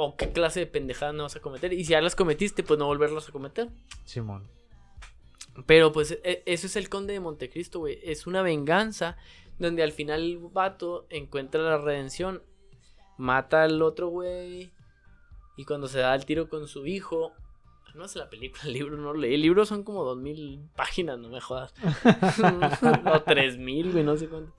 O 0.00 0.16
qué 0.16 0.30
clase 0.32 0.60
de 0.60 0.66
pendejadas 0.66 1.14
no 1.14 1.24
vas 1.24 1.36
a 1.36 1.40
cometer. 1.40 1.72
Y 1.72 1.84
si 1.84 1.90
ya 1.92 2.00
las 2.00 2.14
cometiste, 2.16 2.62
pues 2.62 2.78
no 2.78 2.86
volverlas 2.86 3.28
a 3.28 3.32
cometer. 3.32 3.68
Simón. 4.04 4.44
Pero 5.66 5.92
pues 5.92 6.18
e- 6.22 6.42
eso 6.46 6.66
es 6.66 6.76
el 6.76 6.88
conde 6.88 7.12
de 7.14 7.20
Montecristo, 7.20 7.80
güey. 7.80 7.98
Es 8.02 8.26
una 8.26 8.42
venganza 8.42 9.16
donde 9.58 9.82
al 9.82 9.92
final 9.92 10.22
el 10.22 10.38
vato 10.38 11.06
encuentra 11.10 11.62
la 11.62 11.78
redención. 11.78 12.42
Mata 13.16 13.64
al 13.64 13.82
otro 13.82 14.08
güey. 14.08 14.70
Y 15.56 15.64
cuando 15.64 15.88
se 15.88 15.98
da 15.98 16.14
el 16.14 16.24
tiro 16.24 16.48
con 16.48 16.68
su 16.68 16.86
hijo. 16.86 17.32
No 17.94 18.06
sé 18.06 18.20
la 18.20 18.30
película, 18.30 18.62
el 18.66 18.74
libro 18.74 18.96
no 18.96 19.12
lo 19.12 19.18
leí. 19.18 19.34
El 19.34 19.42
libro 19.42 19.66
son 19.66 19.82
como 19.82 20.04
dos 20.04 20.18
mil 20.18 20.60
páginas, 20.76 21.18
no 21.18 21.28
me 21.28 21.40
jodas. 21.40 21.74
o 23.12 23.22
tres 23.22 23.58
mil, 23.58 23.90
güey, 23.90 24.04
no 24.04 24.16
sé 24.16 24.28
cuánto. 24.28 24.52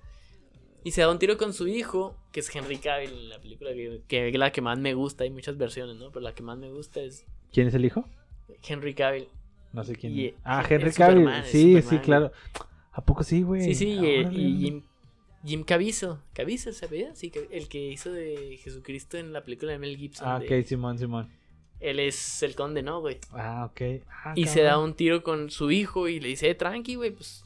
Y 0.83 0.91
se 0.91 1.01
da 1.01 1.11
un 1.11 1.19
tiro 1.19 1.37
con 1.37 1.53
su 1.53 1.67
hijo, 1.67 2.17
que 2.31 2.39
es 2.39 2.53
Henry 2.53 2.77
Cavill, 2.77 3.29
la 3.29 3.39
película 3.39 3.71
que, 3.71 4.01
que 4.07 4.29
es 4.29 4.35
la 4.35 4.51
que 4.51 4.61
más 4.61 4.79
me 4.79 4.93
gusta. 4.93 5.23
Hay 5.23 5.29
muchas 5.29 5.57
versiones, 5.57 5.95
¿no? 5.97 6.11
Pero 6.11 6.21
la 6.21 6.33
que 6.33 6.43
más 6.43 6.57
me 6.57 6.69
gusta 6.69 7.01
es 7.01 7.25
¿Quién 7.51 7.67
es 7.67 7.73
el 7.73 7.85
hijo? 7.85 8.05
Henry 8.67 8.93
Cavill. 8.93 9.27
No 9.73 9.83
sé 9.83 9.95
quién. 9.95 10.13
Y- 10.17 10.25
es. 10.27 10.33
ah, 10.43 10.63
Henry 10.67 10.91
Cavill. 10.91 11.19
Superman, 11.25 11.45
Sí, 11.45 11.81
sí, 11.81 11.97
claro. 11.99 12.31
¿A 12.91 13.01
poco 13.03 13.23
sí, 13.23 13.43
güey? 13.43 13.61
Sí, 13.63 13.75
sí, 13.75 13.89
y, 13.91 14.57
Jim, 14.59 14.81
Jim 15.45 15.63
Caviezel. 15.63 16.15
¿Caviezel 16.33 16.73
se 16.73 16.87
veía? 16.87 17.15
Sí, 17.15 17.31
el 17.51 17.67
que 17.67 17.91
hizo 17.91 18.11
de 18.11 18.59
Jesucristo 18.61 19.17
en 19.17 19.31
la 19.31 19.41
película 19.43 19.71
de 19.71 19.79
Mel 19.79 19.95
Gibson. 19.97 20.27
Ah, 20.27 20.39
de- 20.39 20.59
ok, 20.61 20.65
Simón, 20.65 20.97
Simón. 20.97 21.29
Él 21.79 21.99
es 21.99 22.43
el 22.43 22.55
conde, 22.55 22.81
¿no, 22.83 22.99
güey? 22.99 23.19
Ah, 23.31 23.69
ok. 23.71 24.03
Ah, 24.25 24.33
Y 24.35 24.47
se 24.47 24.61
da 24.63 24.77
un 24.79 24.95
tiro 24.95 25.23
con 25.23 25.49
su 25.49 25.71
hijo 25.71 26.09
y 26.09 26.19
le 26.19 26.27
dice, 26.29 26.49
eh, 26.49 26.55
tranqui, 26.55 26.95
güey, 26.95 27.11
pues 27.11 27.45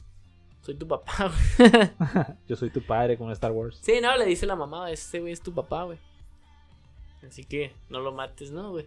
soy 0.62 0.74
tu 0.74 0.88
papá, 0.88 1.30
güey. 1.58 1.70
Yo 2.48 2.56
soy 2.56 2.70
tu 2.70 2.82
padre 2.82 3.16
como 3.16 3.30
Star 3.30 3.52
Wars. 3.52 3.78
Sí, 3.80 4.00
no, 4.02 4.16
le 4.16 4.24
dice 4.26 4.44
la 4.46 4.56
mamá, 4.56 4.90
este 4.90 5.20
güey 5.20 5.32
es 5.32 5.40
tu 5.40 5.52
papá, 5.54 5.84
güey. 5.84 5.98
Así 7.26 7.44
que 7.44 7.72
no 7.88 8.00
lo 8.00 8.10
mates, 8.12 8.50
¿no, 8.50 8.72
güey? 8.72 8.86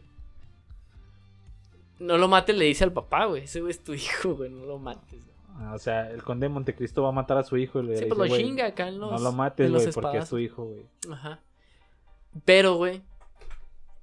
No 1.99 2.17
lo 2.17 2.27
mates, 2.27 2.55
le 2.55 2.65
dice 2.65 2.83
al 2.83 2.93
papá, 2.93 3.25
güey. 3.25 3.43
Ese 3.43 3.59
güey 3.61 3.71
es 3.71 3.83
tu 3.83 3.93
hijo, 3.93 4.35
güey, 4.35 4.49
no 4.49 4.65
lo 4.65 4.77
mates. 4.77 5.23
güey. 5.23 5.37
Ah, 5.59 5.73
o 5.73 5.79
sea, 5.79 6.09
el 6.11 6.21
conde 6.21 6.45
de 6.45 6.49
Montecristo 6.53 7.01
va 7.01 7.09
a 7.09 7.11
matar 7.13 7.37
a 7.39 7.43
su 7.43 7.57
hijo 7.57 7.79
y 7.79 7.83
le 7.87 7.97
Sí, 7.97 8.03
dice, 8.03 8.15
pues 8.15 8.29
lo 8.29 8.37
chinga 8.37 8.67
acá 8.67 8.87
en 8.87 8.99
los. 8.99 9.11
No 9.11 9.17
lo 9.19 9.31
mates, 9.31 9.71
güey, 9.71 9.91
porque 9.91 10.19
es 10.19 10.29
tu 10.29 10.37
hijo, 10.37 10.65
güey. 10.65 10.85
Ajá. 11.11 11.39
Pero, 12.45 12.75
güey, 12.75 13.01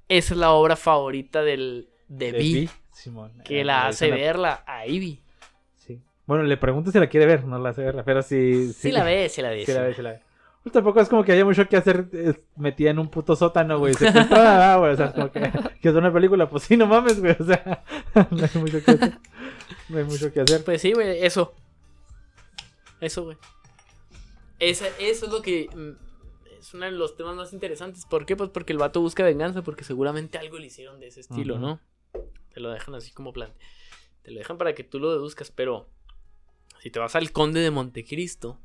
esa 0.09 0.35
es 0.35 0.39
la 0.41 0.51
obra 0.51 0.75
favorita 0.75 1.43
del, 1.43 1.89
de, 2.09 2.33
De 2.33 2.69
Simón. 2.93 3.33
que 3.45 3.61
Eh, 3.61 3.65
la 3.65 3.85
le 3.85 3.89
hace 3.91 4.11
verla 4.11 4.65
a 4.67 4.87
Ivy. 4.89 5.21
Sí. 5.77 6.01
Bueno, 6.27 6.43
le 6.43 6.57
pregunto 6.57 6.91
si 6.91 6.99
la 6.99 7.07
quiere 7.09 7.27
ver, 7.27 7.45
no 7.45 7.59
la 7.61 7.69
hace 7.71 7.83
verla, 7.83 8.03
pero 8.05 8.23
sí. 8.23 8.73
Sí, 8.73 8.91
la 8.91 9.05
ve, 9.05 9.29
sí 9.29 9.41
la 9.41 9.51
ve. 9.51 9.61
Sí 9.61 9.67
sí 9.67 9.73
la 9.73 9.83
ve. 9.83 9.95
sí 9.95 10.03
la 10.03 10.11
ve. 10.15 10.21
Pues 10.65 10.73
tampoco 10.73 10.99
es 11.01 11.09
como 11.11 11.23
que 11.25 11.33
haya 11.33 11.45
mucho 11.45 11.69
que 11.69 11.77
hacer 11.77 12.09
metida 12.57 12.91
en 12.91 12.99
un 12.99 13.09
puto 13.11 13.37
sótano, 13.37 13.79
güey. 13.79 13.95
Secuestrada, 13.95 14.77
güey. 14.79 14.93
O 14.93 14.97
sea, 14.97 15.07
es 15.07 15.13
como 15.13 15.31
que, 15.31 15.41
que 15.81 15.89
es 15.91 15.95
una 15.95 16.13
película. 16.13 16.49
Pues 16.49 16.63
sí, 16.65 16.77
no 16.77 16.87
mames, 16.87 17.21
güey. 17.21 17.37
O 17.39 17.45
sea, 17.45 17.85
no 18.31 18.43
hay 18.45 18.61
mucho 18.61 18.83
que 18.83 18.91
hacer. 18.91 19.19
No 19.91 19.99
hay 19.99 20.05
mucho 20.05 20.33
que 20.33 20.41
hacer. 20.41 20.65
Pues 20.65 20.81
sí, 20.81 20.93
güey, 20.93 21.23
eso. 21.25 21.53
Eso, 23.01 23.25
güey. 23.25 23.37
Esa- 24.59 24.89
eso 24.99 25.27
es 25.27 25.33
lo 25.33 25.43
que. 25.43 25.69
mm, 25.75 26.59
Es 26.59 26.73
uno 26.73 26.87
de 26.87 26.93
los 26.93 27.15
temas 27.17 27.37
más 27.37 27.53
interesantes. 27.53 28.07
¿Por 28.07 28.25
qué? 28.25 28.35
Pues 28.37 28.49
porque 28.49 28.73
el 28.73 28.79
vato 28.79 29.03
busca 29.03 29.23
venganza, 29.23 29.61
porque 29.63 29.85
seguramente 29.85 30.39
algo 30.39 30.59
le 30.59 30.67
hicieron 30.67 30.99
de 30.99 31.09
ese 31.09 31.21
estilo. 31.21 31.59
¿no? 31.59 31.79
Te 32.55 32.61
lo 32.61 32.71
dejan 32.71 32.95
así 32.95 33.13
como 33.13 33.35
plan. 33.35 33.53
Te 34.23 34.31
lo 34.31 34.39
dejan 34.39 34.57
para 34.57 34.75
que 34.75 34.83
tú 34.85 34.99
lo 34.99 35.11
deduzcas, 35.13 35.51
pero. 35.51 35.89
Si 36.81 36.91
te 36.91 36.99
vas 36.99 37.15
al 37.17 37.33
Conde 37.33 37.61
de 37.61 37.71
Montecristo, 37.71 38.59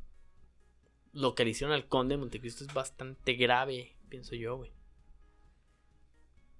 lo 1.13 1.35
que 1.35 1.43
le 1.43 1.51
hicieron 1.51 1.73
al 1.73 1.87
Conde 1.87 2.15
de 2.15 2.19
Montecristo 2.19 2.63
es 2.63 2.73
bastante 2.73 3.33
grave, 3.33 3.95
pienso 4.09 4.35
yo, 4.35 4.57
güey. 4.57 4.71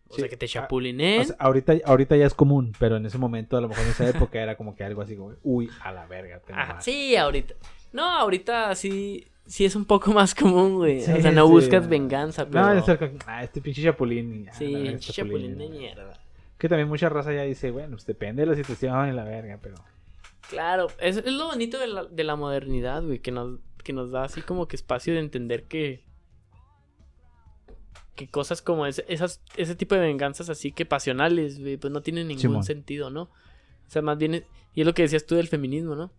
O 0.09 0.15
Sí, 0.15 0.21
sea, 0.21 0.29
que 0.29 0.37
te 0.37 0.45
ah. 0.57 0.67
O 0.69 1.23
sea, 1.23 1.35
ahorita, 1.37 1.73
ahorita 1.85 2.15
ya 2.17 2.25
es 2.25 2.33
común, 2.33 2.73
pero 2.79 2.97
en 2.97 3.05
ese 3.05 3.19
momento, 3.19 3.57
a 3.57 3.61
lo 3.61 3.67
mejor 3.69 3.83
en 3.83 3.91
esa 3.91 4.09
época, 4.09 4.41
era 4.41 4.57
como 4.57 4.75
que 4.75 4.83
algo 4.83 5.01
así 5.03 5.15
como, 5.15 5.35
uy, 5.43 5.69
a 5.81 5.91
la 5.91 6.07
verga. 6.07 6.39
te 6.39 6.51
Ajá, 6.51 6.67
mamaste. 6.67 6.91
sí, 6.91 7.15
ahorita. 7.15 7.53
No, 7.93 8.03
ahorita 8.03 8.73
sí, 8.73 9.27
sí 9.45 9.65
es 9.65 9.75
un 9.75 9.85
poco 9.85 10.11
más 10.11 10.33
común, 10.33 10.77
güey. 10.77 11.01
Sí, 11.01 11.11
o 11.11 11.21
sea, 11.21 11.31
no 11.31 11.45
sí. 11.45 11.51
buscas 11.51 11.87
venganza, 11.87 12.47
pero... 12.49 12.65
No, 12.65 12.73
es 12.73 12.89
ah, 13.27 13.43
este 13.43 13.61
pinche 13.61 13.83
chapulín. 13.83 14.47
ah, 14.49 14.53
Sí, 14.53 14.73
este 14.87 15.13
chapulín 15.13 15.57
de 15.59 15.69
mierda. 15.69 16.19
Que 16.57 16.67
también 16.67 16.87
mucha 16.89 17.07
raza 17.07 17.31
ya 17.31 17.43
dice, 17.43 17.69
bueno, 17.69 17.91
pues 17.91 18.05
depende 18.07 18.41
de 18.41 18.47
la 18.47 18.55
situación 18.55 19.09
y 19.09 19.11
la 19.13 19.23
verga, 19.23 19.59
pero. 19.61 19.75
Claro, 20.49 20.87
es, 20.99 21.17
es 21.17 21.31
lo 21.31 21.45
bonito 21.47 21.77
de 21.79 21.87
la, 21.87 22.05
de 22.05 22.23
la 22.23 22.35
modernidad, 22.35 23.03
güey, 23.03 23.19
que 23.19 23.31
nos, 23.31 23.59
que 23.83 23.93
nos 23.93 24.11
da 24.11 24.23
así 24.23 24.41
como 24.41 24.67
que 24.67 24.75
espacio 24.75 25.13
de 25.13 25.19
entender 25.19 25.65
que... 25.65 26.03
Que 28.15 28.27
cosas 28.27 28.61
como 28.61 28.85
ese, 28.85 29.05
esas, 29.07 29.41
ese 29.55 29.75
tipo 29.75 29.95
de 29.95 30.01
venganzas 30.01 30.49
así 30.49 30.71
que 30.73 30.85
pasionales, 30.85 31.59
pues 31.79 31.91
no 31.91 32.01
tienen 32.01 32.27
ningún 32.27 32.41
Simón. 32.41 32.63
sentido, 32.63 33.09
¿no? 33.09 33.23
O 33.23 33.29
sea, 33.91 34.01
más 34.01 34.17
bien, 34.17 34.33
es- 34.35 34.43
y 34.73 34.81
es 34.81 34.87
lo 34.87 34.93
que 34.93 35.03
decías 35.03 35.25
tú 35.25 35.35
del 35.35 35.47
feminismo, 35.47 35.95
¿no? 35.95 36.11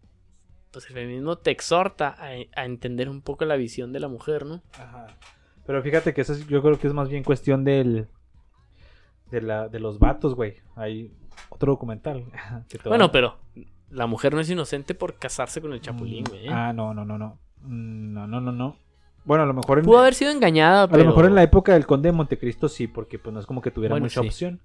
Pues 0.72 0.86
el 0.86 0.94
feminismo 0.94 1.36
te 1.36 1.50
exhorta 1.50 2.16
a, 2.18 2.30
a 2.56 2.64
entender 2.64 3.08
un 3.10 3.20
poco 3.20 3.44
la 3.44 3.56
visión 3.56 3.92
de 3.92 4.00
la 4.00 4.08
mujer, 4.08 4.46
¿no? 4.46 4.62
Ajá. 4.72 5.08
Pero 5.66 5.82
fíjate 5.82 6.14
que 6.14 6.22
eso 6.22 6.32
es- 6.32 6.46
yo 6.46 6.62
creo 6.62 6.78
que 6.78 6.86
es 6.86 6.94
más 6.94 7.08
bien 7.10 7.22
cuestión 7.22 7.64
del. 7.64 8.08
De, 9.30 9.42
la, 9.42 9.68
de 9.68 9.78
los 9.78 9.98
vatos, 9.98 10.34
güey. 10.34 10.56
Hay 10.76 11.12
otro 11.50 11.72
documental. 11.72 12.24
que 12.68 12.78
te 12.78 12.84
va- 12.88 12.96
Bueno, 12.96 13.12
pero 13.12 13.36
la 13.90 14.06
mujer 14.06 14.32
no 14.32 14.40
es 14.40 14.48
inocente 14.48 14.94
por 14.94 15.18
casarse 15.18 15.60
con 15.60 15.72
el 15.74 15.80
chapulín, 15.82 16.24
güey. 16.24 16.46
¿eh? 16.46 16.50
Ah, 16.50 16.72
no, 16.72 16.94
no, 16.94 17.04
no, 17.04 17.18
no. 17.18 17.38
Mm, 17.62 18.12
No, 18.14 18.26
no, 18.26 18.40
no, 18.40 18.52
no. 18.52 18.76
Bueno, 19.24 19.44
a 19.44 19.46
lo 19.46 19.52
mejor 19.54 19.78
en, 19.78 19.84
Pudo 19.84 19.98
haber 19.98 20.14
sido 20.14 20.30
engañada, 20.30 20.84
a 20.84 20.88
pero... 20.88 21.02
lo 21.04 21.10
mejor 21.10 21.26
en 21.26 21.34
la 21.34 21.42
época 21.42 21.74
del 21.74 21.86
Conde 21.86 22.08
de 22.08 22.12
Montecristo 22.12 22.68
sí, 22.68 22.86
porque 22.86 23.18
pues 23.18 23.32
no 23.34 23.40
es 23.40 23.46
como 23.46 23.60
que 23.60 23.70
tuviera 23.70 23.92
Bueno, 23.94 24.04
mucha 24.04 24.22
sí. 24.22 24.26
opción. 24.28 24.60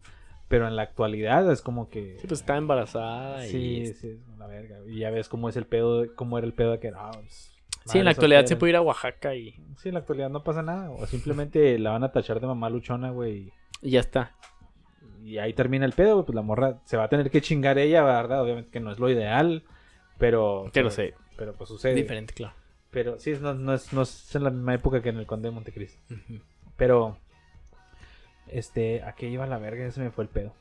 Pero 0.47 0.67
en 0.67 0.75
la 0.75 0.83
actualidad 0.83 1.51
es 1.51 1.61
como 1.61 1.89
que. 1.89 2.17
Sí, 2.19 2.27
pues 2.27 2.39
estaba 2.41 2.57
embarazada 2.59 3.41
Sí, 3.41 3.57
y... 3.57 3.87
sí, 3.87 4.07
es 4.09 4.17
una 4.35 4.45
verga. 4.47 4.77
Y 4.87 4.99
ya 4.99 5.09
ves 5.09 5.27
cómo 5.27 5.49
es 5.49 5.57
el 5.57 5.65
pedo, 5.65 6.05
cómo 6.15 6.37
era 6.37 6.45
el 6.47 6.53
pedo 6.53 6.71
de 6.71 6.79
que 6.79 6.91
no, 6.91 6.99
pues, 7.11 7.51
Sí, 7.85 7.97
en 7.99 8.05
la 8.05 8.11
actualidad 8.11 8.45
se 8.45 8.55
puede 8.55 8.71
ir 8.71 8.75
a 8.77 8.81
Oaxaca 8.81 9.35
y, 9.35 9.51
Sí, 9.77 9.89
en 9.89 9.93
la 9.95 9.99
actualidad 10.01 10.29
no 10.29 10.43
pasa 10.43 10.61
nada. 10.63 10.89
O 10.91 11.05
simplemente 11.07 11.77
la 11.79 11.91
van 11.91 12.03
a 12.03 12.11
tachar 12.11 12.39
de 12.39 12.47
mamá 12.47 12.69
luchona, 12.69 13.09
güey. 13.11 13.51
y 13.81 13.89
ya 13.91 13.99
está. 13.99 14.31
Y 15.23 15.39
ahí 15.39 15.53
termina 15.53 15.85
el 15.85 15.93
pedo, 15.93 16.13
güey. 16.13 16.25
Pues 16.25 16.35
la 16.35 16.41
morra 16.43 16.79
se 16.85 16.95
va 16.97 17.03
a 17.05 17.09
tener 17.09 17.29
que 17.31 17.41
chingar 17.41 17.77
ella, 17.79 18.03
¿verdad? 18.03 18.41
Obviamente 18.43 18.69
que 18.71 18.79
no 18.79 18.91
es 18.91 18.99
lo 18.99 19.09
ideal. 19.09 19.63
Pero. 20.19 20.65
Que 20.65 20.71
pero, 20.75 20.83
lo 20.85 20.91
sé. 20.91 21.13
Pero 21.35 21.53
pues 21.53 21.67
sucede. 21.69 21.95
Diferente, 21.95 22.33
claro. 22.33 22.53
Pero 22.95 23.19
sí, 23.19 23.33
no, 23.41 23.53
no 23.53 23.73
es, 23.73 23.91
no 23.91 24.03
es 24.03 24.33
en 24.35 24.45
la 24.45 24.51
misma 24.51 24.73
época 24.73 25.01
que 25.01 25.09
en 25.09 25.17
el 25.17 25.25
Conde 25.25 25.49
de 25.49 25.53
Montecristo. 25.55 25.99
Pero. 26.77 27.17
Este, 28.47 29.03
¿a 29.03 29.11
qué 29.13 29.27
iba 29.29 29.45
la 29.45 29.57
verga? 29.57 29.83
Ya 29.85 29.91
se 29.91 29.99
me 29.99 30.11
fue 30.11 30.23
el 30.23 30.29
pedo. 30.29 30.53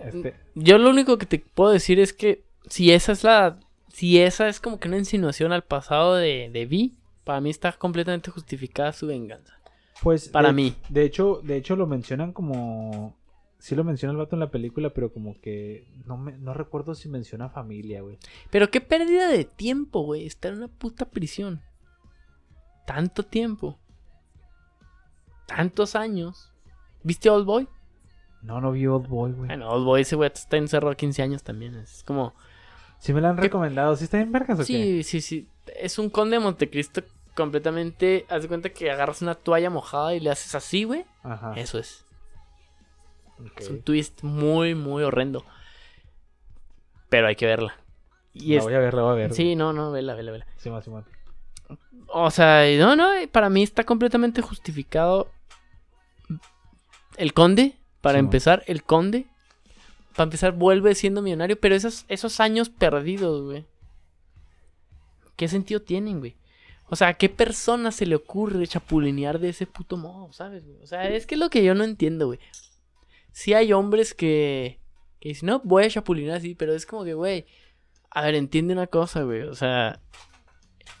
Este. 0.00 0.34
Yo 0.56 0.76
lo 0.78 0.90
único 0.90 1.16
que 1.16 1.26
te 1.26 1.38
puedo 1.38 1.70
decir 1.70 2.00
es 2.00 2.12
que 2.12 2.42
si 2.68 2.90
esa 2.92 3.12
es 3.12 3.22
la. 3.22 3.60
Si 3.92 4.18
esa 4.20 4.48
es 4.48 4.58
como 4.58 4.80
que 4.80 4.88
una 4.88 4.98
insinuación 4.98 5.52
al 5.52 5.62
pasado 5.62 6.16
de, 6.16 6.50
de 6.52 6.66
Vi, 6.66 6.96
para 7.22 7.40
mí 7.40 7.48
está 7.50 7.70
completamente 7.70 8.32
justificada 8.32 8.92
su 8.92 9.06
venganza. 9.06 9.54
Pues. 10.02 10.28
Para 10.28 10.48
de- 10.48 10.54
mí. 10.54 10.74
De 10.88 11.04
hecho, 11.04 11.40
de 11.44 11.56
hecho 11.58 11.76
lo 11.76 11.86
mencionan 11.86 12.32
como. 12.32 13.16
Sí 13.64 13.74
lo 13.74 13.82
menciona 13.82 14.12
el 14.12 14.18
vato 14.18 14.36
en 14.36 14.40
la 14.40 14.50
película, 14.50 14.90
pero 14.90 15.10
como 15.10 15.40
que 15.40 15.86
no 16.04 16.18
me, 16.18 16.36
no 16.36 16.52
recuerdo 16.52 16.94
si 16.94 17.08
menciona 17.08 17.48
familia, 17.48 18.02
güey. 18.02 18.18
Pero 18.50 18.70
qué 18.70 18.82
pérdida 18.82 19.26
de 19.26 19.46
tiempo, 19.46 20.02
güey. 20.02 20.26
Estar 20.26 20.52
en 20.52 20.58
una 20.58 20.68
puta 20.68 21.06
prisión. 21.06 21.62
Tanto 22.86 23.22
tiempo. 23.22 23.78
Tantos 25.46 25.96
años. 25.96 26.52
¿Viste 27.04 27.30
Old 27.30 27.46
Boy? 27.46 27.66
No, 28.42 28.60
no 28.60 28.70
vi 28.70 28.86
Old 28.86 29.08
Boy, 29.08 29.32
güey. 29.32 29.46
Bueno, 29.46 29.70
Old 29.70 29.86
Boy 29.86 30.02
ese 30.02 30.14
güey 30.14 30.30
está 30.30 30.58
encerrado 30.58 30.94
15 30.94 31.22
años 31.22 31.42
también. 31.42 31.74
Es 31.76 32.04
como. 32.04 32.34
Sí 32.98 33.14
me 33.14 33.22
la 33.22 33.30
han 33.30 33.36
¿Qué? 33.36 33.44
recomendado. 33.44 33.96
¿Sí 33.96 34.04
está 34.04 34.20
en 34.20 34.30
vergas 34.30 34.58
o 34.58 34.60
qué? 34.60 34.66
Sí, 34.66 35.02
sí, 35.04 35.22
sí. 35.22 35.48
Es 35.74 35.98
un 35.98 36.10
conde 36.10 36.36
de 36.36 36.44
Montecristo 36.44 37.00
completamente. 37.34 38.26
Haz 38.28 38.42
de 38.42 38.48
cuenta 38.48 38.68
que 38.68 38.90
agarras 38.90 39.22
una 39.22 39.36
toalla 39.36 39.70
mojada 39.70 40.14
y 40.14 40.20
le 40.20 40.28
haces 40.28 40.54
así, 40.54 40.84
güey. 40.84 41.06
Ajá. 41.22 41.54
Eso 41.56 41.78
es. 41.78 42.03
Es 43.56 43.68
un 43.68 43.82
twist 43.82 44.22
muy, 44.22 44.74
muy 44.74 45.02
horrendo. 45.02 45.44
Pero 47.08 47.26
hay 47.26 47.36
que 47.36 47.46
verla. 47.46 47.76
Y 48.32 48.52
La 48.52 48.58
es... 48.58 48.64
voy 48.64 48.74
a 48.74 48.78
ver, 48.78 48.94
la 48.94 49.02
voy 49.02 49.12
a 49.12 49.14
ver. 49.14 49.34
Sí, 49.34 49.56
no, 49.56 49.72
no, 49.72 49.92
vela, 49.92 50.14
vela, 50.14 50.32
vela. 50.32 50.46
O 52.08 52.30
sea, 52.30 52.64
no, 52.78 52.96
no, 52.96 53.10
para 53.30 53.48
mí 53.48 53.62
está 53.62 53.84
completamente 53.84 54.42
justificado. 54.42 55.30
El 57.16 57.32
conde, 57.32 57.76
para 58.00 58.18
empezar, 58.18 58.62
el 58.66 58.82
conde. 58.82 59.26
Para 60.14 60.24
empezar, 60.24 60.52
vuelve 60.52 60.94
siendo 60.94 61.22
millonario, 61.22 61.58
pero 61.58 61.74
esos, 61.74 62.04
esos 62.08 62.38
años 62.40 62.68
perdidos, 62.68 63.42
güey. 63.42 63.66
¿Qué 65.36 65.48
sentido 65.48 65.82
tienen, 65.82 66.20
güey? 66.20 66.36
O 66.88 66.96
sea, 66.96 67.08
¿a 67.08 67.14
qué 67.14 67.28
persona 67.28 67.90
se 67.90 68.06
le 68.06 68.14
ocurre 68.14 68.66
chapulinear 68.66 69.40
de 69.40 69.48
ese 69.48 69.66
puto 69.66 69.96
modo, 69.96 70.32
sabes, 70.32 70.64
güey? 70.64 70.82
O 70.82 70.86
sea, 70.86 71.08
es 71.08 71.26
que 71.26 71.34
es 71.34 71.40
lo 71.40 71.50
que 71.50 71.64
yo 71.64 71.74
no 71.74 71.82
entiendo, 71.82 72.26
güey. 72.26 72.38
Sí 73.34 73.52
hay 73.52 73.72
hombres 73.72 74.14
que, 74.14 74.78
que 75.18 75.30
dicen, 75.30 75.48
no, 75.48 75.60
voy 75.64 75.82
a 75.82 75.90
chapulinear 75.90 76.36
así, 76.36 76.54
pero 76.54 76.72
es 76.72 76.86
como 76.86 77.02
que, 77.02 77.14
güey, 77.14 77.46
a 78.08 78.22
ver, 78.22 78.36
entiende 78.36 78.72
una 78.74 78.86
cosa, 78.86 79.24
güey. 79.24 79.42
O 79.42 79.56
sea, 79.56 80.00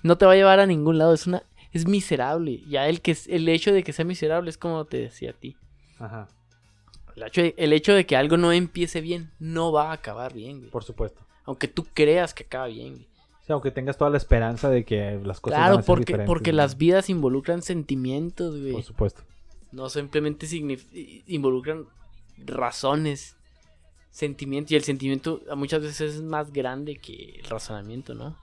no 0.02 0.18
te 0.18 0.26
va 0.26 0.32
a 0.32 0.34
llevar 0.34 0.58
a 0.58 0.66
ningún 0.66 0.98
lado, 0.98 1.14
es 1.14 1.28
una... 1.28 1.44
Es 1.72 1.86
miserable. 1.86 2.60
Ya 2.68 2.88
el, 2.88 3.00
que, 3.00 3.16
el 3.28 3.48
hecho 3.48 3.72
de 3.72 3.84
que 3.84 3.92
sea 3.92 4.04
miserable 4.04 4.50
es 4.50 4.58
como 4.58 4.84
te 4.84 4.96
decía 4.96 5.30
a 5.30 5.32
ti. 5.34 5.56
Ajá. 6.00 6.26
El 7.14 7.22
hecho, 7.22 7.40
de, 7.42 7.54
el 7.56 7.72
hecho 7.72 7.94
de 7.94 8.04
que 8.04 8.16
algo 8.16 8.36
no 8.36 8.50
empiece 8.50 9.00
bien, 9.00 9.30
no 9.38 9.70
va 9.70 9.90
a 9.90 9.92
acabar 9.92 10.34
bien, 10.34 10.58
güey. 10.58 10.70
Por 10.70 10.82
supuesto. 10.82 11.24
Aunque 11.44 11.68
tú 11.68 11.86
creas 11.94 12.34
que 12.34 12.42
acaba 12.42 12.66
bien, 12.66 12.94
güey. 12.94 13.08
O 13.42 13.46
sea, 13.46 13.54
aunque 13.54 13.70
tengas 13.70 13.96
toda 13.96 14.10
la 14.10 14.16
esperanza 14.16 14.70
de 14.70 14.84
que 14.84 15.20
las 15.22 15.38
cosas 15.38 15.58
van 15.58 15.66
Claro, 15.68 15.78
a 15.78 15.82
ser 15.82 15.86
porque, 15.86 16.04
diferentes, 16.04 16.26
porque 16.26 16.50
¿no? 16.52 16.56
las 16.56 16.78
vidas 16.78 17.10
involucran 17.10 17.62
sentimientos, 17.62 18.58
güey. 18.58 18.72
Por 18.72 18.82
supuesto. 18.82 19.22
No 19.70 19.88
simplemente 19.88 20.46
involucran 21.26 21.86
razones, 22.38 23.36
sentimientos. 24.10 24.72
Y 24.72 24.76
el 24.76 24.84
sentimiento 24.84 25.40
muchas 25.56 25.82
veces 25.82 26.14
es 26.14 26.22
más 26.22 26.52
grande 26.52 26.96
que 26.96 27.40
el 27.40 27.44
razonamiento, 27.44 28.14
¿no? 28.14 28.36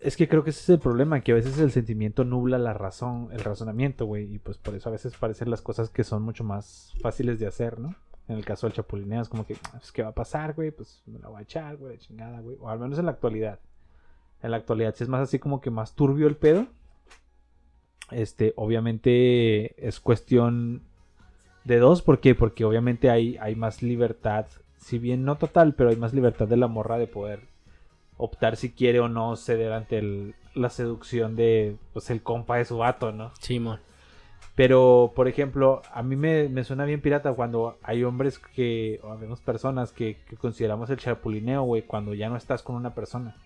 Es 0.00 0.16
que 0.16 0.28
creo 0.28 0.44
que 0.44 0.50
ese 0.50 0.60
es 0.60 0.68
el 0.68 0.78
problema, 0.80 1.20
que 1.22 1.32
a 1.32 1.34
veces 1.34 1.58
el 1.58 1.72
sentimiento 1.72 2.24
nubla 2.24 2.58
la 2.58 2.74
razón, 2.74 3.28
el 3.32 3.40
razonamiento, 3.40 4.04
güey. 4.04 4.34
Y 4.34 4.38
pues 4.38 4.58
por 4.58 4.74
eso 4.74 4.90
a 4.90 4.92
veces 4.92 5.14
parecen 5.14 5.50
las 5.50 5.62
cosas 5.62 5.88
que 5.88 6.04
son 6.04 6.22
mucho 6.22 6.44
más 6.44 6.92
fáciles 7.00 7.38
de 7.38 7.46
hacer, 7.46 7.78
¿no? 7.78 7.94
En 8.28 8.36
el 8.36 8.44
caso 8.44 8.66
del 8.66 8.74
chapulineo 8.74 9.22
es 9.22 9.28
como 9.28 9.46
que, 9.46 9.56
pues, 9.70 9.92
¿qué 9.92 10.02
va 10.02 10.10
a 10.10 10.14
pasar, 10.14 10.54
güey? 10.54 10.70
Pues 10.70 11.02
me 11.06 11.18
la 11.18 11.28
voy 11.28 11.40
a 11.40 11.42
echar, 11.42 11.76
güey, 11.76 11.98
chingada, 11.98 12.40
güey. 12.40 12.56
O 12.60 12.68
al 12.68 12.78
menos 12.78 12.98
en 12.98 13.06
la 13.06 13.12
actualidad. 13.12 13.60
En 14.42 14.50
la 14.50 14.58
actualidad 14.58 14.94
sí 14.94 15.04
es 15.04 15.10
más 15.10 15.22
así 15.22 15.38
como 15.38 15.60
que 15.60 15.70
más 15.70 15.94
turbio 15.94 16.26
el 16.26 16.36
pedo. 16.36 16.66
Este, 18.10 18.52
obviamente 18.56 19.86
es 19.86 20.00
cuestión 20.00 20.82
de 21.64 21.78
dos, 21.78 22.02
¿por 22.02 22.20
qué? 22.20 22.34
Porque 22.34 22.64
obviamente 22.64 23.10
hay, 23.10 23.36
hay 23.38 23.54
más 23.56 23.82
libertad, 23.82 24.46
si 24.78 24.98
bien 24.98 25.24
no 25.24 25.36
total, 25.36 25.74
pero 25.74 25.90
hay 25.90 25.96
más 25.96 26.12
libertad 26.12 26.46
de 26.46 26.56
la 26.56 26.66
morra 26.68 26.98
de 26.98 27.06
poder 27.06 27.40
optar 28.16 28.56
si 28.56 28.70
quiere 28.70 29.00
o 29.00 29.08
no 29.08 29.34
ceder 29.36 29.72
ante 29.72 29.98
el- 29.98 30.34
la 30.54 30.70
seducción 30.70 31.34
de, 31.36 31.76
pues, 31.92 32.10
el 32.10 32.22
compa 32.22 32.58
de 32.58 32.64
su 32.64 32.78
vato, 32.78 33.10
¿no? 33.12 33.32
Simón. 33.40 33.80
Pero, 34.54 35.12
por 35.16 35.26
ejemplo, 35.26 35.82
a 35.92 36.02
mí 36.04 36.14
me, 36.14 36.48
me 36.48 36.62
suena 36.62 36.84
bien 36.84 37.00
pirata 37.00 37.32
cuando 37.32 37.76
hay 37.82 38.04
hombres 38.04 38.38
que, 38.38 39.00
o 39.02 39.16
vemos 39.18 39.40
personas 39.40 39.90
que, 39.90 40.18
que 40.28 40.36
consideramos 40.36 40.90
el 40.90 40.98
chapulineo, 40.98 41.62
güey, 41.64 41.82
cuando 41.82 42.14
ya 42.14 42.28
no 42.28 42.36
estás 42.36 42.62
con 42.62 42.76
una 42.76 42.94
persona. 42.94 43.36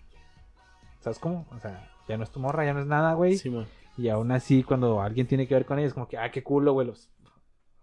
¿Sabes 0.99 1.17
cómo? 1.17 1.47
O 1.55 1.59
sea, 1.59 1.89
ya 2.07 2.17
no 2.17 2.23
es 2.23 2.29
tu 2.29 2.39
morra, 2.39 2.63
ya 2.65 2.73
no 2.73 2.81
es 2.81 2.85
nada, 2.85 3.13
güey. 3.13 3.37
Simón. 3.37 3.65
Y 3.97 4.09
aún 4.09 4.31
así, 4.31 4.61
cuando 4.63 5.01
alguien 5.01 5.25
tiene 5.25 5.47
que 5.47 5.55
ver 5.55 5.65
con 5.65 5.79
ella, 5.79 5.87
es 5.87 5.93
como 5.95 6.07
que, 6.07 6.17
ah, 6.17 6.29
qué 6.31 6.43
culo, 6.43 6.73
güey. 6.73 6.85
los- 6.87 7.09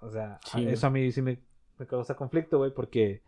O 0.06 0.10
sea, 0.10 0.38
Sí, 0.44 0.66
eso 0.66 0.86
a 0.86 0.90
mí 0.90 1.10
sí 1.12 1.22
me, 1.22 1.38
me 1.78 1.86
causa 1.86 2.14
conflicto, 2.14 2.58
güey, 2.58 2.72
porque, 2.72 3.22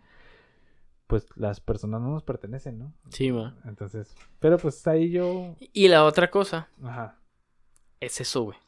pues, 1.06 1.26
las 1.36 1.60
personas 1.60 2.00
no 2.00 2.10
nos 2.10 2.22
pertenecen, 2.22 2.78
¿no? 2.78 2.94
Simón. 3.10 3.58
Entonces, 3.64 4.14
pero 4.38 4.58
pues 4.58 4.86
ahí 4.86 5.10
yo, 5.10 5.56
Y 5.58 5.88
la 5.88 6.04
otra 6.04 6.30
cosa 6.30 6.68
ajá, 6.82 7.18
es 8.00 8.20
eso, 8.20 8.42
güey. 8.42 8.58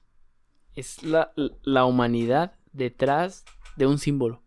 Es 0.75 1.03
la, 1.03 1.33
la 1.63 1.85
humanidad 1.85 2.55
detrás 2.73 3.45
de 3.77 3.87
un 3.87 3.99
símbolo. 3.99 4.43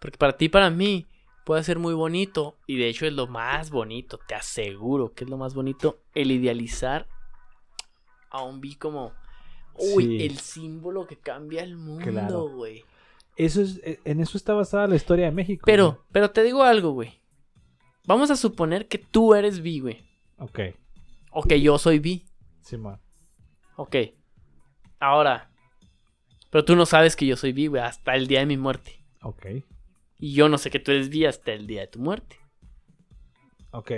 Porque 0.00 0.18
para 0.18 0.36
ti, 0.36 0.48
para 0.48 0.70
mí, 0.70 1.06
puede 1.44 1.62
ser 1.62 1.78
muy 1.78 1.94
bonito. 1.94 2.58
Y 2.66 2.78
de 2.78 2.88
hecho 2.88 3.06
es 3.06 3.12
lo 3.12 3.26
más 3.26 3.70
bonito. 3.70 4.18
Te 4.26 4.34
aseguro 4.34 5.12
que 5.12 5.24
es 5.24 5.30
lo 5.30 5.36
más 5.36 5.54
bonito. 5.54 6.00
El 6.14 6.30
idealizar 6.30 7.06
a 8.30 8.42
un 8.42 8.60
vi 8.60 8.74
como... 8.76 9.12
Uy, 9.76 10.04
Sí. 10.18 10.24
el 10.26 10.38
símbolo 10.38 11.06
que 11.06 11.16
cambia 11.18 11.62
el 11.62 11.76
mundo, 11.76 12.04
Claro. 12.10 12.48
güey. 12.48 12.84
eso 13.36 13.60
es, 13.62 13.80
eh, 13.82 13.98
en 14.04 14.20
eso 14.20 14.36
está 14.38 14.54
basada 14.54 14.86
la 14.86 14.94
historia 14.96 15.24
de 15.26 15.32
México. 15.32 15.62
Pero, 15.66 16.04
pero 16.12 16.30
te 16.30 16.42
digo 16.44 16.62
algo, 16.62 16.92
güey. 16.92 17.20
Vamos 18.06 18.30
a 18.30 18.36
suponer 18.36 18.86
que 18.86 18.98
tú 18.98 19.34
eres 19.34 19.60
bi, 19.60 19.80
güey. 19.80 20.04
Ok, 20.38 20.60
O 21.30 21.42
que 21.42 21.60
yo 21.60 21.78
soy 21.78 21.98
bi. 21.98 22.26
Simón. 22.60 23.00
Ok. 23.76 23.96
Ahora. 25.00 25.50
Pero 26.50 26.64
tú 26.64 26.76
no 26.76 26.86
sabes 26.86 27.16
que 27.16 27.26
yo 27.26 27.36
soy 27.36 27.52
bi, 27.52 27.66
güey, 27.66 27.82
hasta 27.82 28.14
el 28.14 28.28
día 28.28 28.38
de 28.40 28.46
mi 28.46 28.56
muerte. 28.56 29.04
Ok, 29.22 29.46
Y 30.20 30.32
yo 30.34 30.48
no 30.48 30.56
sé 30.58 30.70
que 30.70 30.78
tú 30.78 30.92
eres 30.92 31.08
bi 31.08 31.24
hasta 31.26 31.52
el 31.52 31.66
día 31.66 31.80
de 31.80 31.86
tu 31.88 31.98
muerte. 31.98 32.38
ok. 33.72 33.90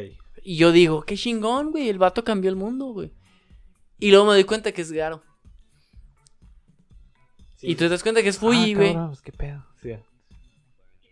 Y 0.42 0.56
yo 0.56 0.70
digo, 0.72 1.02
qué 1.02 1.16
chingón, 1.16 1.72
güey, 1.72 1.88
el 1.88 1.98
vato 1.98 2.22
cambió 2.24 2.48
el 2.48 2.56
mundo, 2.56 2.86
güey. 2.86 3.12
Y 3.98 4.10
luego 4.10 4.26
me 4.26 4.32
doy 4.32 4.44
cuenta 4.44 4.72
que 4.72 4.80
es 4.82 4.92
Garo. 4.92 5.22
Y 7.62 7.74
tú 7.74 7.84
te 7.84 7.88
das 7.90 8.02
cuenta 8.02 8.22
que 8.22 8.28
es 8.28 8.38
Fuji, 8.38 8.72
Ah, 8.72 8.76
güey. 8.76 8.92
cabrón, 8.92 9.08
pues, 9.10 9.22
qué 9.22 9.32
pedo. 9.32 9.64
Sí. 9.82 9.92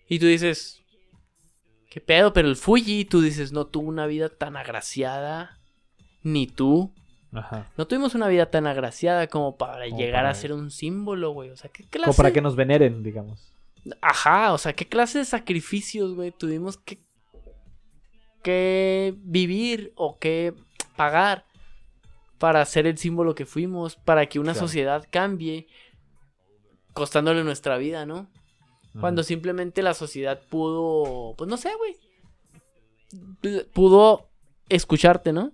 y 0.08 0.18
tú 0.18 0.26
dices, 0.26 0.82
qué 1.90 2.00
pedo, 2.00 2.32
pero 2.32 2.48
el 2.48 2.56
Fuji, 2.56 3.04
tú 3.06 3.20
dices, 3.22 3.52
no 3.52 3.66
tuvo 3.66 3.88
una 3.88 4.06
vida 4.06 4.28
tan 4.28 4.56
agraciada. 4.56 5.58
Ni 6.22 6.46
tú. 6.46 6.92
Ajá. 7.32 7.70
No 7.76 7.86
tuvimos 7.86 8.14
una 8.14 8.28
vida 8.28 8.46
tan 8.50 8.66
agraciada 8.66 9.26
como 9.26 9.56
para 9.56 9.84
Como 9.86 9.98
llegar 9.98 10.20
para 10.22 10.30
a 10.30 10.34
ser 10.34 10.52
un 10.52 10.70
símbolo, 10.70 11.30
güey. 11.32 11.50
O 11.50 11.56
sea, 11.56 11.70
¿qué 11.70 11.84
clase? 11.84 12.06
Como 12.06 12.16
para 12.16 12.32
que 12.32 12.40
nos 12.40 12.54
veneren, 12.56 13.02
digamos. 13.02 13.52
Ajá, 14.00 14.52
o 14.52 14.58
sea, 14.58 14.72
¿qué 14.72 14.86
clase 14.86 15.18
de 15.18 15.24
sacrificios, 15.24 16.14
güey, 16.14 16.30
tuvimos 16.30 16.78
que, 16.78 16.98
que 18.42 19.14
vivir 19.18 19.92
o 19.96 20.18
que 20.18 20.54
pagar 20.96 21.44
para 22.38 22.64
ser 22.64 22.86
el 22.86 22.98
símbolo 22.98 23.34
que 23.34 23.46
fuimos, 23.46 23.96
para 23.96 24.26
que 24.26 24.38
una 24.38 24.52
Claro. 24.52 24.66
sociedad 24.66 25.06
cambie, 25.10 25.66
costándole 26.94 27.44
nuestra 27.44 27.76
vida, 27.76 28.06
¿no? 28.06 28.28
Cuando 29.00 29.24
simplemente 29.24 29.82
la 29.82 29.92
sociedad 29.92 30.40
pudo, 30.48 31.34
pues 31.36 31.50
no 31.50 31.56
sé, 31.56 31.70
güey, 31.76 33.64
pudo 33.72 34.28
escucharte, 34.68 35.32
¿no? 35.32 35.50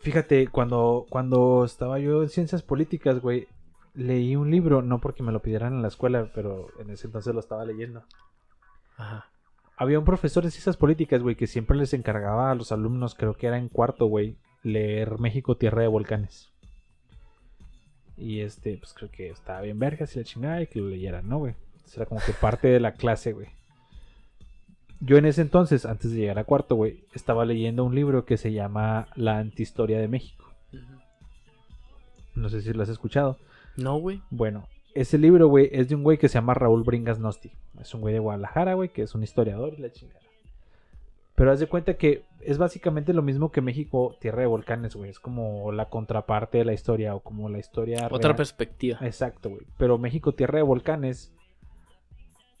Fíjate, 0.00 0.48
cuando, 0.48 1.06
cuando 1.08 1.64
estaba 1.64 1.98
yo 1.98 2.22
en 2.22 2.28
ciencias 2.28 2.62
políticas, 2.62 3.20
güey, 3.20 3.48
leí 3.94 4.36
un 4.36 4.50
libro, 4.50 4.82
no 4.82 5.00
porque 5.00 5.22
me 5.22 5.32
lo 5.32 5.40
pidieran 5.40 5.72
en 5.72 5.82
la 5.82 5.88
escuela, 5.88 6.30
pero 6.34 6.66
en 6.80 6.90
ese 6.90 7.06
entonces 7.06 7.32
lo 7.32 7.40
estaba 7.40 7.64
leyendo. 7.64 8.04
Ajá. 8.96 9.30
Había 9.76 9.98
un 9.98 10.04
profesor 10.04 10.44
de 10.44 10.50
ciencias 10.50 10.76
políticas, 10.76 11.22
güey, 11.22 11.34
que 11.34 11.46
siempre 11.46 11.78
les 11.78 11.94
encargaba 11.94 12.50
a 12.50 12.54
los 12.54 12.72
alumnos, 12.72 13.14
creo 13.14 13.34
que 13.34 13.46
era 13.46 13.56
en 13.56 13.68
cuarto, 13.68 14.06
güey, 14.06 14.36
leer 14.62 15.18
México, 15.18 15.56
Tierra 15.56 15.80
de 15.80 15.88
Volcanes. 15.88 16.51
Y 18.22 18.40
este, 18.40 18.76
pues 18.76 18.94
creo 18.94 19.10
que 19.10 19.30
estaba 19.30 19.62
bien 19.62 19.80
verga 19.80 20.06
si 20.06 20.20
la 20.20 20.24
chingada 20.24 20.62
y 20.62 20.68
que 20.68 20.78
lo 20.78 20.88
leyeran, 20.88 21.28
¿no, 21.28 21.38
güey? 21.38 21.54
Era 21.96 22.06
como 22.06 22.20
que 22.24 22.32
parte 22.32 22.68
de 22.68 22.78
la 22.78 22.92
clase, 22.92 23.32
güey. 23.32 23.48
Yo 25.00 25.18
en 25.18 25.26
ese 25.26 25.42
entonces, 25.42 25.84
antes 25.84 26.12
de 26.12 26.20
llegar 26.20 26.38
a 26.38 26.44
cuarto, 26.44 26.76
güey, 26.76 27.02
estaba 27.14 27.44
leyendo 27.44 27.82
un 27.82 27.96
libro 27.96 28.24
que 28.24 28.36
se 28.36 28.52
llama 28.52 29.08
La 29.16 29.38
Antihistoria 29.38 29.98
de 29.98 30.06
México. 30.06 30.44
No 32.36 32.48
sé 32.48 32.62
si 32.62 32.72
lo 32.72 32.84
has 32.84 32.88
escuchado. 32.88 33.38
No, 33.76 33.98
güey. 33.98 34.22
Bueno, 34.30 34.68
ese 34.94 35.18
libro, 35.18 35.48
güey, 35.48 35.68
es 35.72 35.88
de 35.88 35.96
un 35.96 36.04
güey 36.04 36.16
que 36.16 36.28
se 36.28 36.34
llama 36.34 36.54
Raúl 36.54 36.84
Bringas 36.84 37.18
Nosti. 37.18 37.50
Es 37.80 37.92
un 37.92 38.02
güey 38.02 38.14
de 38.14 38.20
Guadalajara, 38.20 38.74
güey, 38.74 38.90
que 38.90 39.02
es 39.02 39.16
un 39.16 39.24
historiador 39.24 39.74
y 39.76 39.82
la 39.82 39.90
chingada. 39.90 40.21
Pero 41.34 41.50
haz 41.50 41.60
de 41.60 41.66
cuenta 41.66 41.94
que 41.94 42.24
es 42.40 42.58
básicamente 42.58 43.12
lo 43.12 43.22
mismo 43.22 43.50
que 43.50 43.60
México, 43.60 44.16
Tierra 44.20 44.40
de 44.40 44.46
Volcanes, 44.46 44.94
güey. 44.94 45.10
Es 45.10 45.18
como 45.18 45.72
la 45.72 45.88
contraparte 45.88 46.58
de 46.58 46.64
la 46.64 46.72
historia 46.72 47.14
o 47.14 47.20
como 47.20 47.48
la 47.48 47.58
historia. 47.58 48.08
Otra 48.10 48.30
real. 48.30 48.36
perspectiva. 48.36 48.98
Exacto, 49.00 49.50
güey. 49.50 49.62
Pero 49.78 49.98
México, 49.98 50.34
Tierra 50.34 50.58
de 50.58 50.64
Volcanes, 50.64 51.32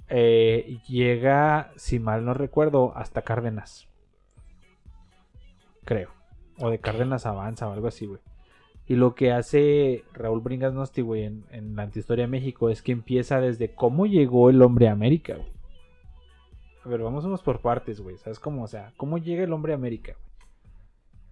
eh, 0.08 0.78
llega, 0.88 1.72
si 1.76 1.98
mal 1.98 2.24
no 2.24 2.32
recuerdo, 2.34 2.96
hasta 2.96 3.22
Cárdenas. 3.22 3.88
Creo. 5.84 6.10
O 6.58 6.70
de 6.70 6.78
Cárdenas 6.78 7.26
avanza 7.26 7.68
o 7.68 7.72
algo 7.72 7.88
así, 7.88 8.06
güey. 8.06 8.20
Y 8.86 8.96
lo 8.96 9.14
que 9.14 9.32
hace 9.32 10.04
Raúl 10.12 10.40
Bringas 10.40 10.74
Nosti, 10.74 11.02
güey, 11.02 11.24
en, 11.24 11.44
en 11.50 11.76
la 11.76 11.84
antihistoria 11.84 12.24
de 12.24 12.30
México 12.30 12.68
es 12.68 12.82
que 12.82 12.92
empieza 12.92 13.40
desde 13.40 13.74
cómo 13.74 14.06
llegó 14.06 14.50
el 14.50 14.60
hombre 14.62 14.88
a 14.88 14.92
América, 14.92 15.36
güey. 15.36 15.51
A 16.84 16.88
ver, 16.88 17.00
vamos 17.00 17.42
por 17.42 17.60
partes, 17.60 18.00
güey. 18.00 18.16
¿Sabes 18.18 18.38
cómo? 18.40 18.64
O 18.64 18.68
sea, 18.68 18.92
¿cómo 18.96 19.18
llega 19.18 19.44
el 19.44 19.52
hombre 19.52 19.72
a 19.72 19.76
América? 19.76 20.16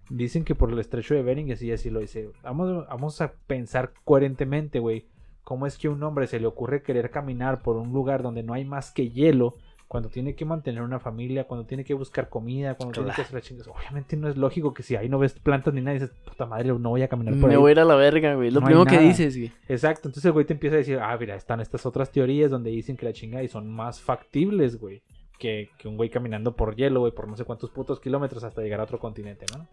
Dicen 0.09 0.43
que 0.43 0.55
por 0.55 0.71
el 0.71 0.79
estrecho 0.79 1.13
de 1.13 1.23
Bering, 1.23 1.51
así 1.51 1.71
así 1.71 1.89
lo 1.89 1.99
dice. 1.99 2.29
Vamos, 2.43 2.87
vamos 2.87 3.21
a 3.21 3.33
pensar 3.47 3.93
coherentemente, 4.03 4.79
güey. 4.79 5.05
¿Cómo 5.43 5.65
es 5.65 5.77
que 5.77 5.87
a 5.87 5.91
un 5.91 6.03
hombre 6.03 6.27
se 6.27 6.39
le 6.39 6.47
ocurre 6.47 6.83
querer 6.83 7.09
caminar 7.11 7.61
por 7.61 7.75
un 7.77 7.91
lugar 7.91 8.21
donde 8.21 8.43
no 8.43 8.53
hay 8.53 8.65
más 8.65 8.91
que 8.91 9.09
hielo? 9.09 9.53
Cuando 9.87 10.07
tiene 10.07 10.35
que 10.35 10.45
mantener 10.45 10.83
una 10.83 10.99
familia, 10.99 11.45
cuando 11.45 11.65
tiene 11.65 11.83
que 11.83 11.93
buscar 11.93 12.29
comida, 12.29 12.75
cuando 12.75 12.93
tiene 12.93 13.13
que 13.13 13.23
hacer 13.23 13.33
las 13.33 13.43
chingas. 13.43 13.67
Obviamente 13.67 14.15
no 14.15 14.29
es 14.29 14.37
lógico 14.37 14.73
que 14.73 14.83
si 14.83 14.95
ahí 14.95 15.09
no 15.09 15.19
ves 15.19 15.33
plantas 15.33 15.73
ni 15.73 15.81
nada, 15.81 15.95
dices, 15.95 16.11
puta 16.25 16.45
madre, 16.45 16.69
no 16.69 16.89
voy 16.91 17.01
a 17.01 17.09
caminar 17.09 17.33
por 17.33 17.49
Me 17.49 17.55
ahí. 17.55 17.59
voy 17.59 17.69
a 17.69 17.71
ir 17.73 17.79
a 17.81 17.85
la 17.85 17.95
verga, 17.95 18.35
güey. 18.35 18.51
Lo 18.51 18.61
No 18.61 18.67
primero 18.67 18.85
que 18.85 18.99
dices, 18.99 19.35
güey. 19.35 19.51
Exacto, 19.67 20.07
entonces 20.07 20.23
el 20.23 20.31
güey 20.31 20.45
te 20.45 20.53
empieza 20.53 20.75
a 20.75 20.79
decir, 20.79 20.97
ah, 20.97 21.17
mira, 21.19 21.35
están 21.35 21.59
estas 21.59 21.85
otras 21.85 22.09
teorías 22.09 22.49
donde 22.49 22.69
dicen 22.69 22.95
que 22.95 23.05
la 23.05 23.11
chinga 23.11 23.43
y 23.43 23.49
son 23.49 23.69
más 23.69 23.99
factibles, 23.99 24.79
güey, 24.79 25.01
que, 25.41 25.69
un 25.85 25.97
güey 25.97 26.09
caminando 26.11 26.55
por 26.55 26.75
hielo, 26.75 26.99
güey, 27.01 27.11
por 27.11 27.27
no 27.27 27.35
sé 27.35 27.43
cuántos 27.43 27.71
putos 27.71 27.99
kilómetros 27.99 28.43
hasta 28.43 28.61
llegar 28.61 28.79
a 28.79 28.83
otro 28.83 28.99
continente, 28.99 29.45
¿no? 29.57 29.67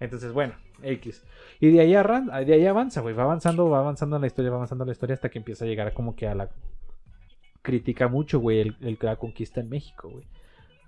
Entonces, 0.00 0.32
bueno, 0.32 0.54
X. 0.82 1.24
Y 1.60 1.70
de 1.70 1.80
ahí, 1.80 1.94
arran- 1.94 2.44
de 2.44 2.52
ahí 2.54 2.66
avanza, 2.66 3.00
güey, 3.00 3.14
va 3.14 3.22
avanzando, 3.22 3.70
va 3.70 3.78
avanzando 3.78 4.16
en 4.16 4.22
la 4.22 4.26
historia, 4.26 4.50
va 4.50 4.56
avanzando 4.56 4.84
en 4.84 4.88
la 4.88 4.92
historia 4.92 5.14
hasta 5.14 5.28
que 5.28 5.38
empieza 5.38 5.64
a 5.64 5.68
llegar 5.68 5.92
como 5.94 6.14
que 6.14 6.26
a 6.26 6.34
la... 6.34 6.50
Critica 7.62 8.08
mucho, 8.08 8.40
güey, 8.40 8.60
el, 8.60 8.76
el, 8.80 8.98
la 9.00 9.16
conquista 9.16 9.60
en 9.60 9.68
México, 9.68 10.08
güey. 10.10 10.26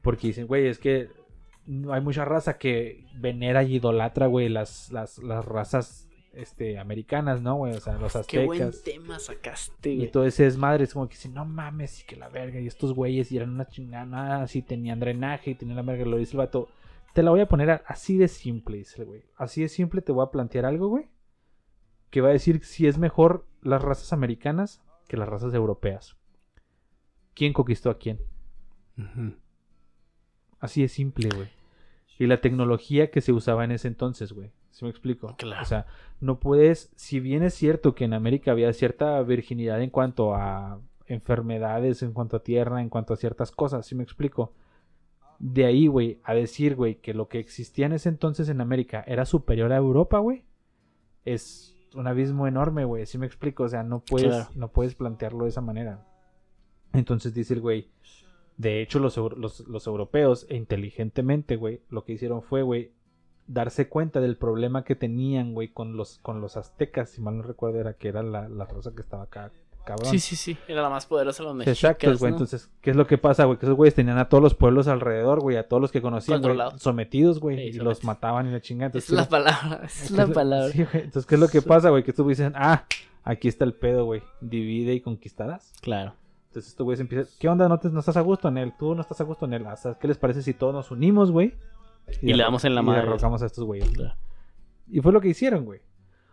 Porque 0.03 0.29
dicen, 0.29 0.47
güey, 0.47 0.67
es 0.67 0.79
que 0.79 1.09
hay 1.91 2.01
mucha 2.01 2.25
raza 2.25 2.59
que 2.59 3.05
venera 3.15 3.63
y 3.63 3.77
idolatra, 3.77 4.27
güey, 4.27 4.49
las, 4.49 4.91
las, 4.91 5.19
las 5.19 5.45
razas 5.45 6.09
este, 6.33 6.79
americanas, 6.79 7.43
¿no, 7.43 7.57
güey? 7.57 7.75
O 7.75 7.81
sea, 7.81 7.95
los 7.99 8.13
Qué 8.27 8.45
buen 8.47 8.63
aztecas. 8.63 8.83
tema 8.85 9.19
sacaste, 9.19 9.91
Y 9.91 9.97
güey. 9.99 10.11
todo 10.11 10.25
ese 10.25 10.45
desmadre 10.45 10.85
es 10.85 10.93
como 10.93 11.09
que 11.09 11.15
dicen, 11.15 11.35
no 11.35 11.45
mames, 11.45 12.01
y 12.03 12.07
que 12.07 12.17
la 12.17 12.29
verga, 12.29 12.61
y 12.61 12.67
estos 12.67 12.95
güeyes 12.95 13.31
y 13.33 13.37
eran 13.37 13.51
una 13.51 13.67
chingada, 13.67 14.43
así 14.43 14.63
tenían 14.63 15.01
drenaje 15.01 15.51
y 15.51 15.55
tenían 15.55 15.77
la 15.77 15.83
verga, 15.83 16.05
lo 16.05 16.17
dice 16.17 16.33
el 16.33 16.39
vato. 16.39 16.69
Te 17.13 17.23
la 17.23 17.31
voy 17.31 17.41
a 17.41 17.49
poner 17.49 17.83
así 17.87 18.17
de 18.19 18.29
simple, 18.29 18.77
dice 18.79 19.03
el 19.03 19.09
güey. 19.09 19.23
Así 19.37 19.63
de 19.63 19.69
simple 19.69 20.01
te 20.03 20.13
voy 20.13 20.25
a 20.25 20.31
plantear 20.31 20.65
algo, 20.65 20.89
güey. 20.89 21.09
Que 22.11 22.21
va 22.21 22.29
a 22.29 22.33
decir 22.33 22.65
si 22.65 22.87
es 22.87 22.99
mejor 22.99 23.47
las 23.63 23.83
razas 23.83 24.13
americanas 24.13 24.81
que 25.09 25.17
las 25.17 25.29
razas 25.29 25.53
europeas. 25.55 26.17
¿Quién 27.35 27.53
conquistó 27.53 27.91
a 27.91 27.99
quién? 27.99 28.21
Así 30.61 30.83
de 30.83 30.89
simple, 30.89 31.29
güey. 31.35 31.49
Y 32.21 32.27
la 32.27 32.41
tecnología 32.43 33.11
que 33.11 33.23
se 33.23 33.33
usaba 33.33 33.65
en 33.65 33.71
ese 33.73 33.89
entonces, 33.89 34.33
güey. 34.35 34.51
¿Sí 34.71 34.85
me 34.85 34.91
explico? 34.91 35.35
Claro. 35.39 35.63
O 35.63 35.65
sea, 35.65 35.87
no 36.21 36.39
puedes, 36.39 36.93
si 36.95 37.19
bien 37.19 37.43
es 37.43 37.55
cierto 37.55 37.95
que 37.95 38.05
en 38.05 38.13
América 38.13 38.51
había 38.53 38.71
cierta 38.75 39.21
virginidad 39.23 39.81
en 39.83 39.89
cuanto 39.89 40.35
a 40.35 40.81
enfermedades, 41.07 42.03
en 42.03 42.13
cuanto 42.13 42.37
a 42.37 42.43
tierra, 42.43 42.83
en 42.83 42.91
cuanto 42.91 43.15
a 43.15 43.17
ciertas 43.17 43.51
cosas, 43.51 43.87
¿sí 43.87 43.95
me 43.95 44.03
explico? 44.03 44.53
De 45.39 45.65
ahí, 45.65 45.87
güey, 45.87 46.21
a 46.23 46.35
decir, 46.35 46.77
güey, 46.77 46.97
que 46.97 47.15
lo 47.15 47.27
que 47.29 47.39
existía 47.39 47.87
en 47.87 47.93
ese 47.93 48.11
entonces 48.11 48.51
en 48.51 48.61
América 48.61 49.03
era 49.07 49.25
superior 49.25 49.73
a 49.73 49.77
Europa, 49.79 50.19
güey, 50.19 50.45
es 51.25 51.75
un 51.95 52.07
abismo 52.07 52.47
enorme, 52.47 52.85
güey, 52.85 53.07
¿sí 53.07 53.17
me 53.17 53.25
explico? 53.27 53.63
O 53.65 53.69
sea, 53.69 53.83
no 53.83 54.01
puedes, 54.01 54.29
Claro. 54.29 54.51
no 54.55 54.69
puedes 54.69 54.95
plantearlo 54.95 55.45
de 55.45 55.51
esa 55.51 55.63
manera. 55.63 56.07
Entonces 56.93 57.33
dice 57.35 57.55
el 57.55 57.61
güey, 57.61 57.89
de 58.61 58.83
hecho 58.83 58.99
los, 58.99 59.17
los, 59.17 59.61
los 59.61 59.87
europeos, 59.87 60.47
e 60.51 60.57
inteligentemente, 60.57 61.57
güey, 61.57 61.81
lo 61.89 62.05
que 62.05 62.13
hicieron 62.13 62.43
fue, 62.43 62.61
güey, 62.61 62.93
darse 63.47 63.89
cuenta 63.89 64.21
del 64.21 64.37
problema 64.37 64.85
que 64.85 64.95
tenían, 64.95 65.55
güey, 65.55 65.69
con 65.69 65.97
los, 65.97 66.19
con 66.19 66.43
los 66.43 66.59
aztecas, 66.59 67.09
si 67.09 67.23
mal 67.23 67.39
no 67.39 67.43
recuerdo, 67.43 67.81
era 67.81 67.95
que 67.95 68.09
era 68.09 68.23
la, 68.23 68.51
la 68.51 68.67
raza 68.67 68.91
que 68.95 69.01
estaba 69.01 69.23
acá, 69.23 69.51
cabrón. 69.87 70.11
Sí, 70.11 70.19
sí, 70.19 70.37
sí. 70.37 70.59
Era 70.69 70.83
la 70.83 70.91
más 70.91 71.07
poderosa 71.07 71.43
de 71.43 71.49
los 71.49 71.57
mexicas, 71.57 71.79
Exacto, 71.79 72.19
güey. 72.19 72.33
¿no? 72.33 72.37
Entonces, 72.37 72.71
¿qué 72.83 72.91
es 72.91 72.97
lo 72.97 73.07
que 73.07 73.17
pasa, 73.17 73.47
güey? 73.47 73.59
Que 73.59 73.65
esos 73.65 73.77
güeyes 73.77 73.95
tenían 73.95 74.19
a 74.19 74.29
todos 74.29 74.43
los 74.43 74.55
pueblos 74.55 74.89
alrededor, 74.89 75.41
güey, 75.41 75.57
a 75.57 75.67
todos 75.67 75.81
los 75.81 75.91
que 75.91 76.03
conocían, 76.03 76.43
güey, 76.43 76.59
sometidos, 76.77 77.41
güey, 77.41 77.73
Sí, 77.73 77.79
y 77.79 77.81
los 77.81 78.05
mataban 78.05 78.47
y 78.47 78.51
la 78.51 78.61
chingada. 78.61 78.99
Es 78.99 79.09
la 79.09 79.25
¿qué 79.25 79.31
palabra. 79.31 79.81
Es 79.85 80.11
¿qué 80.11 80.17
la 80.19 80.27
palabra. 80.27 80.69
Sí, 80.69 80.85
güey. 80.85 81.05
Entonces, 81.05 81.25
¿qué 81.25 81.37
es 81.37 81.41
lo 81.41 81.49
que 81.49 81.63
pasa, 81.63 81.89
güey? 81.89 82.03
Que 82.03 82.11
estos 82.11 82.25
güeyes 82.25 82.37
dicen, 82.37 82.53
ah, 82.57 82.85
aquí 83.25 83.49
está 83.49 83.65
el 83.65 83.73
pedo, 83.73 84.05
güey, 84.05 84.23
divide 84.43 84.93
y 84.93 85.01
conquistarás. 85.01 85.73
Claro. 85.81 86.13
Entonces 86.51 86.73
estos 86.73 86.85
güeyes 86.85 86.99
empiezan, 87.01 87.33
¿qué 87.39 87.49
onda? 87.49 87.69
¿No, 87.69 87.79
te- 87.79 87.91
no 87.91 88.01
estás 88.01 88.17
a 88.17 88.23
gusto 88.23 88.49
en 88.49 88.59
él? 88.59 88.73
¿Tú 88.77 88.93
no 88.97 89.03
estás 89.03 89.21
a 89.21 89.25
gusto 89.25 89.45
en 89.47 89.53
él? 89.55 89.65
¿Qué 90.01 90.09
les 90.09 90.19
parece 90.19 90.43
si 90.43 90.53
todos 90.53 90.75
nos 90.75 90.91
unimos, 90.91 91.31
güey? 91.31 91.55
Y 92.23 92.33
le 92.35 92.43
damos 92.43 92.65
en 92.65 92.75
la 92.75 92.81
y 92.81 92.85
madre. 92.85 93.03
derrocamos 93.03 93.41
a 93.43 93.47
estos 93.47 93.63
güeyes. 93.65 93.89
Claro. 93.91 94.17
Y 94.91 95.01
fue 95.01 95.13
lo 95.13 95.21
que 95.21 95.29
hicieron, 95.29 95.65
güey. 95.65 95.81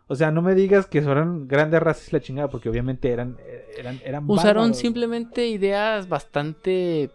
O 0.07 0.15
sea, 0.15 0.32
no 0.32 0.41
me 0.41 0.55
digas 0.55 0.88
que 0.88 0.97
eran 0.97 1.47
grandes 1.47 1.80
razas 1.84 2.09
y 2.09 2.13
la 2.15 2.20
chingada, 2.22 2.47
porque 2.49 2.68
obviamente 2.68 3.11
eran, 3.11 3.38
eran, 3.78 3.99
eran 4.03 4.24
Usaron 4.28 4.55
bárbaros. 4.63 4.78
simplemente 4.78 5.45
ideas 5.47 6.09
bastante 6.09 7.11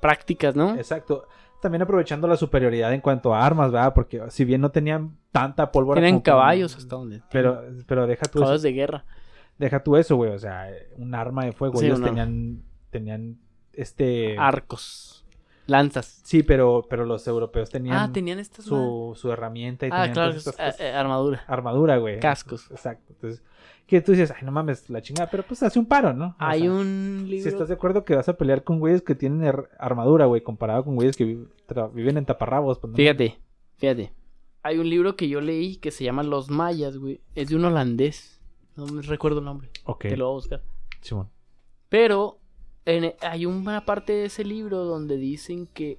prácticas, 0.00 0.56
¿no? 0.56 0.74
Exacto. 0.76 1.26
También 1.60 1.82
aprovechando 1.82 2.28
la 2.28 2.36
superioridad 2.36 2.94
en 2.94 3.00
cuanto 3.02 3.34
a 3.34 3.44
armas, 3.44 3.72
¿verdad? 3.72 3.92
Porque 3.92 4.22
si 4.30 4.44
bien 4.46 4.60
no 4.62 4.70
tenían 4.70 5.18
tanta 5.32 5.70
pólvora. 5.70 6.00
Como 6.00 6.22
que- 6.22 6.30
caballos 6.30 6.76
hasta 6.76 6.96
donde. 6.96 7.22
Pero, 7.30 7.62
pero 7.86 8.06
deja 8.06 8.24
tú 8.26 8.38
caballos 8.40 8.62
de 8.62 8.72
guerra. 8.72 9.04
Deja 9.58 9.82
tú 9.82 9.96
eso, 9.96 10.16
güey. 10.16 10.30
O 10.32 10.38
sea, 10.38 10.68
un 10.96 11.14
arma 11.14 11.44
de 11.44 11.52
fuego. 11.52 11.78
Sí, 11.78 11.86
Ellos 11.86 12.02
tenían, 12.02 12.62
tenían 12.90 13.38
este. 13.72 14.36
Arcos. 14.38 15.24
Lanzas. 15.68 16.20
Sí, 16.22 16.44
pero, 16.44 16.86
pero 16.88 17.04
los 17.04 17.26
europeos 17.26 17.70
tenían, 17.70 17.96
Ah, 17.96 18.12
tenían 18.12 18.38
estas. 18.38 18.64
su, 18.64 19.14
su 19.16 19.32
herramienta 19.32 19.86
y 19.86 19.90
Ah, 19.92 19.96
tenían 20.02 20.12
claro. 20.12 20.30
todas 20.30 20.46
estas 20.46 20.54
eh, 20.54 20.64
cosas. 20.72 20.80
eh, 20.80 20.92
armadura. 20.92 21.44
armadura, 21.48 21.96
güey. 21.98 22.20
Cascos. 22.20 22.70
Exacto. 22.70 23.12
Entonces, 23.14 23.42
que 23.84 24.00
tú 24.00 24.12
dices, 24.12 24.30
ay, 24.36 24.44
no 24.44 24.52
mames, 24.52 24.88
la 24.90 25.02
chingada, 25.02 25.28
pero 25.28 25.42
pues 25.44 25.62
hace 25.64 25.78
un 25.80 25.86
paro, 25.86 26.12
¿no? 26.12 26.26
O 26.28 26.34
Hay 26.38 26.60
sea, 26.62 26.72
un 26.72 27.24
libro. 27.26 27.42
Si 27.42 27.48
estás 27.48 27.66
de 27.68 27.74
acuerdo 27.74 28.04
que 28.04 28.14
vas 28.14 28.28
a 28.28 28.36
pelear 28.36 28.62
con 28.62 28.78
güeyes 28.78 29.02
que 29.02 29.16
tienen 29.16 29.52
armadura, 29.78 30.26
güey, 30.26 30.40
comparado 30.42 30.84
con 30.84 30.94
güeyes 30.94 31.16
que 31.16 31.24
vi- 31.24 31.46
viven 31.94 32.16
en 32.16 32.26
taparrabos, 32.26 32.78
pues 32.78 32.92
no. 32.92 32.96
Fíjate, 32.96 33.36
fíjate. 33.78 34.12
Hay 34.62 34.78
un 34.78 34.88
libro 34.88 35.16
que 35.16 35.28
yo 35.28 35.40
leí 35.40 35.76
que 35.76 35.90
se 35.90 36.04
llama 36.04 36.22
Los 36.22 36.48
Mayas, 36.48 36.96
güey. 36.96 37.20
Es 37.34 37.48
de 37.48 37.56
un 37.56 37.64
holandés. 37.64 38.35
No 38.76 38.86
me 38.86 39.02
recuerdo 39.02 39.38
el 39.40 39.44
nombre. 39.46 39.70
Ok, 39.84 40.02
Te 40.02 40.16
lo 40.16 40.26
voy 40.26 40.32
a 40.32 40.36
buscar. 40.36 40.62
Simón. 41.00 41.30
Pero 41.88 42.38
en- 42.84 43.14
hay 43.22 43.46
una 43.46 43.84
parte 43.84 44.12
de 44.12 44.24
ese 44.26 44.44
libro 44.44 44.84
donde 44.84 45.16
dicen 45.16 45.66
que, 45.66 45.98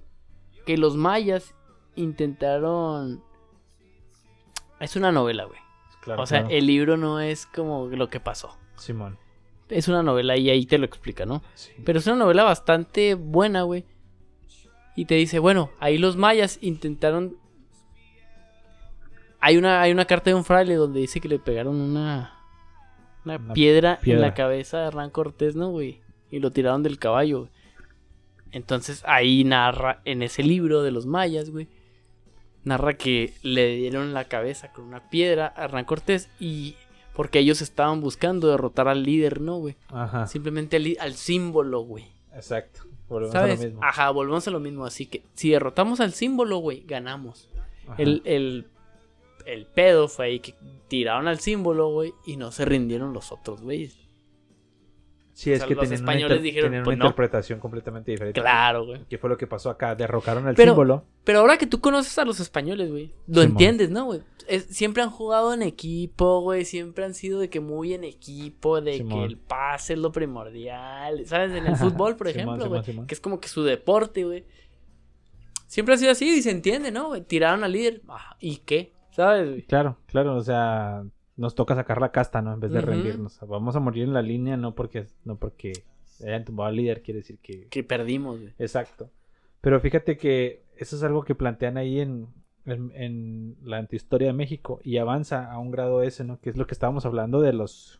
que 0.65 0.77
los 0.77 0.95
mayas 0.95 1.55
intentaron... 1.95 3.23
Es 4.79 4.95
una 4.95 5.11
novela, 5.11 5.45
güey. 5.45 5.59
Claro, 6.01 6.21
o 6.21 6.25
sea, 6.27 6.41
claro. 6.41 6.55
el 6.55 6.67
libro 6.67 6.97
no 6.97 7.19
es 7.19 7.47
como 7.47 7.87
lo 7.87 8.09
que 8.09 8.19
pasó. 8.19 8.55
Simón. 8.75 9.17
Es 9.69 9.87
una 9.87 10.03
novela 10.03 10.37
y 10.37 10.49
ahí 10.49 10.65
te 10.65 10.77
lo 10.77 10.85
explica, 10.85 11.25
¿no? 11.25 11.41
Sí. 11.55 11.71
Pero 11.83 11.99
es 11.99 12.07
una 12.07 12.15
novela 12.15 12.43
bastante 12.43 13.15
buena, 13.15 13.63
güey. 13.63 13.83
Y 14.95 15.05
te 15.05 15.15
dice, 15.15 15.39
bueno, 15.39 15.71
ahí 15.79 15.97
los 15.97 16.15
mayas 16.15 16.59
intentaron... 16.61 17.37
Hay 19.39 19.57
una, 19.57 19.81
hay 19.81 19.91
una 19.91 20.05
carta 20.05 20.29
de 20.29 20.35
un 20.35 20.43
fraile 20.45 20.75
donde 20.75 20.99
dice 20.99 21.19
que 21.21 21.27
le 21.27 21.37
pegaron 21.39 21.75
una, 21.75 22.36
una, 23.35 23.43
Una 23.45 23.53
piedra, 23.53 23.99
en 24.03 24.21
la 24.21 24.33
cabeza 24.33 24.79
de 24.79 24.87
Hernán 24.87 25.09
Cortés, 25.09 25.55
¿no, 25.55 25.69
güey? 25.69 26.01
Y 26.31 26.39
lo 26.39 26.51
tiraron 26.51 26.83
del 26.83 26.99
caballo. 26.99 27.39
güey. 27.41 27.51
Entonces 28.51 29.03
ahí 29.05 29.43
narra, 29.43 30.01
en 30.05 30.23
ese 30.23 30.43
libro 30.43 30.81
de 30.81 30.91
los 30.91 31.05
mayas, 31.05 31.49
güey, 31.49 31.67
narra 32.63 32.95
que 32.97 33.33
le 33.43 33.75
dieron 33.75 34.13
la 34.13 34.25
cabeza 34.25 34.71
con 34.71 34.85
una 34.85 35.09
piedra 35.09 35.53
a 35.55 35.65
Hernán 35.65 35.85
Cortés 35.85 36.29
y 36.39 36.75
porque 37.13 37.39
ellos 37.39 37.61
estaban 37.61 37.99
buscando 38.01 38.47
derrotar 38.49 38.87
al 38.87 39.03
líder, 39.03 39.41
¿no, 39.41 39.57
güey? 39.57 39.75
Ajá. 39.89 40.27
Simplemente 40.27 40.77
al, 40.77 40.95
al 40.99 41.13
símbolo, 41.15 41.81
güey. 41.81 42.05
Exacto. 42.33 42.81
Volvemos 43.09 43.33
¿Sabes? 43.33 43.59
a 43.59 43.63
lo 43.63 43.69
mismo. 43.69 43.83
Ajá, 43.83 44.09
volvemos 44.11 44.47
a 44.47 44.51
lo 44.51 44.59
mismo. 44.59 44.85
Así 44.85 45.05
que 45.07 45.23
si 45.33 45.49
derrotamos 45.49 45.99
al 45.99 46.13
símbolo, 46.13 46.57
güey, 46.59 46.83
ganamos. 46.85 47.49
El, 47.97 48.21
el 48.25 48.67
el 49.47 49.65
pedo 49.65 50.07
fue 50.07 50.25
ahí 50.27 50.39
que 50.39 50.55
tiraron 50.87 51.27
al 51.27 51.39
símbolo, 51.39 51.89
güey, 51.91 52.13
y 52.25 52.37
no 52.37 52.51
se 52.51 52.65
rindieron 52.65 53.13
los 53.13 53.31
otros, 53.31 53.61
güey. 53.61 53.91
Sí, 55.33 55.51
O 55.51 55.53
es 55.53 55.59
sea, 55.59 55.67
que 55.67 55.75
los 55.75 55.91
españoles 55.91 56.37
una, 56.37 56.43
dijeron, 56.43 56.69
tenían 56.71 56.83
pues, 56.83 56.95
una 56.95 57.03
no. 57.03 57.09
interpretación 57.09 57.59
completamente 57.59 58.09
diferente. 58.09 58.41
Claro, 58.41 58.87
güey. 58.87 59.05
¿Qué 59.07 59.19
fue 59.19 59.29
lo 59.29 59.37
que 59.37 59.45
pasó 59.45 59.69
acá? 59.69 59.93
Derrocaron 59.93 60.47
al 60.47 60.55
Pero- 60.55 60.71
símbolo. 60.71 61.05
Pero 61.23 61.39
ahora 61.39 61.57
que 61.59 61.67
tú 61.67 61.79
conoces 61.79 62.17
a 62.17 62.25
los 62.25 62.39
españoles, 62.39 62.89
güey, 62.89 63.13
lo 63.27 63.43
entiendes, 63.43 63.91
¿no, 63.91 64.05
güey? 64.05 64.21
Siempre 64.69 65.03
han 65.03 65.11
jugado 65.11 65.53
en 65.53 65.61
equipo, 65.61 66.39
güey, 66.41 66.65
siempre 66.65 67.03
han 67.05 67.13
sido 67.13 67.39
de 67.39 67.49
que 67.49 67.59
muy 67.59 67.93
en 67.93 68.03
equipo, 68.03 68.81
de 68.81 69.05
que 69.05 69.23
el 69.25 69.37
pase 69.37 69.93
es 69.93 69.99
lo 69.99 70.11
primordial, 70.11 71.25
¿sabes? 71.27 71.51
En 71.51 71.67
el 71.67 71.75
fútbol, 71.75 72.15
por 72.15 72.27
Simón, 72.31 72.55
ejemplo, 72.55 72.81
Simón, 72.81 72.95
güey, 72.95 73.07
que 73.07 73.13
es 73.13 73.19
como 73.21 73.39
que 73.39 73.47
su 73.49 73.63
deporte, 73.63 74.23
güey. 74.23 74.45
Siempre 75.67 75.93
ha 75.95 75.97
sido 75.97 76.11
así 76.13 76.29
y 76.29 76.41
se 76.41 76.49
entiende, 76.49 76.91
¿no? 76.91 77.09
güey? 77.09 77.21
Tiraron 77.21 77.63
al 77.63 77.73
líder, 77.73 78.01
ah, 78.07 78.37
¿y 78.39 78.57
qué? 78.57 78.93
¿Sabes, 79.17 79.49
güey? 79.49 79.61
Claro, 79.63 79.97
claro, 80.05 80.35
o 80.35 80.41
sea, 80.43 81.03
nos 81.35 81.55
toca 81.55 81.75
sacar 81.75 81.99
la 81.99 82.11
casta, 82.13 82.41
¿no? 82.41 82.53
En 82.53 82.59
vez 82.61 82.71
de 82.71 82.79
rendirnos. 82.81 83.39
Vamos 83.47 83.75
a 83.75 83.79
morir 83.81 84.03
en 84.03 84.13
la 84.13 84.21
línea, 84.21 84.55
no 84.55 84.75
porque, 84.75 85.07
no 85.25 85.35
porque 85.37 85.73
hayan 86.23 86.45
tumbado 86.45 86.69
al 86.69 86.75
líder, 86.77 87.01
quiere 87.01 87.19
decir 87.19 87.37
que... 87.39 87.67
Que 87.67 87.83
perdimos, 87.83 88.39
güey. 88.39 88.53
Exacto. 88.59 89.09
Pero 89.59 89.79
fíjate 89.81 90.17
que 90.17 90.63
eso 90.77 90.95
es 90.95 91.03
algo 91.03 91.23
que 91.23 91.35
plantean 91.35 91.77
ahí 91.77 91.99
en, 91.99 92.27
en, 92.65 92.91
en 92.95 93.55
la 93.63 93.77
antihistoria 93.77 94.27
de 94.27 94.33
México 94.33 94.79
y 94.83 94.97
avanza 94.97 95.51
a 95.51 95.57
un 95.59 95.71
grado 95.71 96.01
ese, 96.03 96.23
¿no? 96.23 96.39
Que 96.39 96.49
es 96.51 96.57
lo 96.57 96.65
que 96.67 96.73
estábamos 96.73 97.05
hablando 97.05 97.41
de 97.41 97.53
los... 97.53 97.99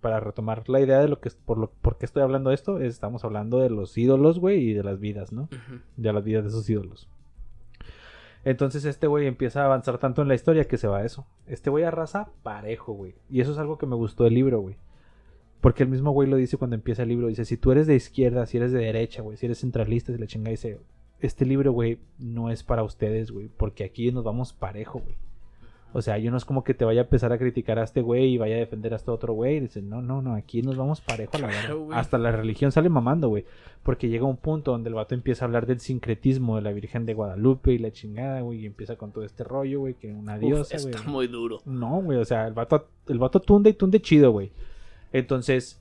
Para 0.00 0.20
retomar 0.20 0.68
la 0.68 0.80
idea 0.80 0.98
de 1.00 1.08
lo 1.08 1.20
que 1.20 1.28
es, 1.28 1.36
por 1.36 1.56
lo 1.56 1.70
por 1.70 1.96
qué 1.98 2.04
estoy 2.04 2.22
hablando 2.22 2.50
de 2.50 2.54
esto, 2.56 2.78
es- 2.80 2.92
estamos 2.94 3.24
hablando 3.24 3.60
de 3.60 3.70
los 3.70 3.96
ídolos, 3.96 4.38
güey, 4.40 4.70
y 4.70 4.72
de 4.74 4.82
las 4.82 4.98
vidas, 5.00 5.32
¿no? 5.32 5.48
De 5.96 6.12
las 6.12 6.24
vidas 6.24 6.42
de 6.44 6.48
esos 6.50 6.68
ídolos. 6.68 7.08
Entonces 8.44 8.84
este 8.84 9.06
güey 9.06 9.26
empieza 9.26 9.62
a 9.62 9.66
avanzar 9.66 9.98
tanto 9.98 10.22
en 10.22 10.28
la 10.28 10.34
historia 10.34 10.68
que 10.68 10.76
se 10.76 10.86
va 10.86 10.98
a 10.98 11.04
eso. 11.04 11.26
Este 11.46 11.70
güey 11.70 11.84
arrasa 11.84 12.30
parejo, 12.42 12.92
güey. 12.92 13.14
Y 13.30 13.40
eso 13.40 13.52
es 13.52 13.58
algo 13.58 13.78
que 13.78 13.86
me 13.86 13.96
gustó 13.96 14.24
del 14.24 14.34
libro, 14.34 14.60
güey. 14.60 14.76
Porque 15.60 15.82
el 15.82 15.88
mismo 15.88 16.10
güey 16.10 16.28
lo 16.28 16.36
dice 16.36 16.58
cuando 16.58 16.76
empieza 16.76 17.04
el 17.04 17.08
libro. 17.08 17.28
Dice, 17.28 17.46
si 17.46 17.56
tú 17.56 17.72
eres 17.72 17.86
de 17.86 17.94
izquierda, 17.94 18.44
si 18.44 18.58
eres 18.58 18.72
de 18.72 18.80
derecha, 18.80 19.22
güey, 19.22 19.38
si 19.38 19.46
eres 19.46 19.60
centralista, 19.60 20.12
si 20.12 20.18
la 20.18 20.26
chinga 20.26 20.50
dice, 20.50 20.78
este 21.20 21.46
libro, 21.46 21.72
güey, 21.72 22.00
no 22.18 22.50
es 22.50 22.62
para 22.62 22.82
ustedes, 22.82 23.30
güey. 23.30 23.48
Porque 23.48 23.84
aquí 23.84 24.12
nos 24.12 24.24
vamos 24.24 24.52
parejo, 24.52 25.00
güey. 25.00 25.16
O 25.96 26.02
sea, 26.02 26.18
yo 26.18 26.32
no 26.32 26.36
es 26.36 26.44
como 26.44 26.64
que 26.64 26.74
te 26.74 26.84
vaya 26.84 27.02
a 27.02 27.04
empezar 27.04 27.32
a 27.32 27.38
criticar 27.38 27.78
a 27.78 27.84
este 27.84 28.02
güey 28.02 28.34
y 28.34 28.36
vaya 28.36 28.56
a 28.56 28.58
defender 28.58 28.92
a 28.92 28.96
este 28.96 29.12
otro 29.12 29.32
güey. 29.32 29.60
Dice, 29.60 29.80
no, 29.80 30.02
no, 30.02 30.22
no, 30.22 30.34
aquí 30.34 30.60
nos 30.60 30.76
vamos 30.76 31.00
parejo 31.00 31.36
a 31.36 31.40
la 31.40 31.48
Claro. 31.48 31.88
Hasta 31.92 32.18
la 32.18 32.32
religión 32.32 32.72
sale 32.72 32.88
mamando, 32.88 33.28
güey. 33.28 33.44
Porque 33.84 34.08
llega 34.08 34.24
un 34.24 34.36
punto 34.36 34.72
donde 34.72 34.88
el 34.88 34.96
vato 34.96 35.14
empieza 35.14 35.44
a 35.44 35.46
hablar 35.46 35.66
del 35.66 35.78
sincretismo 35.78 36.56
de 36.56 36.62
la 36.62 36.72
Virgen 36.72 37.06
de 37.06 37.14
Guadalupe 37.14 37.72
y 37.72 37.78
la 37.78 37.92
chingada, 37.92 38.40
güey. 38.40 38.62
Y 38.62 38.66
empieza 38.66 38.96
con 38.96 39.12
todo 39.12 39.22
este 39.22 39.44
rollo, 39.44 39.78
güey, 39.78 39.94
que 39.94 40.12
una 40.12 40.36
diosa, 40.36 40.78
güey. 40.78 40.96
está 40.96 41.08
muy 41.08 41.28
duro. 41.28 41.60
No, 41.64 42.02
güey, 42.02 42.18
o 42.18 42.24
sea, 42.24 42.48
el 42.48 42.54
vato, 42.54 42.88
el 43.06 43.20
vato 43.20 43.38
tunde 43.38 43.70
y 43.70 43.74
tunde 43.74 44.02
chido, 44.02 44.32
güey. 44.32 44.50
Entonces, 45.12 45.80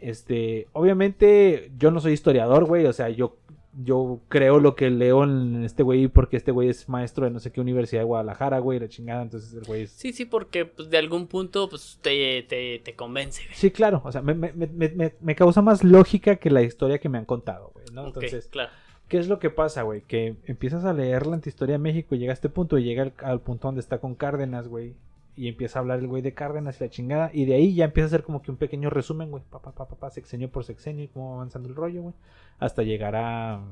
este, 0.00 0.68
obviamente 0.72 1.72
yo 1.78 1.90
no 1.90 2.00
soy 2.00 2.12
historiador, 2.12 2.66
güey, 2.66 2.84
o 2.84 2.92
sea, 2.92 3.08
yo, 3.08 3.38
yo 3.84 4.20
creo 4.28 4.58
lo 4.58 4.74
que 4.74 4.90
leo 4.90 5.22
en 5.24 5.62
este 5.64 5.82
güey 5.82 6.08
porque 6.08 6.36
este 6.36 6.50
güey 6.50 6.68
es 6.68 6.88
maestro 6.88 7.24
de 7.24 7.30
no 7.30 7.38
sé 7.38 7.52
qué 7.52 7.60
universidad 7.60 8.00
de 8.00 8.06
Guadalajara, 8.06 8.58
güey, 8.58 8.80
la 8.80 8.88
chingada, 8.88 9.22
entonces 9.22 9.54
el 9.54 9.62
güey 9.64 9.82
es... 9.82 9.90
Sí, 9.92 10.12
sí, 10.12 10.24
porque 10.24 10.64
pues, 10.66 10.90
de 10.90 10.98
algún 10.98 11.26
punto 11.28 11.68
pues, 11.68 11.98
te, 12.02 12.42
te, 12.48 12.80
te 12.84 12.94
convence, 12.96 13.42
güey. 13.44 13.54
Sí, 13.54 13.70
claro, 13.70 14.02
o 14.04 14.10
sea, 14.10 14.22
me, 14.22 14.34
me- 14.34 14.52
me- 14.52 14.66
me- 14.88 15.14
me 15.20 15.34
causa 15.36 15.62
más 15.62 15.84
lógica 15.84 16.36
que 16.36 16.50
la 16.50 16.62
historia 16.62 16.98
que 16.98 17.08
me 17.08 17.18
han 17.18 17.24
contado, 17.26 17.70
güey, 17.72 17.86
¿no? 17.92 18.06
Entonces, 18.08 18.46
claro. 18.48 18.70
¿Qué 19.08 19.18
es 19.18 19.28
lo 19.28 19.38
que 19.40 19.50
pasa, 19.50 19.82
güey? 19.82 20.02
Que 20.02 20.36
empiezas 20.46 20.84
a 20.84 20.92
leer 20.92 21.26
la 21.26 21.34
antihistoria 21.34 21.74
de 21.74 21.78
México 21.80 22.14
y 22.14 22.18
llega 22.18 22.32
a 22.32 22.34
este 22.34 22.48
punto 22.48 22.78
y 22.78 22.84
llega 22.84 23.02
al, 23.02 23.12
al 23.22 23.40
punto 23.40 23.66
donde 23.68 23.80
está 23.80 23.98
con 23.98 24.14
Cárdenas, 24.14 24.68
güey. 24.68 24.94
Y 25.36 25.48
empieza 25.48 25.78
a 25.78 25.80
hablar 25.82 26.00
el 26.00 26.08
güey 26.08 26.22
de 26.22 26.34
Cárdenas 26.34 26.80
y 26.80 26.84
la 26.84 26.90
chingada. 26.90 27.30
Y 27.32 27.44
de 27.46 27.54
ahí 27.54 27.74
ya 27.74 27.86
empieza 27.86 28.06
a 28.06 28.08
hacer 28.08 28.22
como 28.24 28.42
que 28.42 28.50
un 28.50 28.56
pequeño 28.56 28.90
resumen, 28.90 29.30
güey. 29.30 29.42
Pa, 29.48 29.60
pa, 29.62 29.72
pa, 29.72 29.86
pa, 29.88 29.96
pa, 29.96 30.10
sexenio 30.10 30.50
por 30.50 30.64
sexenio 30.64 31.04
y 31.04 31.08
cómo 31.08 31.30
va 31.30 31.36
avanzando 31.36 31.68
el 31.68 31.74
rollo, 31.76 32.02
güey. 32.02 32.14
Hasta 32.58 32.82
llegar 32.82 33.16
a... 33.16 33.62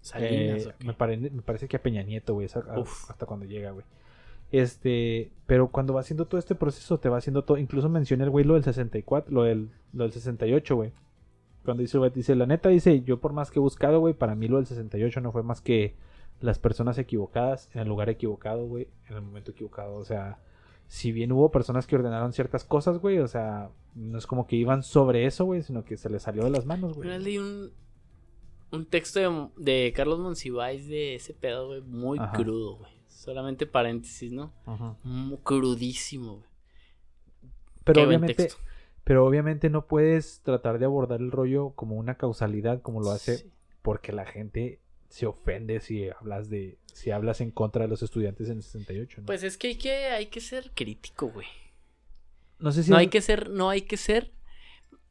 Salinas, 0.00 0.66
eh, 0.66 0.74
me, 0.84 0.94
pare- 0.94 1.16
me 1.18 1.42
parece 1.42 1.68
que 1.68 1.76
a 1.76 1.82
Peña 1.82 2.02
Nieto, 2.02 2.34
güey. 2.34 2.46
Hasta 2.46 3.26
cuando 3.26 3.46
llega, 3.46 3.70
güey. 3.70 3.84
Este, 4.50 5.30
pero 5.46 5.68
cuando 5.68 5.94
va 5.94 6.00
haciendo 6.00 6.26
todo 6.26 6.38
este 6.38 6.54
proceso, 6.54 6.98
te 6.98 7.08
va 7.08 7.18
haciendo 7.18 7.44
todo. 7.44 7.58
Incluso 7.58 7.88
menciona 7.88 8.24
el 8.24 8.30
güey 8.30 8.44
lo 8.44 8.54
del 8.54 8.64
64, 8.64 9.32
lo 9.32 9.44
del, 9.44 9.70
lo 9.92 10.04
del 10.04 10.12
68, 10.12 10.74
güey. 10.74 10.92
Cuando 11.64 11.82
dice, 11.82 11.98
güey, 11.98 12.10
dice, 12.10 12.34
la 12.34 12.46
neta, 12.46 12.70
dice, 12.70 13.02
yo 13.02 13.20
por 13.20 13.32
más 13.32 13.50
que 13.50 13.58
he 13.58 13.62
buscado, 13.62 14.00
güey, 14.00 14.14
para 14.14 14.34
mí 14.34 14.48
lo 14.48 14.56
del 14.56 14.66
68 14.66 15.20
no 15.20 15.30
fue 15.30 15.42
más 15.42 15.60
que 15.60 15.94
las 16.40 16.58
personas 16.58 16.98
equivocadas, 16.98 17.68
en 17.74 17.80
el 17.82 17.88
lugar 17.88 18.08
equivocado, 18.10 18.66
güey, 18.66 18.88
en 19.08 19.16
el 19.16 19.22
momento 19.22 19.50
equivocado. 19.52 19.94
O 19.96 20.04
sea, 20.04 20.38
si 20.88 21.12
bien 21.12 21.32
hubo 21.32 21.50
personas 21.50 21.86
que 21.86 21.96
ordenaron 21.96 22.32
ciertas 22.32 22.64
cosas, 22.64 22.98
güey, 22.98 23.18
o 23.18 23.28
sea, 23.28 23.70
no 23.94 24.18
es 24.18 24.26
como 24.26 24.46
que 24.46 24.56
iban 24.56 24.82
sobre 24.82 25.26
eso, 25.26 25.44
güey, 25.44 25.62
sino 25.62 25.84
que 25.84 25.96
se 25.96 26.08
les 26.10 26.22
salió 26.22 26.44
de 26.44 26.50
las 26.50 26.64
manos, 26.66 26.94
güey. 26.96 27.18
Leí 27.18 27.38
un, 27.38 27.70
un 28.72 28.86
texto 28.86 29.20
de, 29.56 29.82
de 29.82 29.92
Carlos 29.92 30.18
Monsiváis 30.18 30.88
de 30.88 31.16
ese 31.16 31.34
pedo, 31.34 31.68
güey, 31.68 31.82
muy 31.82 32.18
Ajá. 32.18 32.32
crudo, 32.36 32.76
güey. 32.76 32.90
Solamente 33.06 33.66
paréntesis, 33.66 34.32
¿no? 34.32 34.52
Ajá. 34.64 34.96
Muy 35.04 35.36
crudísimo, 35.44 36.36
güey. 36.36 36.50
Pero 37.84 37.94
Qué 37.94 38.00
buen 38.00 38.08
obviamente, 38.08 38.34
texto. 38.34 38.60
pero 39.04 39.26
obviamente 39.26 39.68
no 39.70 39.86
puedes 39.86 40.40
tratar 40.42 40.78
de 40.78 40.84
abordar 40.86 41.20
el 41.20 41.30
rollo 41.30 41.70
como 41.70 41.96
una 41.96 42.16
causalidad, 42.16 42.80
como 42.82 43.00
lo 43.02 43.10
hace 43.10 43.38
Sí. 43.38 43.50
porque 43.82 44.12
la 44.12 44.24
gente 44.26 44.80
se 45.10 45.26
ofende 45.26 45.80
si 45.80 46.08
hablas 46.08 46.48
de 46.48 46.78
si 46.94 47.10
hablas 47.10 47.40
en 47.42 47.50
contra 47.50 47.82
de 47.82 47.88
los 47.88 48.02
estudiantes 48.02 48.48
en 48.48 48.56
el 48.56 48.62
68 48.62 49.20
¿no? 49.20 49.26
Pues 49.26 49.42
es 49.42 49.58
que 49.58 49.66
hay 49.68 49.74
que, 49.76 49.92
hay 50.06 50.26
que 50.26 50.40
ser 50.40 50.70
crítico, 50.74 51.28
güey. 51.28 51.46
no 52.58 52.72
sé 52.72 52.82
si 52.84 52.90
No 52.90 52.96
hay 52.96 53.08
que 53.08 53.20
ser, 53.20 53.50
no 53.50 53.68
hay 53.70 53.82
que 53.82 53.96
ser, 53.96 54.30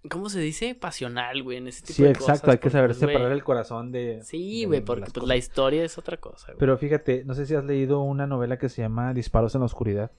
¿cómo 0.09 0.29
se 0.29 0.39
dice? 0.39 0.73
Pasional, 0.75 1.43
güey, 1.43 1.57
en 1.57 1.67
ese 1.67 1.81
tipo 1.81 1.93
sí 1.93 2.03
de 2.03 2.09
exacto 2.11 2.45
cosas, 2.47 2.49
hay 2.53 2.57
que 2.59 2.69
saber 2.69 2.89
güey, 2.91 2.99
separar 2.99 3.31
el 3.31 3.43
corazón 3.43 3.91
de 3.91 4.21
Sí, 4.23 4.61
de- 4.61 4.65
güey, 4.67 4.81
porque 4.81 5.01
pues 5.03 5.13
cosas. 5.13 5.27
la 5.29 5.35
historia 5.37 5.83
es 5.83 5.97
otra 5.97 6.17
cosa, 6.17 6.47
güey. 6.47 6.57
pero 6.59 6.77
fíjate 6.77 7.23
no 7.25 7.33
sé 7.35 7.45
si 7.45 7.53
has 7.55 7.63
leído 7.65 8.01
una 8.01 8.25
novela 8.25 8.57
que 8.57 8.69
se 8.69 8.81
llama 8.81 9.13
Disparos 9.13 9.53
en 9.55 9.59
la 9.61 9.65
oscuridad 9.65 10.11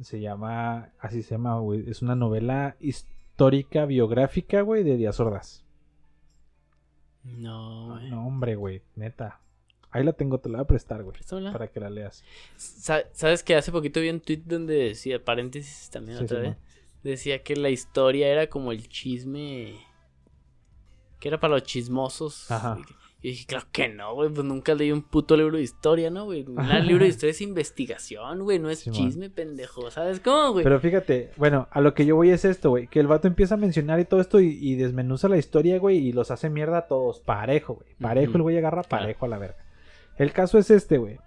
se 0.00 0.20
llama 0.20 0.92
así 1.00 1.22
se 1.22 1.30
llama 1.32 1.58
güey 1.58 1.88
es 1.90 2.02
una 2.02 2.14
novela 2.14 2.76
histórica 2.78 3.84
biográfica 3.84 4.60
güey 4.62 4.82
de 4.84 4.96
Díaz 4.96 5.18
Ordaz 5.20 5.64
No, 7.36 7.88
güey. 7.94 8.10
no 8.10 8.26
hombre 8.26 8.56
güey 8.56 8.82
neta 8.96 9.40
ahí 9.90 10.04
la 10.04 10.12
tengo 10.12 10.38
te 10.40 10.48
la 10.48 10.58
voy 10.58 10.64
a 10.64 10.66
prestar 10.66 11.02
güey 11.02 11.16
para 11.52 11.68
que 11.68 11.80
la 11.80 11.90
leas 11.90 12.24
Sa- 12.56 13.04
¿Sabes 13.12 13.42
que 13.42 13.54
hace 13.56 13.70
poquito 13.72 14.00
vi 14.00 14.10
un 14.10 14.20
tweet 14.20 14.42
donde 14.44 14.74
decía, 14.74 15.24
paréntesis 15.24 15.90
también 15.90 16.18
Sí, 16.18 16.24
otra 16.24 16.36
sí, 16.38 16.42
vez, 16.48 16.56
no. 16.56 16.62
decía 17.02 17.42
que 17.42 17.56
la 17.56 17.70
historia 17.70 18.28
era 18.28 18.48
como 18.48 18.72
el 18.72 18.88
chisme, 18.88 19.78
que 21.20 21.28
era 21.28 21.38
para 21.40 21.54
los 21.54 21.62
chismosos. 21.64 22.50
Ajá. 22.50 22.78
Y 23.20 23.30
dije, 23.30 23.46
claro 23.46 23.66
que 23.72 23.88
no, 23.88 24.14
güey, 24.14 24.30
pues 24.30 24.46
nunca 24.46 24.74
leí 24.76 24.92
un 24.92 25.02
puto 25.02 25.36
libro 25.36 25.56
de 25.56 25.62
historia, 25.64 26.08
¿no, 26.08 26.26
güey? 26.26 26.44
Un 26.46 26.86
libro 26.86 27.02
de 27.02 27.08
historia 27.10 27.32
es 27.32 27.40
investigación, 27.40 28.44
güey, 28.44 28.60
no 28.60 28.70
es 28.70 28.84
chisme, 28.84 29.28
pendejo, 29.28 29.90
¿sabes 29.90 30.20
cómo, 30.20 30.52
güey? 30.52 30.62
Pero 30.62 30.78
fíjate, 30.78 31.32
bueno, 31.36 31.66
a 31.72 31.80
lo 31.80 31.94
que 31.94 32.06
yo 32.06 32.14
voy 32.14 32.30
es 32.30 32.44
esto, 32.44 32.70
güey. 32.70 32.86
Que 32.86 33.00
el 33.00 33.08
vato 33.08 33.26
empieza 33.26 33.54
a 33.54 33.58
mencionar 33.58 33.98
y 33.98 34.04
todo 34.04 34.20
esto 34.20 34.38
y, 34.40 34.56
y 34.60 34.76
desmenuza 34.76 35.28
la 35.28 35.36
historia, 35.36 35.78
güey, 35.80 35.98
y 35.98 36.12
los 36.12 36.30
hace 36.30 36.48
mierda 36.48 36.78
a 36.78 36.86
todos. 36.86 37.18
Parejo, 37.18 37.74
güey. 37.74 37.88
Parejo, 38.00 38.36
el 38.36 38.42
güey 38.42 38.56
agarra 38.58 38.84
Claro. 38.84 39.02
parejo 39.02 39.24
a 39.26 39.28
la 39.28 39.38
verga. 39.38 39.56
El 40.16 40.32
caso 40.32 40.56
es 40.58 40.70
este, 40.70 40.98
güey. 40.98 41.18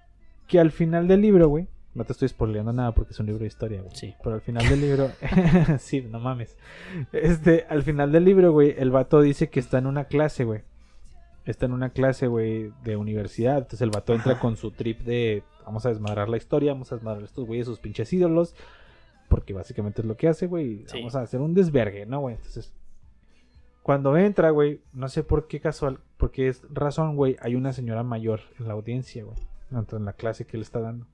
Que 0.47 0.59
al 0.61 0.71
final 0.71 1.09
del 1.09 1.19
libro, 1.21 1.49
güey. 1.49 1.67
No 1.93 2.05
te 2.05 2.13
estoy 2.13 2.29
spoileando 2.29 2.71
nada 2.71 2.93
porque 2.93 3.11
es 3.11 3.19
un 3.19 3.25
libro 3.25 3.41
de 3.41 3.47
historia, 3.47 3.81
güey. 3.81 3.93
Sí. 3.93 4.15
Pero 4.23 4.35
al 4.35 4.41
final 4.41 4.67
del 4.69 4.79
libro. 4.79 5.11
sí, 5.79 6.01
no 6.01 6.21
mames. 6.21 6.55
Este, 7.11 7.65
al 7.69 7.83
final 7.83 8.13
del 8.13 8.23
libro, 8.23 8.53
güey, 8.53 8.73
el 8.77 8.91
vato 8.91 9.19
dice 9.21 9.49
que 9.49 9.59
está 9.59 9.77
en 9.77 9.87
una 9.87 10.05
clase, 10.05 10.45
güey. 10.45 10.61
Está 11.45 11.65
en 11.65 11.73
una 11.73 11.89
clase, 11.89 12.27
güey, 12.27 12.71
de 12.83 12.97
universidad. 12.97 13.57
Entonces 13.57 13.81
el 13.81 13.89
vato 13.89 14.13
entra 14.13 14.39
con 14.39 14.57
su 14.57 14.71
trip 14.71 15.01
de. 15.01 15.43
Vamos 15.65 15.85
a 15.85 15.89
desmadrar 15.89 16.29
la 16.29 16.37
historia, 16.37 16.73
vamos 16.73 16.91
a 16.91 16.95
desmadrar 16.95 17.23
a 17.23 17.25
estos 17.25 17.45
güeyes, 17.45 17.65
sus 17.65 17.79
pinches 17.79 18.11
ídolos. 18.13 18.55
Porque 19.27 19.53
básicamente 19.53 20.01
es 20.01 20.07
lo 20.07 20.17
que 20.17 20.27
hace, 20.27 20.47
güey. 20.47 20.83
Sí. 20.87 20.97
Vamos 20.97 21.15
a 21.15 21.21
hacer 21.21 21.39
un 21.39 21.53
desvergue, 21.53 22.05
¿no, 22.05 22.19
güey? 22.19 22.35
Entonces. 22.35 22.73
Cuando 23.81 24.15
entra, 24.15 24.51
güey, 24.51 24.81
no 24.93 25.09
sé 25.09 25.23
por 25.23 25.47
qué 25.47 25.59
casual, 25.59 26.01
porque 26.17 26.47
es 26.47 26.61
razón, 26.69 27.15
güey, 27.15 27.37
hay 27.41 27.55
una 27.55 27.73
señora 27.73 28.03
mayor 28.03 28.41
en 28.59 28.67
la 28.67 28.73
audiencia, 28.73 29.23
güey. 29.23 29.37
En 29.71 30.05
la 30.05 30.13
clase 30.13 30.45
que 30.45 30.57
le 30.57 30.63
está 30.63 30.79
dando. 30.79 31.07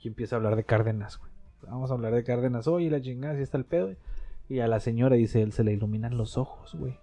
Y 0.00 0.08
empieza 0.08 0.34
a 0.34 0.38
hablar 0.38 0.56
de 0.56 0.64
Cárdenas, 0.64 1.18
güey. 1.18 1.30
Vamos 1.62 1.90
a 1.90 1.94
hablar 1.94 2.14
de 2.14 2.24
Cárdenas 2.24 2.66
hoy, 2.66 2.88
la 2.90 3.00
chingada, 3.00 3.36
si 3.36 3.42
está 3.42 3.58
el 3.58 3.66
pedo. 3.66 3.86
güey. 3.86 3.98
Y 4.48 4.60
a 4.60 4.66
la 4.66 4.80
señora, 4.80 5.14
dice 5.14 5.42
él, 5.42 5.52
se 5.52 5.62
le 5.62 5.72
iluminan 5.72 6.16
los 6.16 6.38
ojos, 6.38 6.74
güey. 6.74 6.98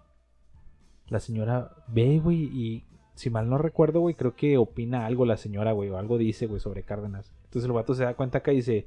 La 1.09 1.19
señora 1.19 1.71
ve, 1.87 2.19
güey, 2.19 2.43
y 2.43 2.85
si 3.15 3.29
mal 3.29 3.49
no 3.49 3.57
recuerdo, 3.57 4.01
güey, 4.01 4.15
creo 4.15 4.35
que 4.35 4.57
opina 4.57 5.05
algo 5.05 5.25
la 5.25 5.37
señora, 5.37 5.71
güey, 5.71 5.89
o 5.89 5.97
algo 5.97 6.17
dice, 6.17 6.45
güey, 6.45 6.59
sobre 6.59 6.83
Cárdenas. 6.83 7.33
Entonces 7.45 7.65
el 7.65 7.71
vato 7.71 7.95
se 7.95 8.03
da 8.03 8.15
cuenta 8.15 8.39
acá 8.39 8.51
y 8.51 8.57
dice, 8.57 8.85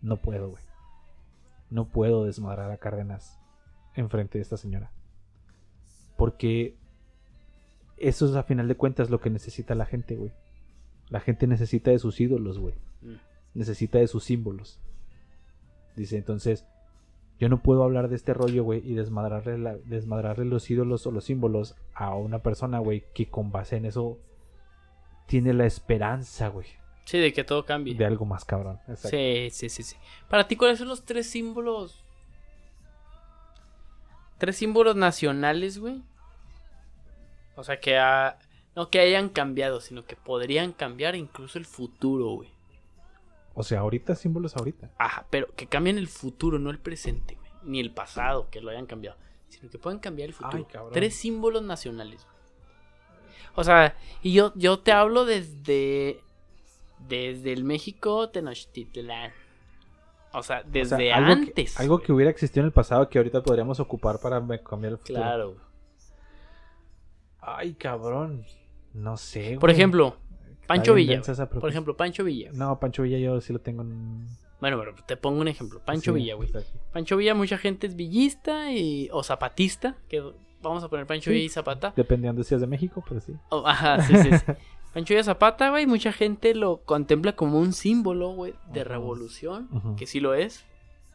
no 0.00 0.16
puedo, 0.16 0.50
güey. 0.50 0.62
No 1.70 1.86
puedo 1.86 2.24
desmadrar 2.24 2.70
a 2.70 2.78
Cárdenas 2.78 3.38
enfrente 3.94 4.38
de 4.38 4.42
esta 4.42 4.56
señora. 4.56 4.90
Porque 6.16 6.76
eso 7.96 8.26
es 8.26 8.34
a 8.34 8.44
final 8.44 8.68
de 8.68 8.76
cuentas 8.76 9.10
lo 9.10 9.20
que 9.20 9.30
necesita 9.30 9.74
la 9.74 9.86
gente, 9.86 10.16
güey. 10.16 10.32
La 11.10 11.20
gente 11.20 11.46
necesita 11.46 11.90
de 11.90 11.98
sus 11.98 12.20
ídolos, 12.20 12.58
güey. 12.58 12.74
Mm. 13.02 13.14
Necesita 13.54 13.98
de 13.98 14.06
sus 14.06 14.24
símbolos. 14.24 14.80
Dice, 15.96 16.16
entonces, 16.16 16.64
yo 17.38 17.48
no 17.48 17.62
puedo 17.62 17.82
hablar 17.84 18.08
de 18.08 18.16
este 18.16 18.34
rollo, 18.34 18.64
güey, 18.64 18.80
y 18.84 18.94
desmadrarle, 18.94 19.58
la- 19.58 19.76
desmadrarle 19.76 20.44
los 20.44 20.68
ídolos 20.70 21.06
o 21.06 21.10
los 21.12 21.24
símbolos 21.24 21.76
a 21.94 22.14
una 22.14 22.40
persona, 22.40 22.78
güey, 22.80 23.04
que 23.14 23.28
con 23.30 23.52
base 23.52 23.76
en 23.76 23.84
eso 23.86 24.18
tiene 25.26 25.52
la 25.52 25.66
esperanza, 25.66 26.48
güey, 26.48 26.66
Sí, 27.04 27.18
de 27.18 27.32
que 27.32 27.44
todo 27.44 27.64
cambie. 27.64 27.94
de 27.94 28.04
algo 28.06 28.24
más 28.24 28.44
cabrón. 28.44 28.80
Exacto. 28.88 29.10
Sí, 29.10 29.48
sí, 29.50 29.68
sí, 29.68 29.82
sí. 29.82 29.96
Para 30.28 30.48
ti, 30.48 30.56
¿cuáles 30.56 30.78
son 30.78 30.88
los 30.88 31.04
tres 31.04 31.28
símbolos? 31.30 32.02
Tres 34.38 34.56
símbolos 34.56 34.94
nacionales, 34.96 35.78
güey. 35.78 36.02
O 37.56 37.64
sea, 37.64 37.80
que 37.80 37.98
ha- 37.98 38.38
no 38.76 38.88
que 38.90 39.00
hayan 39.00 39.28
cambiado, 39.28 39.80
sino 39.80 40.04
que 40.04 40.14
podrían 40.16 40.72
cambiar 40.72 41.16
incluso 41.16 41.58
el 41.58 41.64
futuro, 41.64 42.30
güey. 42.30 42.50
O 43.58 43.64
sea, 43.64 43.80
ahorita 43.80 44.14
símbolos 44.14 44.56
ahorita. 44.56 44.90
Ajá, 44.98 45.26
pero 45.30 45.48
que 45.56 45.66
cambien 45.66 45.98
el 45.98 46.06
futuro, 46.08 46.58
no 46.58 46.70
el 46.70 46.78
presente, 46.78 47.34
güey. 47.34 47.50
Ni 47.64 47.80
el 47.80 47.92
pasado, 47.92 48.48
que 48.50 48.60
lo 48.60 48.70
hayan 48.70 48.86
cambiado. 48.86 49.16
Sino 49.48 49.68
que 49.68 49.78
puedan 49.78 49.98
cambiar 49.98 50.28
el 50.28 50.34
futuro. 50.34 50.58
Ay, 50.58 50.72
cabrón. 50.72 50.92
Tres 50.92 51.16
símbolos 51.16 51.62
nacionales, 51.62 52.24
güey. 52.24 52.36
O 53.56 53.64
sea, 53.64 53.96
y 54.22 54.32
yo, 54.32 54.52
yo 54.54 54.78
te 54.78 54.92
hablo 54.92 55.24
desde. 55.24 56.20
Desde 57.08 57.52
el 57.52 57.64
México 57.64 58.28
Tenochtitlán. 58.30 59.32
O 60.32 60.42
sea, 60.42 60.58
O 60.58 60.62
sea, 60.62 60.62
desde 60.64 61.12
algo 61.12 61.34
que- 61.34 61.48
antes. 61.48 61.80
algo 61.80 62.00
que 62.00 62.12
hubiera 62.12 62.30
existido 62.30 62.60
en 62.62 62.66
el 62.66 62.72
pasado 62.72 63.08
que 63.08 63.18
ahorita 63.18 63.42
podríamos 63.42 63.80
ocupar 63.80 64.20
para 64.20 64.38
cambiar 64.62 64.92
el 64.92 64.98
futuro. 64.98 65.20
Claro. 65.20 65.56
Ay, 67.40 67.74
cabrón. 67.74 68.44
No 68.94 69.16
sé, 69.16 69.56
Por 69.60 69.70
güey. 69.70 69.74
ejemplo, 69.74 70.08
Está 70.08 70.27
Pancho 70.68 70.94
Villa. 70.94 71.20
Por 71.60 71.70
ejemplo, 71.70 71.96
Pancho 71.96 72.22
Villa. 72.22 72.50
No, 72.52 72.78
Pancho 72.78 73.02
Villa 73.02 73.18
yo 73.18 73.40
sí 73.40 73.52
lo 73.52 73.58
tengo 73.58 73.82
en... 73.82 74.26
Bueno, 74.60 74.78
pero 74.78 74.94
te 75.06 75.16
pongo 75.16 75.40
un 75.40 75.48
ejemplo. 75.48 75.80
Pancho 75.84 76.12
sí, 76.12 76.18
Villa, 76.20 76.34
güey. 76.34 76.50
Pancho 76.92 77.16
Villa, 77.16 77.34
mucha 77.34 77.58
gente 77.58 77.86
es 77.86 77.96
villista 77.96 78.70
y, 78.70 79.08
o 79.12 79.22
zapatista. 79.22 79.96
Que 80.08 80.22
vamos 80.60 80.84
a 80.84 80.88
poner 80.88 81.06
Pancho 81.06 81.30
Sí. 81.30 81.34
Villa 81.34 81.46
y 81.46 81.48
Zapata. 81.48 81.92
Dependiendo 81.96 82.42
si 82.42 82.54
es 82.54 82.60
de 82.60 82.66
México, 82.66 83.02
pero 83.08 83.20
sí. 83.20 83.32
Oh, 83.48 83.66
ajá, 83.66 84.02
sí, 84.02 84.14
sí, 84.16 84.30
sí. 84.30 84.52
Pancho 84.92 85.14
Villa 85.14 85.24
Zapata, 85.24 85.70
güey, 85.70 85.86
mucha 85.86 86.12
gente 86.12 86.54
lo 86.54 86.78
contempla 86.78 87.34
como 87.34 87.58
un 87.58 87.72
símbolo, 87.72 88.32
güey, 88.32 88.54
de 88.72 88.84
revolución. 88.84 89.96
Que 89.96 90.06
sí 90.06 90.20
lo 90.20 90.34
es. 90.34 90.64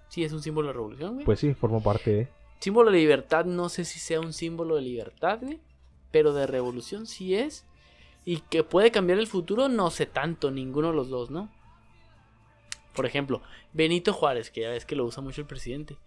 Sí, 0.10 0.24
es 0.24 0.34
un 0.34 0.42
símbolo 0.42 0.68
de 0.68 0.74
revolución, 0.74 1.14
güey. 1.16 1.26
Pues 1.26 1.40
sí, 1.40 1.54
formo 1.54 1.82
parte 1.84 2.12
de... 2.12 2.28
símbolo 2.60 2.92
de 2.92 2.98
libertad, 2.98 3.46
no 3.46 3.70
sé 3.70 3.84
si 3.84 4.00
sea 4.00 4.20
un 4.20 4.32
símbolo 4.34 4.76
de 4.78 4.82
libertad, 4.84 5.40
güey. 5.42 5.60
Pero 6.12 6.34
de 6.34 6.48
revolución 6.48 7.08
sí 7.08 7.36
es. 7.36 7.66
Y 8.26 8.38
que 8.42 8.64
puede 8.64 8.92
cambiar 8.92 9.20
el 9.20 9.28
futuro, 9.28 9.68
no 9.70 9.90
sé 9.92 10.06
tanto, 10.06 10.50
ninguno 10.52 10.90
de 10.90 10.94
los 10.96 11.10
dos, 11.10 11.30
¿no? 11.30 11.50
Por 12.96 13.06
ejemplo, 13.06 13.42
Benito 13.74 14.14
Juárez, 14.14 14.50
que 14.52 14.62
ya 14.62 14.70
ves 14.70 14.86
que 14.86 14.96
lo 14.96 15.04
usa 15.06 15.22
mucho 15.24 15.42
el 15.42 15.48
presidente. 15.48 15.98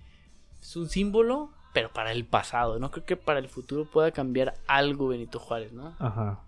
Es 0.62 0.76
un 0.76 0.88
símbolo, 0.88 1.50
pero 1.74 1.92
para 1.92 2.12
el 2.12 2.24
pasado. 2.24 2.78
No 2.78 2.90
creo 2.90 3.04
que 3.04 3.16
para 3.16 3.38
el 3.40 3.48
futuro 3.48 3.84
pueda 3.84 4.12
cambiar 4.12 4.54
algo 4.66 5.08
Benito 5.08 5.38
Juárez, 5.38 5.72
¿no? 5.72 5.94
Ajá. 5.98 6.40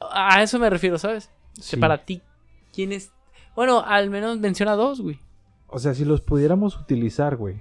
A 0.00 0.42
eso 0.42 0.58
me 0.58 0.70
refiero, 0.70 0.98
¿sabes? 0.98 1.30
O 1.52 1.56
sea, 1.56 1.64
Sí. 1.64 1.76
Para 1.76 2.04
ti, 2.04 2.22
¿quién 2.72 2.92
es? 2.92 3.12
Bueno, 3.54 3.80
al 3.86 4.10
menos 4.10 4.38
menciona 4.38 4.74
dos, 4.74 5.00
güey. 5.00 5.18
O 5.68 5.78
sea, 5.78 5.94
si 5.94 6.04
los 6.04 6.20
pudiéramos 6.20 6.76
utilizar, 6.76 7.36
güey. 7.36 7.60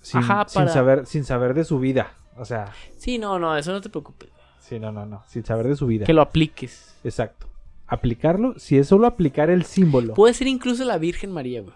Sin, 0.00 0.20
Ajá, 0.20 0.44
sin 0.48 0.60
para- 0.62 0.72
saber, 0.72 1.06
sin 1.06 1.24
saber 1.24 1.54
de 1.54 1.64
su 1.64 1.78
vida. 1.80 2.12
O 2.36 2.44
sea, 2.44 2.72
Sí, 2.96 3.18
no, 3.18 3.38
no, 3.38 3.56
eso 3.56 3.72
no 3.72 3.80
te 3.80 3.88
preocupes. 3.88 4.30
Sí, 4.64 4.80
no, 4.80 4.90
no, 4.92 5.06
no. 5.06 5.22
Sin 5.26 5.44
saber 5.44 5.68
de 5.68 5.76
su 5.76 5.86
vida. 5.86 6.04
Que 6.06 6.12
lo 6.12 6.22
apliques. 6.22 6.96
Exacto. 7.04 7.46
Aplicarlo, 7.86 8.58
si 8.58 8.78
es 8.78 8.88
solo 8.88 9.06
aplicar 9.06 9.50
el 9.50 9.64
símbolo. 9.64 10.14
Puede 10.14 10.34
ser 10.34 10.46
incluso 10.46 10.84
la 10.84 10.98
Virgen 10.98 11.30
María, 11.32 11.60
güey. 11.62 11.74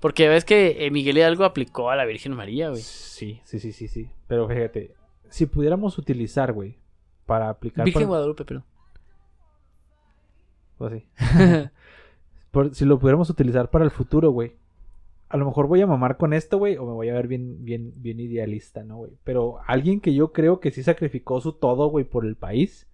Porque 0.00 0.28
ves 0.28 0.44
que 0.44 0.84
eh, 0.84 0.90
Miguel 0.90 1.16
Hidalgo 1.18 1.44
aplicó 1.44 1.90
a 1.90 1.96
la 1.96 2.04
Virgen 2.04 2.34
María, 2.34 2.68
güey. 2.70 2.82
Sí, 2.82 3.40
sí, 3.44 3.58
sí, 3.60 3.72
sí, 3.72 3.88
sí. 3.88 4.10
Pero 4.26 4.48
fíjate, 4.48 4.94
si 5.30 5.46
pudiéramos 5.46 5.96
utilizar, 5.98 6.52
güey, 6.52 6.76
para 7.24 7.48
aplicar... 7.48 7.84
Virgen 7.84 8.02
por- 8.02 8.08
Guadalupe, 8.08 8.44
perdón. 8.44 8.64
pues 10.78 10.92
sí. 11.02 11.08
Por- 12.50 12.74
si 12.74 12.84
lo 12.84 12.98
pudiéramos 12.98 13.30
utilizar 13.30 13.70
para 13.70 13.84
el 13.84 13.90
futuro, 13.90 14.30
güey. 14.30 14.56
A 15.32 15.38
lo 15.38 15.46
mejor 15.46 15.66
voy 15.66 15.80
a 15.80 15.86
mamar 15.86 16.18
con 16.18 16.34
esto, 16.34 16.58
güey, 16.58 16.76
o 16.76 16.84
me 16.84 16.92
voy 16.92 17.08
a 17.08 17.14
ver 17.14 17.26
bien, 17.26 17.64
bien, 17.64 17.94
bien 17.96 18.20
idealista, 18.20 18.84
¿no, 18.84 18.98
güey? 18.98 19.12
Pero 19.24 19.60
alguien 19.66 19.98
que 19.98 20.12
yo 20.12 20.30
creo 20.30 20.60
que 20.60 20.70
sí 20.70 20.82
sacrificó 20.82 21.40
su 21.40 21.54
todo, 21.54 21.88
güey, 21.88 22.04
por 22.04 22.26
el 22.26 22.36
país, 22.36 22.86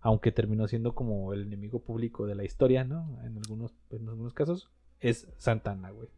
aunque 0.00 0.30
terminó 0.30 0.68
siendo 0.68 0.94
como 0.94 1.32
el 1.32 1.44
enemigo 1.44 1.78
público 1.78 2.26
de 2.26 2.34
la 2.34 2.44
historia, 2.44 2.84
¿no? 2.84 3.18
En 3.24 3.38
algunos, 3.38 3.74
en 3.90 4.06
algunos 4.06 4.34
casos, 4.34 4.70
es 5.00 5.26
Santana, 5.38 5.90
güey. 5.90 6.08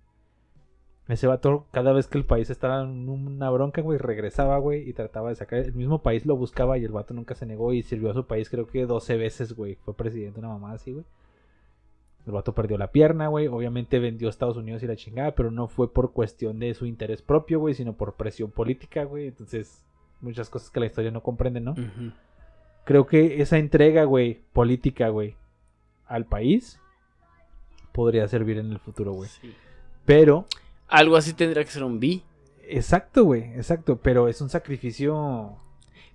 Ese 1.06 1.28
vato, 1.28 1.66
cada 1.70 1.92
vez 1.92 2.08
que 2.08 2.18
el 2.18 2.24
país 2.24 2.50
estaba 2.50 2.82
en 2.82 3.08
una 3.08 3.48
bronca, 3.50 3.82
güey, 3.82 3.98
regresaba, 3.98 4.58
güey, 4.58 4.88
y 4.88 4.94
trataba 4.94 5.28
de 5.28 5.36
sacar. 5.36 5.60
El 5.60 5.74
mismo 5.74 6.02
país 6.02 6.26
lo 6.26 6.36
buscaba 6.36 6.76
y 6.76 6.84
el 6.84 6.90
vato 6.90 7.14
nunca 7.14 7.36
se 7.36 7.46
negó 7.46 7.72
y 7.72 7.84
sirvió 7.84 8.10
a 8.10 8.14
su 8.14 8.26
país, 8.26 8.50
creo 8.50 8.66
que 8.66 8.84
12 8.84 9.16
veces, 9.16 9.52
güey. 9.52 9.76
Fue 9.76 9.94
presidente, 9.94 10.40
una 10.40 10.48
mamá 10.48 10.72
así, 10.72 10.90
güey. 10.90 11.04
El 12.26 12.32
vato 12.32 12.54
perdió 12.54 12.76
la 12.76 12.90
pierna, 12.90 13.28
güey. 13.28 13.46
Obviamente 13.46 13.98
vendió 14.00 14.26
a 14.28 14.30
Estados 14.30 14.56
Unidos 14.56 14.82
y 14.82 14.86
la 14.86 14.96
chingada, 14.96 15.34
pero 15.36 15.50
no 15.52 15.68
fue 15.68 15.92
por 15.92 16.12
cuestión 16.12 16.58
de 16.58 16.74
su 16.74 16.84
interés 16.86 17.22
propio, 17.22 17.60
güey, 17.60 17.74
sino 17.74 17.92
por 17.92 18.14
presión 18.14 18.50
política, 18.50 19.04
güey. 19.04 19.28
Entonces, 19.28 19.84
muchas 20.20 20.50
cosas 20.50 20.70
que 20.70 20.80
la 20.80 20.86
historia 20.86 21.12
no 21.12 21.22
comprende, 21.22 21.60
¿no? 21.60 21.74
Creo 22.84 23.06
que 23.06 23.40
esa 23.40 23.58
entrega, 23.58 24.04
güey, 24.04 24.40
política, 24.52 25.08
güey, 25.08 25.36
al 26.06 26.24
país 26.26 26.80
podría 27.92 28.26
servir 28.28 28.58
en 28.58 28.72
el 28.72 28.78
futuro, 28.78 29.12
güey. 29.12 29.28
Sí. 29.30 29.54
Pero, 30.04 30.46
Algo 30.88 31.16
así 31.16 31.32
tendría 31.32 31.64
que 31.64 31.70
ser 31.70 31.82
un 31.84 31.98
B. 32.00 32.22
exacto, 32.68 33.24
güey, 33.24 33.42
exacto, 33.54 33.98
pero 34.02 34.28
es 34.28 34.40
un 34.40 34.48
sacrificio. 34.50 35.56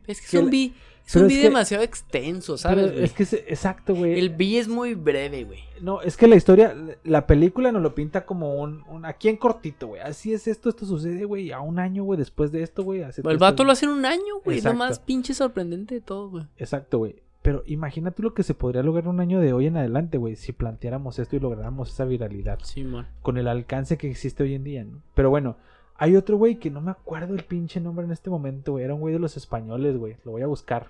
Es 0.08 0.20
que 0.20 0.26
es 0.26 0.32
Que 0.32 0.40
un 0.40 0.46
la- 0.46 0.52
B. 0.52 0.72
Es 1.06 1.14
pero 1.14 1.26
un 1.26 1.32
es 1.32 1.38
que- 1.38 1.44
demasiado 1.44 1.84
extenso, 1.84 2.58
¿sabes? 2.58 2.92
güey? 2.92 3.04
es 3.04 3.14
que 3.14 3.24
es 3.24 3.34
exacto, 3.34 3.94
güey. 3.96 4.18
El 4.20 4.30
B 4.30 4.58
es 4.60 4.68
muy 4.68 4.94
breve, 4.94 5.44
güey. 5.44 5.60
No, 5.82 6.02
es 6.02 6.16
que 6.16 6.28
la 6.28 6.36
historia, 6.36 6.76
la 7.04 7.28
película 7.28 7.72
nos 7.72 7.82
lo 7.82 7.94
pinta 7.96 8.26
como 8.26 8.56
un, 8.62 8.84
un 8.88 9.06
aquí 9.06 9.28
en 9.28 9.38
cortito, 9.38 9.88
güey. 9.88 10.02
Así 10.02 10.32
es 10.34 10.48
esto, 10.48 10.70
esto 10.70 10.86
sucede, 10.86 11.26
güey, 11.26 11.52
a 11.52 11.60
un 11.60 11.80
año, 11.80 12.04
güey, 12.04 12.18
después 12.18 12.52
de 12.52 12.64
esto, 12.64 12.84
güey. 12.84 13.02
hace 13.04 13.22
El 13.22 13.38
vato 13.38 13.54
esto. 13.56 13.64
lo 13.66 13.72
hace 13.72 13.86
en 13.86 13.92
un 13.92 14.06
año, 14.06 14.36
güey. 14.46 14.58
Lo 14.58 14.60
Exacto. 14.60 14.78
más 14.78 15.00
pinche 15.00 15.34
sorprendente 15.34 15.96
de 15.96 16.02
todo, 16.02 16.30
güey. 16.30 16.46
Exacto, 16.58 17.00
güey. 17.00 17.16
Pero 17.42 17.64
imagínate 17.66 18.22
lo 18.22 18.36
que 18.36 18.44
se 18.44 18.54
podría 18.54 18.84
lograr 18.84 19.08
un 19.08 19.20
año 19.20 19.40
de 19.40 19.52
hoy 19.52 19.66
en 19.66 19.76
adelante, 19.76 20.20
güey, 20.20 20.36
si 20.36 20.52
planteáramos 20.52 21.18
esto 21.18 21.36
y 21.36 21.40
lográramos 21.40 21.90
esa 21.92 22.06
viralidad. 22.06 22.60
Sí, 22.62 22.84
man. 22.84 23.08
con 23.24 23.40
el 23.40 23.48
alcance 23.48 23.98
que 23.98 24.08
existe 24.12 24.44
hoy 24.44 24.54
en 24.54 24.64
día, 24.64 24.84
¿no? 24.84 25.02
Pero 25.16 25.32
bueno, 25.32 25.58
hay 26.02 26.16
otro 26.16 26.36
güey 26.36 26.56
que 26.56 26.72
no 26.72 26.82
me 26.82 26.90
acuerdo 26.90 27.36
el 27.36 27.44
pinche 27.44 27.80
nombre 27.80 28.04
en 28.04 28.12
este 28.12 28.32
momento, 28.32 28.72
güey. 28.72 28.84
Era 28.84 28.96
un 28.96 29.02
güey 29.02 29.14
de 29.14 29.20
los 29.20 29.38
españoles, 29.38 29.96
güey. 29.98 30.18
Lo 30.26 30.32
voy 30.32 30.42
a 30.42 30.48
buscar. 30.48 30.88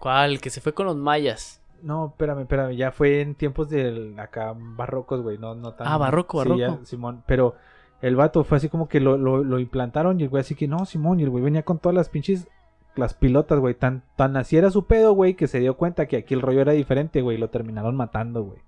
¿Cuál? 0.00 0.40
Que 0.40 0.50
se 0.50 0.60
fue 0.60 0.74
con 0.74 0.86
los 0.86 0.96
mayas. 0.96 1.62
No, 1.80 2.06
espérame, 2.08 2.40
espérame. 2.40 2.74
Ya 2.74 2.90
fue 2.90 3.20
en 3.20 3.36
tiempos 3.36 3.68
del 3.68 4.18
acá 4.18 4.52
barrocos, 4.56 5.22
güey. 5.22 5.38
No, 5.38 5.54
no 5.54 5.74
tan. 5.74 5.86
Ah, 5.86 5.96
barroco, 5.96 6.42
Sí, 6.42 6.58
ya, 6.58 6.70
barroco. 6.70 6.86
Simón. 6.86 7.22
Pero 7.24 7.54
el 8.02 8.16
vato 8.16 8.42
fue 8.42 8.56
así 8.56 8.68
como 8.68 8.88
que 8.88 8.98
lo, 8.98 9.16
lo, 9.16 9.44
lo 9.44 9.60
implantaron 9.60 10.18
y 10.18 10.24
el 10.24 10.28
güey 10.28 10.40
así 10.40 10.56
que 10.56 10.66
no, 10.66 10.84
Simón. 10.84 11.20
Y 11.20 11.22
el 11.22 11.30
güey 11.30 11.44
venía 11.44 11.62
con 11.62 11.78
todas 11.78 11.94
las 11.94 12.08
pinches. 12.08 12.48
Las 12.96 13.14
pilotas, 13.14 13.60
güey. 13.60 13.74
Tan, 13.74 14.02
tan 14.16 14.36
así 14.36 14.56
era 14.56 14.72
su 14.72 14.86
pedo, 14.86 15.12
güey, 15.12 15.34
que 15.34 15.46
se 15.46 15.60
dio 15.60 15.76
cuenta 15.76 16.06
que 16.06 16.16
aquí 16.16 16.34
el 16.34 16.42
rollo 16.42 16.62
era 16.62 16.72
diferente, 16.72 17.22
güey. 17.22 17.38
Lo 17.38 17.48
terminaron 17.48 17.94
matando, 17.94 18.42
güey. 18.42 18.58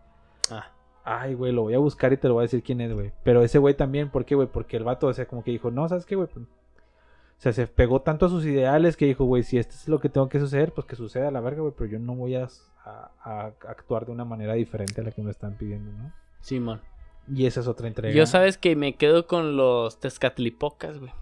Ah. 0.53 0.71
Ay, 1.11 1.35
güey, 1.35 1.53
lo 1.53 1.63
voy 1.63 1.75
a 1.75 1.79
buscar 1.79 2.13
y 2.13 2.17
te 2.19 2.29
lo 2.29 2.35
voy 2.35 2.43
a 2.43 2.47
decir 2.47 2.63
quién 2.63 2.81
es, 2.83 2.93
güey. 2.93 3.13
Pero 3.25 3.43
ese 3.43 3.59
güey 3.59 3.75
también, 3.75 4.11
¿por 4.11 4.25
qué, 4.27 4.35
güey? 4.35 4.47
Porque 4.47 4.77
el 4.77 4.85
vato, 4.85 5.07
o 5.07 5.13
sea, 5.15 5.27
como 5.27 5.43
que 5.43 5.51
dijo, 5.51 5.71
no, 5.71 5.89
¿sabes 5.89 6.05
qué, 6.05 6.17
güey? 6.17 6.29
Pues, 6.29 6.45
o 6.47 7.41
sea, 7.41 7.53
se 7.53 7.67
pegó 7.67 8.03
tanto 8.03 8.27
a 8.27 8.29
sus 8.29 8.45
ideales 8.45 8.97
que 8.97 9.07
dijo, 9.07 9.25
güey, 9.25 9.43
si 9.43 9.59
esto 9.59 9.75
es 9.75 9.89
lo 9.89 10.01
que 10.01 10.09
tengo 10.09 10.29
que 10.29 10.39
suceder, 10.41 10.73
pues 10.73 10.87
que 10.87 10.97
suceda 10.97 11.29
a 11.29 11.31
la 11.31 11.41
verga, 11.41 11.63
güey. 11.63 11.73
Pero 11.77 11.89
yo 11.91 11.99
no 11.99 12.15
voy 12.15 12.35
a, 12.35 12.49
a- 12.85 13.11
a 13.23 13.47
actuar 13.69 14.05
de 14.07 14.13
una 14.13 14.25
manera 14.25 14.55
diferente 14.55 15.01
a 15.01 15.05
la 15.05 15.11
que 15.13 15.23
me 15.23 15.31
están 15.31 15.55
pidiendo, 15.57 15.91
¿no? 15.93 16.13
Sí, 16.41 16.59
man. 16.61 16.81
Y 17.27 17.47
esa 17.47 17.61
es 17.61 17.69
otra 17.69 17.87
entrega. 17.89 18.15
Yo 18.15 18.27
sabes 18.27 18.59
que 18.59 18.75
me 18.77 18.95
quedo 18.97 19.27
con 19.27 19.57
los 19.57 20.01
Tezcatlipocas, 20.01 20.99
güey. 20.99 21.13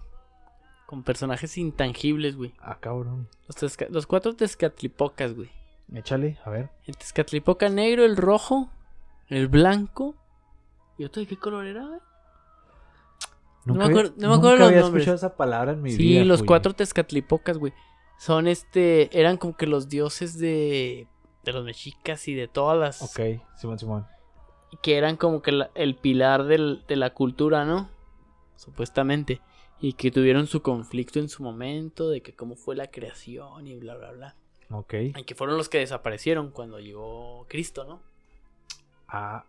Con 0.85 1.03
personajes 1.03 1.57
intangibles, 1.57 2.35
güey. 2.35 2.53
Ah, 2.59 2.77
cabrón. 2.79 3.27
Los, 3.47 3.57
tezca- 3.57 3.89
los 3.89 4.07
cuatro 4.07 4.35
Tezcatlipocas, 4.35 5.33
güey. 5.35 5.49
Échale, 5.93 6.37
a 6.45 6.49
ver. 6.49 6.69
El 6.85 6.97
Tezcatlipoca 6.97 7.69
negro, 7.69 8.03
el 8.05 8.17
rojo, 8.17 8.69
el 9.29 9.47
blanco. 9.47 10.15
¿Y 10.97 11.05
otro 11.05 11.21
de 11.21 11.27
qué 11.27 11.37
color 11.37 11.65
era, 11.65 11.85
güey? 11.85 11.99
No 13.65 13.73
me 13.73 13.79
Nunca 13.79 13.85
acuerdo- 13.89 14.13
no 14.17 14.29
me 14.29 14.35
acuerdo 14.35 14.49
nunca 14.51 14.59
los 14.59 14.67
había 14.69 14.81
nombres. 14.81 15.01
escuchado 15.01 15.15
esa 15.17 15.35
palabra 15.35 15.71
en 15.73 15.81
mi 15.81 15.91
Sí, 15.91 15.97
vida. 15.97 16.23
los 16.25 16.39
güey. 16.39 16.47
cuatro 16.47 16.73
Tezcatlipocas, 16.73 17.57
güey. 17.57 17.73
Son 18.17 18.47
este. 18.47 19.09
Eran 19.19 19.37
como 19.37 19.55
que 19.57 19.67
los 19.67 19.89
dioses 19.89 20.39
de. 20.39 21.07
De 21.43 21.53
los 21.53 21.63
mexicas 21.63 22.27
y 22.27 22.33
de 22.33 22.47
todas 22.47 22.77
las. 22.77 23.01
Ok, 23.01 23.41
Simón, 23.57 23.77
Simón. 23.79 24.07
Que 24.81 24.97
eran 24.97 25.15
como 25.17 25.41
que 25.41 25.51
la- 25.51 25.69
el 25.75 25.95
pilar 25.95 26.45
del- 26.45 26.83
de 26.87 26.95
la 26.95 27.13
cultura, 27.13 27.63
¿no? 27.65 27.89
Supuestamente. 28.55 29.41
Y 29.79 29.93
que 29.93 30.11
tuvieron 30.11 30.47
su 30.47 30.61
conflicto 30.61 31.19
en 31.19 31.29
su 31.29 31.43
momento. 31.43 32.09
De 32.09 32.21
que 32.21 32.33
cómo 32.33 32.55
fue 32.55 32.75
la 32.75 32.87
creación 32.87 33.67
y 33.67 33.75
bla, 33.75 33.95
bla, 33.95 34.11
bla. 34.11 34.35
Ok. 34.71 34.93
Y 35.15 35.23
que 35.23 35.35
fueron 35.35 35.57
los 35.57 35.69
que 35.69 35.77
desaparecieron 35.77 36.51
cuando 36.51 36.79
llegó 36.79 37.45
Cristo, 37.47 37.83
¿no? 37.85 38.01
Ah, 39.07 39.45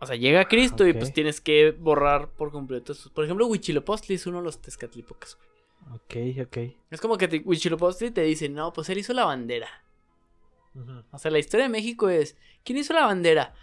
O 0.00 0.06
sea, 0.06 0.14
llega 0.16 0.46
Cristo 0.46 0.86
y 0.86 0.92
pues 0.92 1.12
tienes 1.12 1.40
que 1.40 1.72
borrar 1.72 2.28
por 2.30 2.52
completo. 2.52 2.94
sus- 2.94 3.10
Por 3.10 3.24
ejemplo, 3.24 3.46
Huitzilopochtli 3.46 4.14
es 4.14 4.26
uno 4.26 4.38
de 4.38 4.44
los 4.44 4.60
Tezcatlipocas, 4.62 5.36
güey. 5.36 6.38
ok, 6.38 6.46
ok. 6.46 6.56
Es 6.90 7.00
como 7.00 7.16
que 7.18 7.26
te- 7.28 7.42
Huitzilopochtli 7.44 8.10
te 8.12 8.22
dice, 8.22 8.48
no, 8.48 8.72
pues 8.72 8.88
él 8.90 8.98
hizo 8.98 9.12
la 9.12 9.24
bandera. 9.24 9.68
O 11.10 11.18
sea, 11.18 11.30
la 11.32 11.40
historia 11.40 11.64
de 11.66 11.70
México 11.72 12.08
es, 12.08 12.36
¿quién 12.64 12.78
hizo 12.78 12.92
la 12.92 13.04
bandera? 13.06 13.54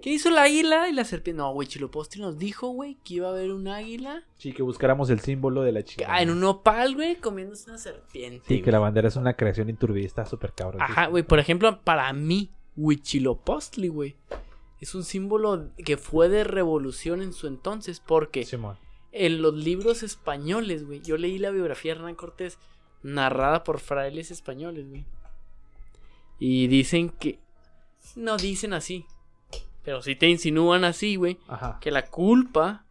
¿Quién 0.00 0.14
hizo 0.16 0.30
la 0.30 0.42
águila 0.44 0.88
y 0.88 0.92
la 0.92 1.04
serpiente? 1.04 1.36
No, 1.38 1.50
Huitzilopochtli 1.52 2.22
nos 2.22 2.38
dijo, 2.38 2.68
güey, 2.68 2.96
que 3.04 3.14
iba 3.14 3.28
a 3.28 3.30
haber 3.32 3.52
un 3.52 3.68
águila 3.68 4.22
Sí, 4.38 4.52
que 4.52 4.62
buscáramos 4.62 5.10
el 5.10 5.20
símbolo 5.20 5.62
de 5.62 5.72
la 5.72 5.82
chica. 5.84 6.06
ah, 6.08 6.22
en 6.22 6.30
un 6.30 6.40
nopal, 6.40 6.94
güey, 6.94 7.16
comiéndose 7.16 7.68
una 7.68 7.78
serpiente. 7.78 8.44
Sí, 8.48 8.62
que 8.62 8.72
la 8.72 8.78
bandera 8.78 9.08
es 9.08 9.16
una 9.16 9.34
creación 9.34 9.68
inturbista 9.68 10.24
súper 10.24 10.52
cabrón. 10.54 10.80
Ajá, 10.80 11.06
güey, 11.08 11.22
por 11.22 11.38
ejemplo, 11.38 11.80
para 11.82 12.10
mí, 12.14 12.50
Huitzilopochtli, 12.76 13.88
güey, 13.88 14.16
es 14.80 14.94
un 14.94 15.04
símbolo 15.04 15.70
que 15.84 15.96
fue 15.96 16.28
de 16.28 16.44
revolución 16.44 17.22
en 17.22 17.32
su 17.32 17.46
entonces, 17.46 18.00
porque 18.00 18.44
Simón. 18.44 18.76
en 19.12 19.40
los 19.40 19.54
libros 19.54 20.02
españoles, 20.02 20.84
güey, 20.84 21.00
yo 21.00 21.16
leí 21.16 21.38
la 21.38 21.50
biografía 21.50 21.94
de 21.94 22.00
Hernán 22.00 22.16
Cortés 22.16 22.58
narrada 23.02 23.64
por 23.64 23.80
frailes 23.80 24.30
españoles, 24.30 24.88
güey. 24.88 25.04
Y 26.38 26.66
dicen 26.66 27.10
que 27.10 27.38
no 28.16 28.36
dicen 28.36 28.72
así, 28.74 29.06
pero 29.84 30.02
sí 30.02 30.16
te 30.16 30.28
insinúan 30.28 30.84
así, 30.84 31.16
güey, 31.16 31.38
que 31.80 31.90
la 31.90 32.06
culpa 32.10 32.84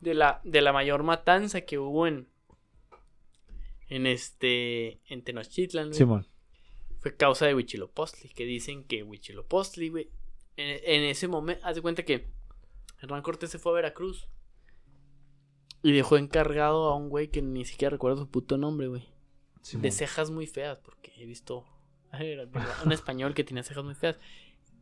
de 0.00 0.14
la 0.14 0.40
de 0.44 0.62
la 0.62 0.72
mayor 0.72 1.02
matanza 1.02 1.62
que 1.62 1.78
hubo 1.78 2.06
en 2.06 2.28
en 3.88 4.06
este 4.06 5.00
en 5.08 5.22
Tenochtitlan, 5.22 5.88
güey, 5.88 5.98
Simón. 5.98 6.26
Fue 7.00 7.16
causa 7.16 7.46
de 7.46 7.54
Huitzilopochtli, 7.54 8.28
que 8.30 8.44
dicen 8.44 8.84
que 8.84 9.02
Huitzilopochtli, 9.02 9.88
güey, 9.88 10.10
en, 10.56 10.80
en 10.84 11.04
ese 11.04 11.28
momento, 11.28 11.66
haz 11.66 11.74
de 11.74 11.82
cuenta 11.82 12.04
que 12.04 12.28
Hernán 13.00 13.22
Cortés 13.22 13.50
se 13.50 13.58
fue 13.58 13.72
a 13.72 13.76
Veracruz 13.76 14.28
y 15.82 15.92
dejó 15.92 16.16
encargado 16.18 16.88
a 16.88 16.96
un 16.96 17.08
güey 17.08 17.28
que 17.28 17.40
ni 17.42 17.64
siquiera 17.64 17.90
recuerdo 17.90 18.18
su 18.18 18.30
puto 18.30 18.58
nombre, 18.58 18.88
güey, 18.88 19.08
de 19.72 19.90
cejas 19.90 20.30
muy 20.30 20.46
feas, 20.46 20.78
porque 20.78 21.12
he 21.16 21.24
visto 21.24 21.64
un 22.84 22.92
español 22.92 23.34
que 23.34 23.44
tenía 23.44 23.62
cejas 23.62 23.84
muy 23.84 23.94
feas. 23.94 24.18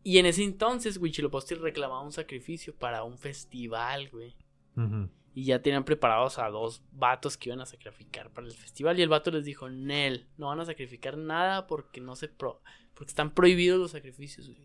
Y 0.02 0.18
en 0.18 0.26
ese 0.26 0.42
entonces 0.42 0.96
Huitzilopochtli 0.96 1.56
reclamaba 1.56 2.02
un 2.02 2.12
sacrificio 2.12 2.74
para 2.74 3.04
un 3.04 3.18
festival, 3.18 4.08
güey. 4.10 4.34
Ujú. 4.76 5.08
Y 5.38 5.44
ya 5.44 5.62
tenían 5.62 5.84
preparados 5.84 6.40
a 6.40 6.48
dos 6.48 6.82
vatos 6.90 7.36
que 7.36 7.50
iban 7.50 7.60
a 7.60 7.64
sacrificar 7.66 8.28
para 8.32 8.48
el 8.48 8.52
festival. 8.54 8.98
Y 8.98 9.02
el 9.02 9.08
vato 9.08 9.30
les 9.30 9.44
dijo, 9.44 9.68
Nel, 9.68 10.26
no 10.36 10.48
van 10.48 10.58
a 10.58 10.64
sacrificar 10.64 11.16
nada 11.16 11.68
porque 11.68 12.00
no 12.00 12.16
se 12.16 12.26
pro 12.26 12.60
porque 12.94 13.10
están 13.10 13.32
prohibidos 13.32 13.78
los 13.78 13.92
sacrificios, 13.92 14.48
güey. 14.48 14.58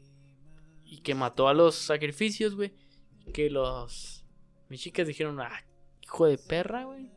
Y 0.84 1.02
que 1.02 1.14
mató 1.14 1.48
a 1.48 1.54
los 1.54 1.76
sacrificios, 1.76 2.56
güey. 2.56 2.74
Que 3.36 3.52
los 3.52 4.26
mis 4.68 4.82
chicas 4.82 5.06
dijeron, 5.06 5.40
ah, 5.42 5.64
hijo 6.02 6.26
de 6.26 6.40
perra, 6.40 6.86
güey. 6.86 7.12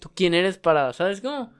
¿Tú 0.00 0.10
quién 0.12 0.34
eres 0.34 0.58
para, 0.58 0.92
sabes 0.92 1.20
cómo? 1.20 1.52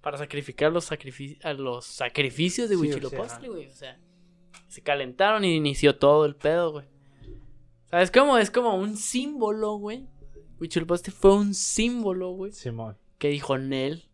Para 0.00 0.16
sacrificar 0.16 0.72
los 0.72 0.90
sacrifi- 0.90 1.44
a 1.44 1.52
los 1.52 1.84
sacrificios 1.84 2.70
de 2.70 2.76
Sí, 2.76 2.80
sea, 2.80 2.94
Huitzilopochtli, 2.94 3.48
güey. 3.48 3.66
O 3.66 3.74
sea, 3.74 4.00
se 4.66 4.82
calentaron 4.82 5.44
y 5.44 5.56
inició 5.56 5.98
todo 5.98 6.24
el 6.24 6.36
pedo, 6.36 6.72
güey. 6.72 6.86
¿Sabes 7.90 8.10
cómo? 8.10 8.38
Es 8.38 8.50
como 8.50 8.74
un 8.76 8.96
símbolo, 8.96 9.72
güey. 9.76 10.06
Huitzilopochtli 10.60 11.12
fue 11.12 11.34
un 11.34 11.54
símbolo, 11.54 12.30
güey. 12.30 12.52
Simón. 12.52 12.96
Que 13.18 13.28
dijo 13.28 13.58
Nel. 13.58 14.04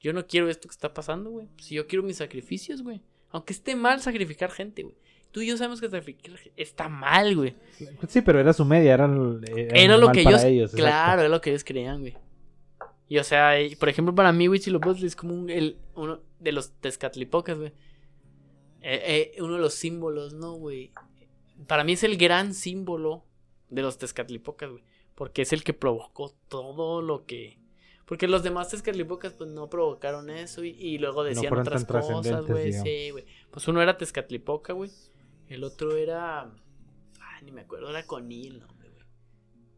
Yo 0.00 0.12
no 0.12 0.26
quiero 0.26 0.48
esto 0.48 0.68
que 0.68 0.72
está 0.72 0.92
pasando, 0.92 1.30
güey. 1.30 1.48
Si 1.58 1.74
yo 1.74 1.86
quiero 1.86 2.02
mis 2.02 2.18
sacrificios, 2.18 2.82
güey. 2.82 3.00
Aunque 3.30 3.52
esté 3.52 3.74
mal 3.74 4.00
sacrificar 4.00 4.50
gente, 4.50 4.82
güey. 4.82 4.96
Tú 5.32 5.40
y 5.40 5.46
yo 5.48 5.56
sabemos 5.56 5.80
que 5.80 5.88
sacrificar 5.88 6.36
gente 6.36 6.62
está 6.62 6.88
mal, 6.88 7.34
güey. 7.34 7.56
Sí, 8.08 8.20
pero 8.22 8.38
era 8.38 8.52
su 8.52 8.64
media, 8.64 8.94
era, 8.94 9.06
el- 9.06 9.40
era 9.48 9.76
Era 9.76 9.96
lo 9.96 10.12
que 10.12 10.20
ellos, 10.20 10.72
claro, 10.72 11.22
era 11.22 11.28
lo 11.28 11.40
que 11.40 11.50
ellos 11.50 11.64
creían, 11.64 12.00
güey. 12.00 12.14
Y 13.08 13.18
o 13.18 13.24
sea, 13.24 13.60
y, 13.60 13.74
por 13.74 13.88
ejemplo, 13.88 14.14
para 14.14 14.32
mí 14.32 14.48
Huitzilopochtli 14.48 15.06
es 15.06 15.16
como 15.16 15.34
un, 15.34 15.50
el, 15.50 15.78
uno 15.96 16.20
de 16.38 16.52
los 16.52 16.70
Tezcatlipocas, 16.80 17.58
güey. 17.58 17.72
Eh, 18.82 19.32
eh, 19.36 19.42
uno 19.42 19.54
de 19.54 19.60
los 19.60 19.74
símbolos, 19.74 20.34
¿no, 20.34 20.52
güey? 20.54 20.92
Para 21.66 21.84
mí 21.84 21.92
es 21.92 22.04
el 22.04 22.16
gran 22.16 22.54
símbolo 22.54 23.24
de 23.70 23.82
los 23.82 23.98
Tezcatlipocas, 23.98 24.70
güey. 24.70 24.82
Porque 25.14 25.42
es 25.42 25.52
el 25.52 25.62
que 25.64 25.72
provocó 25.74 26.34
todo 26.48 27.00
lo 27.02 27.24
que... 27.26 27.58
Porque 28.04 28.28
los 28.28 28.42
demás 28.42 28.68
Tezcatlipocas, 28.68 29.32
pues, 29.32 29.48
no 29.50 29.70
provocaron 29.70 30.28
eso 30.28 30.62
y, 30.64 30.70
y 30.70 30.98
luego 30.98 31.24
decían 31.24 31.56
otras 31.56 31.84
cosas, 31.84 32.46
güey. 32.46 32.72
Sí, 32.72 33.10
güey. 33.10 33.24
Pues 33.50 33.66
uno 33.68 33.80
era 33.80 33.96
Tezcatlipoca, 33.96 34.72
güey. 34.72 34.90
El 35.48 35.64
otro 35.64 35.96
era... 35.96 36.42
Ay, 37.20 37.44
ni 37.44 37.52
me 37.52 37.62
acuerdo, 37.62 37.90
era 37.90 38.04
Conil, 38.06 38.58
no, 38.60 38.66
güey. 38.76 38.90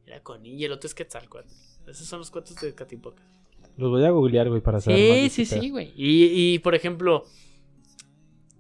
Era 0.07 0.22
Conil 0.22 0.55
y 0.61 0.64
el 0.64 0.72
otro 0.72 0.89
es 0.89 0.95
Quetzalcoatl. 0.95 1.49
Esos 1.87 2.07
son 2.07 2.18
los 2.20 2.30
cuatro 2.30 2.55
de 2.55 2.61
Tezcatlipocas. 2.61 3.24
Los 3.76 3.91
voy 3.91 4.05
a 4.05 4.11
googlear, 4.11 4.49
güey, 4.49 4.62
para 4.62 4.80
saber 4.80 4.99
Sí, 4.99 5.26
este 5.26 5.45
sí, 5.45 5.51
pedo. 5.51 5.62
sí, 5.62 5.70
güey. 5.70 5.93
Y, 5.97 6.55
y, 6.55 6.59
por 6.61 6.74
ejemplo, 6.74 7.24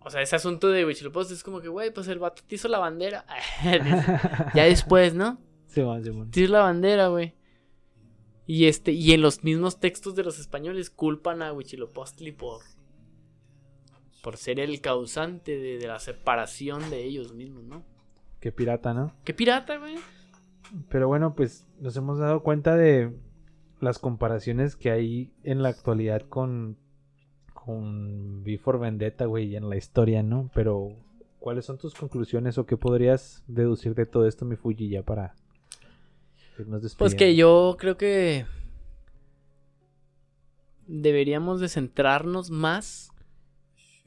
o 0.06 0.10
sea, 0.10 0.22
ese 0.22 0.36
asunto 0.36 0.68
de 0.68 0.86
Huitzilopochtli 0.86 1.34
es 1.34 1.42
como 1.42 1.60
que, 1.60 1.66
güey, 1.66 1.92
pues 1.92 2.06
el 2.06 2.20
vato 2.20 2.40
te 2.46 2.54
hizo 2.54 2.68
la 2.68 2.78
bandera. 2.78 3.26
ya 4.54 4.62
después, 4.62 5.14
¿no? 5.14 5.40
Simón, 5.66 6.04
Simón. 6.04 6.30
Te 6.30 6.42
hizo 6.42 6.52
la 6.52 6.60
bandera, 6.60 7.08
güey. 7.08 7.34
Y 8.46 8.66
este, 8.66 8.92
y 8.92 9.10
en 9.14 9.20
los 9.20 9.42
mismos 9.42 9.80
textos 9.80 10.14
de 10.14 10.22
los 10.22 10.38
españoles 10.38 10.90
culpan 10.90 11.42
a 11.42 11.52
Huitzilopochtli 11.52 12.30
por 12.30 12.62
por 14.22 14.36
ser 14.36 14.60
el 14.60 14.80
causante 14.80 15.58
de, 15.58 15.78
de 15.78 15.86
la 15.88 15.98
separación 15.98 16.88
de 16.88 17.02
ellos 17.02 17.32
mismos, 17.32 17.64
¿no? 17.64 17.84
Qué 18.38 18.52
pirata, 18.52 18.94
¿no? 18.94 19.12
Qué 19.24 19.34
pirata, 19.34 19.76
güey. 19.78 19.96
Pero 20.88 21.08
bueno, 21.08 21.34
pues 21.34 21.66
nos 21.80 21.96
hemos 21.96 22.20
dado 22.20 22.44
cuenta 22.44 22.76
de 22.76 23.12
las 23.80 23.98
comparaciones 23.98 24.76
que 24.76 24.92
hay 24.92 25.32
en 25.42 25.64
la 25.64 25.70
actualidad 25.70 26.22
con 26.22 26.78
con 27.66 28.42
V 28.42 28.58
for 28.58 28.78
Vendetta, 28.78 29.26
güey, 29.26 29.56
en 29.56 29.68
la 29.68 29.76
historia, 29.76 30.22
¿no? 30.22 30.48
Pero 30.54 30.96
¿cuáles 31.40 31.64
son 31.64 31.78
tus 31.78 31.94
conclusiones 31.94 32.56
o 32.58 32.64
qué 32.64 32.76
podrías 32.76 33.42
deducir 33.48 33.96
de 33.96 34.06
todo 34.06 34.28
esto, 34.28 34.44
mi 34.44 34.54
Fuji, 34.54 34.88
ya 34.88 35.02
para 35.02 35.34
irnos 36.58 36.82
despidiendo? 36.82 36.98
Pues 36.98 37.14
que 37.16 37.34
yo 37.34 37.76
creo 37.76 37.96
que 37.96 38.46
deberíamos 40.86 41.60
de 41.60 41.68
centrarnos 41.68 42.50
más 42.50 43.10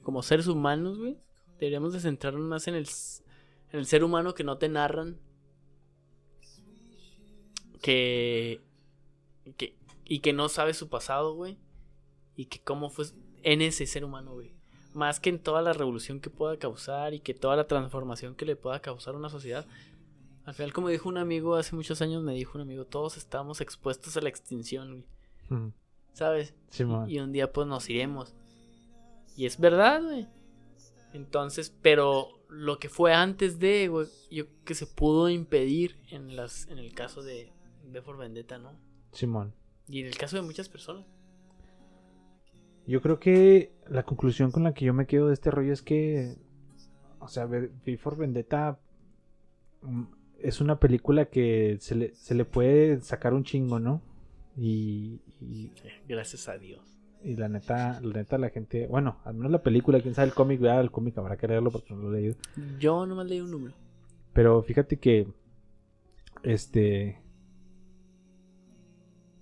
como 0.04 0.24
seres 0.24 0.48
humanos, 0.48 0.98
güey. 0.98 1.18
Deberíamos 1.60 1.92
de 1.92 2.00
centrarnos 2.00 2.44
más 2.44 2.70
en 2.70 2.76
el, 2.76 2.88
en 3.74 3.80
el 3.80 3.86
ser 3.86 4.06
humano 4.06 4.34
que 4.34 4.46
no 4.46 4.58
te 4.58 4.70
narran. 4.70 5.20
Que, 7.82 8.62
que... 9.58 9.76
Y 10.06 10.20
que 10.20 10.32
no 10.32 10.48
sabe 10.48 10.74
su 10.74 10.88
pasado, 10.88 11.36
güey. 11.36 11.58
Y 12.38 12.46
que 12.46 12.60
cómo 12.60 12.90
fue 12.90 13.06
en 13.44 13.62
ese 13.62 13.86
ser 13.86 14.06
humano, 14.06 14.34
güey. 14.34 14.54
Más 14.94 15.20
que 15.20 15.30
en 15.30 15.40
toda 15.40 15.62
la 15.62 15.74
revolución 15.74 16.20
que 16.20 16.30
pueda 16.30 16.58
causar 16.58 17.14
y 17.14 17.20
que 17.20 17.34
toda 17.34 17.56
la 17.56 17.68
transformación 17.68 18.36
que 18.36 18.46
le 18.46 18.56
pueda 18.56 18.82
causar 18.82 19.14
a 19.14 19.18
una 19.18 19.30
sociedad. 19.30 19.66
Al 20.46 20.54
final, 20.56 20.74
como 20.74 20.90
dijo 20.90 21.08
un 21.08 21.18
amigo 21.18 21.56
hace 21.56 21.76
muchos 21.76 22.02
años, 22.02 22.24
me 22.24 22.34
dijo 22.34 22.58
un 22.58 22.64
amigo, 22.64 22.86
todos 22.86 23.18
estamos 23.18 23.62
expuestos 23.62 24.18
a 24.18 24.22
la 24.22 24.30
extinción, 24.30 25.04
güey. 25.50 25.74
¿Sabes? 26.14 26.56
Simón. 26.70 27.10
Y 27.10 27.20
un 27.20 27.32
día 27.32 27.54
pues 27.54 27.68
nos 27.68 27.90
iremos. 27.90 28.34
Y 29.36 29.46
es 29.46 29.60
verdad, 29.60 30.04
güey. 30.04 30.28
Entonces, 31.14 31.74
pero 31.82 32.30
lo 32.50 32.80
que 32.80 32.90
fue 32.90 33.14
antes 33.14 33.60
de, 33.60 33.88
güey, 33.88 34.08
yo 34.32 34.46
que 34.66 34.74
se 34.74 34.88
pudo 34.88 35.30
impedir 35.30 35.98
en 36.10 36.36
las 36.36 36.68
en 36.68 36.80
el 36.80 36.94
caso 36.94 37.22
de 37.22 37.52
V 37.86 38.02
for 38.02 38.18
Vendetta, 38.18 38.58
¿no? 38.58 38.74
Simón. 39.12 39.54
Y 39.88 40.02
en 40.02 40.08
el 40.08 40.18
caso 40.18 40.36
de 40.36 40.42
muchas 40.42 40.70
personas. 40.70 41.06
Yo 42.90 43.04
creo 43.04 43.20
que 43.20 43.72
la 43.88 44.02
conclusión 44.02 44.50
con 44.50 44.64
la 44.64 44.74
que 44.74 44.86
yo 44.86 44.96
me 44.96 45.06
quedo 45.06 45.28
de 45.28 45.36
este 45.36 45.52
rollo 45.52 45.72
es 45.72 45.84
que, 45.84 46.38
o 47.20 47.28
sea, 47.28 47.48
for 48.00 48.18
Vendetta 48.18 48.80
mm, 49.84 50.06
es 50.40 50.60
una 50.60 50.80
película 50.80 51.26
que 51.26 51.78
se 51.82 51.94
le, 51.94 52.16
se 52.16 52.34
le 52.34 52.46
puede 52.46 53.00
sacar 53.02 53.36
un 53.36 53.44
chingo, 53.44 53.80
¿no? 53.80 54.02
Y, 54.58 55.22
y, 55.40 55.72
Gracias 56.08 56.50
a 56.50 56.58
Dios. 56.58 56.82
y 57.24 57.36
la 57.36 57.48
neta, 57.48 58.02
la 58.02 58.14
neta 58.14 58.40
la 58.40 58.50
gente, 58.50 58.88
bueno, 58.88 59.20
al 59.24 59.36
menos 59.36 59.52
la 59.52 59.62
película, 59.62 60.02
quién 60.02 60.16
sabe 60.16 60.30
el 60.30 60.34
cómic, 60.34 60.60
vea 60.60 60.82
el 60.82 60.90
cómic 60.90 61.16
habrá 61.20 61.38
que 61.38 61.48
leerlo 61.48 61.70
porque 61.70 61.94
no 61.94 62.02
lo 62.02 62.10
he 62.10 62.20
leído. 62.20 62.38
Yo 62.80 63.06
nomás 63.06 63.28
leí 63.28 63.40
un 63.40 63.52
número. 63.52 63.76
Pero 64.34 64.64
fíjate 64.64 64.98
que, 64.98 65.28
este, 66.42 67.22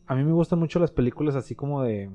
a 0.06 0.16
mí 0.16 0.26
me 0.26 0.34
gustan 0.34 0.60
mucho 0.60 0.80
las 0.80 0.91
películas 0.91 1.36
así 1.36 1.56
como 1.56 1.84
de, 1.84 2.12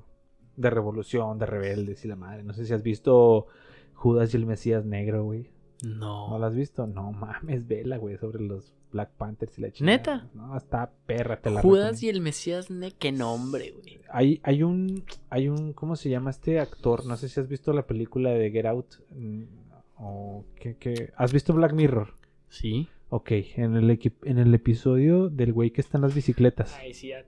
de 0.56 0.70
revolución, 0.70 1.38
de 1.38 1.46
rebeldes 1.46 2.04
y 2.04 2.08
la 2.08 2.16
madre. 2.16 2.42
No 2.42 2.52
sé 2.52 2.64
si 2.66 2.72
has 2.72 2.82
visto 2.82 3.46
Judas 3.94 4.32
y 4.34 4.36
el 4.36 4.46
Mesías 4.46 4.84
Negro, 4.84 5.24
güey. 5.24 5.50
¿No 5.84 6.28
No. 6.30 6.38
la 6.38 6.46
has 6.46 6.54
visto? 6.54 6.86
No 6.86 7.10
mames, 7.12 7.66
vela, 7.66 7.96
güey, 7.96 8.16
sobre 8.16 8.42
los 8.44 8.72
Black 8.92 9.10
Panthers 9.16 9.58
y 9.58 9.62
la 9.62 9.70
chingada. 9.72 9.96
¿Neta? 9.96 10.30
No, 10.34 10.56
está 10.56 10.92
perra, 11.06 11.40
te 11.40 11.50
la 11.50 11.60
Judas 11.62 11.86
recomiendo. 11.94 12.06
y 12.06 12.08
el 12.10 12.20
Mesías, 12.20 12.70
ne 12.70 12.92
qué 12.92 13.10
nombre, 13.10 13.72
güey. 13.72 14.00
hay, 14.10 14.40
hay 14.44 14.62
un, 14.62 15.02
hay 15.30 15.48
un, 15.48 15.72
¿cómo 15.72 15.96
se 15.96 16.08
llama 16.10 16.30
este 16.30 16.60
actor? 16.60 17.04
No 17.06 17.16
sé 17.16 17.28
si 17.28 17.40
has 17.40 17.48
visto 17.48 17.72
la 17.72 17.86
película 17.86 18.30
de 18.30 18.50
Get 18.50 18.66
Out. 18.66 18.94
mm, 19.10 19.42
O 20.04 20.44
que, 20.56 20.76
que- 20.76 21.12
¿Has 21.16 21.32
visto 21.32 21.52
Black 21.54 21.72
Mirror? 21.72 22.14
Sí. 22.48 22.88
Ok, 23.08 23.30
en 23.56 23.76
el, 23.76 23.88
equi- 23.90 24.14
en 24.24 24.38
el 24.38 24.52
episodio 24.54 25.28
del 25.28 25.52
güey 25.52 25.70
que 25.70 25.80
está 25.80 25.98
en 25.98 26.02
las 26.02 26.14
bicicletas. 26.14 26.74
Ay, 26.80 26.92
sí. 26.94 27.08
ya. 27.08 27.24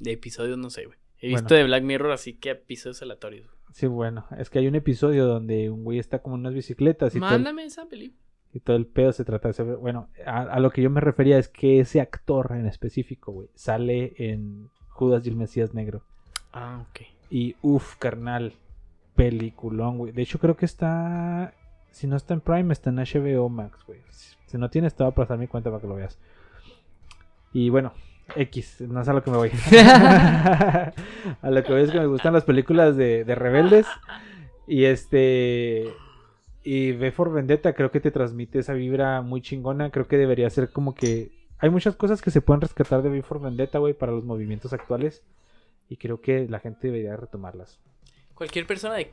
De 0.00 0.12
episodios 0.12 0.56
no 0.58 0.70
sé, 0.70 0.86
güey. 0.86 0.98
He 1.20 1.30
Bueno. 1.30 1.42
visto 1.42 1.54
de 1.54 1.64
Black 1.64 1.82
Mirror, 1.82 2.12
así 2.12 2.34
que 2.34 2.50
episodios 2.50 3.02
aleatorios. 3.02 3.48
Sí, 3.72 3.86
bueno, 3.86 4.26
es 4.38 4.50
que 4.50 4.58
hay 4.60 4.66
un 4.68 4.74
episodio 4.76 5.26
donde 5.26 5.68
un 5.70 5.84
güey 5.84 5.98
está 5.98 6.20
como 6.20 6.36
en 6.36 6.40
unas 6.40 6.54
bicicletas 6.54 7.14
y 7.14 7.18
todo, 7.18 7.28
el, 7.30 7.34
Mándame 7.36 7.64
esa 7.64 7.86
película. 7.86 8.20
y 8.52 8.60
todo 8.60 8.76
el 8.76 8.86
pedo 8.86 9.12
se 9.12 9.24
trata 9.24 9.48
de... 9.48 9.54
saber- 9.54 9.76
Bueno, 9.76 10.08
a, 10.24 10.40
a 10.42 10.60
lo 10.60 10.70
que 10.70 10.80
yo 10.82 10.90
me 10.90 11.00
refería 11.00 11.38
es 11.38 11.48
que 11.48 11.80
ese 11.80 12.00
actor 12.00 12.52
en 12.52 12.66
específico, 12.66 13.32
güey, 13.32 13.48
sale 13.54 14.14
en 14.16 14.70
Judas 14.88 15.26
y 15.26 15.30
el 15.30 15.36
Mesías 15.36 15.74
Negro. 15.74 16.02
Ah, 16.52 16.84
ok. 16.88 17.00
Y 17.30 17.56
uff, 17.62 17.96
carnal, 17.96 18.54
peliculón, 19.14 19.98
güey. 19.98 20.12
De 20.12 20.22
hecho, 20.22 20.38
creo 20.38 20.56
que 20.56 20.64
está. 20.64 21.52
Si 21.90 22.06
no 22.06 22.16
está 22.16 22.32
en 22.34 22.40
Prime, 22.40 22.72
está 22.72 22.90
en 22.90 22.96
HBO 22.96 23.48
Max, 23.48 23.78
güey. 23.86 24.00
Si- 24.10 24.36
Si 24.46 24.56
no 24.56 24.70
tienes, 24.70 24.94
te 24.94 25.02
voy 25.02 25.10
a 25.12 25.14
pasar 25.14 25.36
mi 25.36 25.46
cuenta 25.46 25.68
para 25.70 25.82
que 25.82 25.88
lo 25.88 25.94
veas. 25.96 26.18
Y 27.52 27.68
bueno, 27.70 27.92
X, 28.36 28.82
no 28.82 29.00
es 29.00 29.08
a 29.08 29.12
lo 29.12 29.22
que 29.22 29.30
me 29.30 29.36
voy. 29.36 29.50
a 29.72 30.92
lo 31.42 31.62
que 31.62 31.72
voy 31.72 31.82
es 31.82 31.90
que 31.90 31.98
me 31.98 32.06
gustan 32.06 32.32
las 32.32 32.44
películas 32.44 32.96
de, 32.96 33.24
de 33.24 33.34
rebeldes. 33.34 33.86
Y 34.66 34.84
este. 34.84 35.92
Y 36.62 36.92
V 36.92 37.12
for 37.12 37.32
Vendetta 37.32 37.72
creo 37.72 37.90
que 37.90 38.00
te 38.00 38.10
transmite 38.10 38.58
esa 38.58 38.74
vibra 38.74 39.22
muy 39.22 39.40
chingona. 39.40 39.90
Creo 39.90 40.06
que 40.06 40.18
debería 40.18 40.50
ser 40.50 40.70
como 40.70 40.94
que. 40.94 41.32
Hay 41.58 41.70
muchas 41.70 41.96
cosas 41.96 42.22
que 42.22 42.30
se 42.30 42.40
pueden 42.40 42.60
rescatar 42.60 43.02
de 43.02 43.08
V 43.08 43.22
for 43.22 43.40
Vendetta, 43.40 43.78
güey, 43.78 43.94
para 43.94 44.12
los 44.12 44.24
movimientos 44.24 44.72
actuales. 44.72 45.22
Y 45.88 45.96
creo 45.96 46.20
que 46.20 46.46
la 46.48 46.60
gente 46.60 46.88
debería 46.88 47.16
retomarlas. 47.16 47.80
Cualquier 48.34 48.66
persona 48.66 48.94
de. 48.94 49.10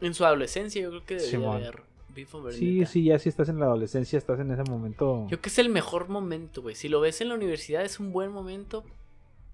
En 0.00 0.14
su 0.14 0.24
adolescencia, 0.24 0.82
yo 0.82 0.90
creo 0.90 1.06
que 1.06 1.14
debería 1.14 1.30
Simón. 1.30 1.60
ver 1.60 1.74
Before 1.74 1.91
Sí, 2.50 2.84
sí, 2.86 3.04
ya 3.04 3.18
si 3.18 3.28
estás 3.28 3.48
en 3.48 3.58
la 3.58 3.66
adolescencia, 3.66 4.18
estás 4.18 4.40
en 4.40 4.50
ese 4.50 4.62
momento. 4.64 5.22
Yo 5.22 5.28
creo 5.28 5.40
que 5.40 5.48
es 5.48 5.58
el 5.58 5.68
mejor 5.68 6.08
momento, 6.08 6.62
güey. 6.62 6.74
Si 6.74 6.88
lo 6.88 7.00
ves 7.00 7.20
en 7.20 7.28
la 7.28 7.34
universidad 7.34 7.82
es 7.82 8.00
un 8.00 8.12
buen 8.12 8.30
momento, 8.30 8.84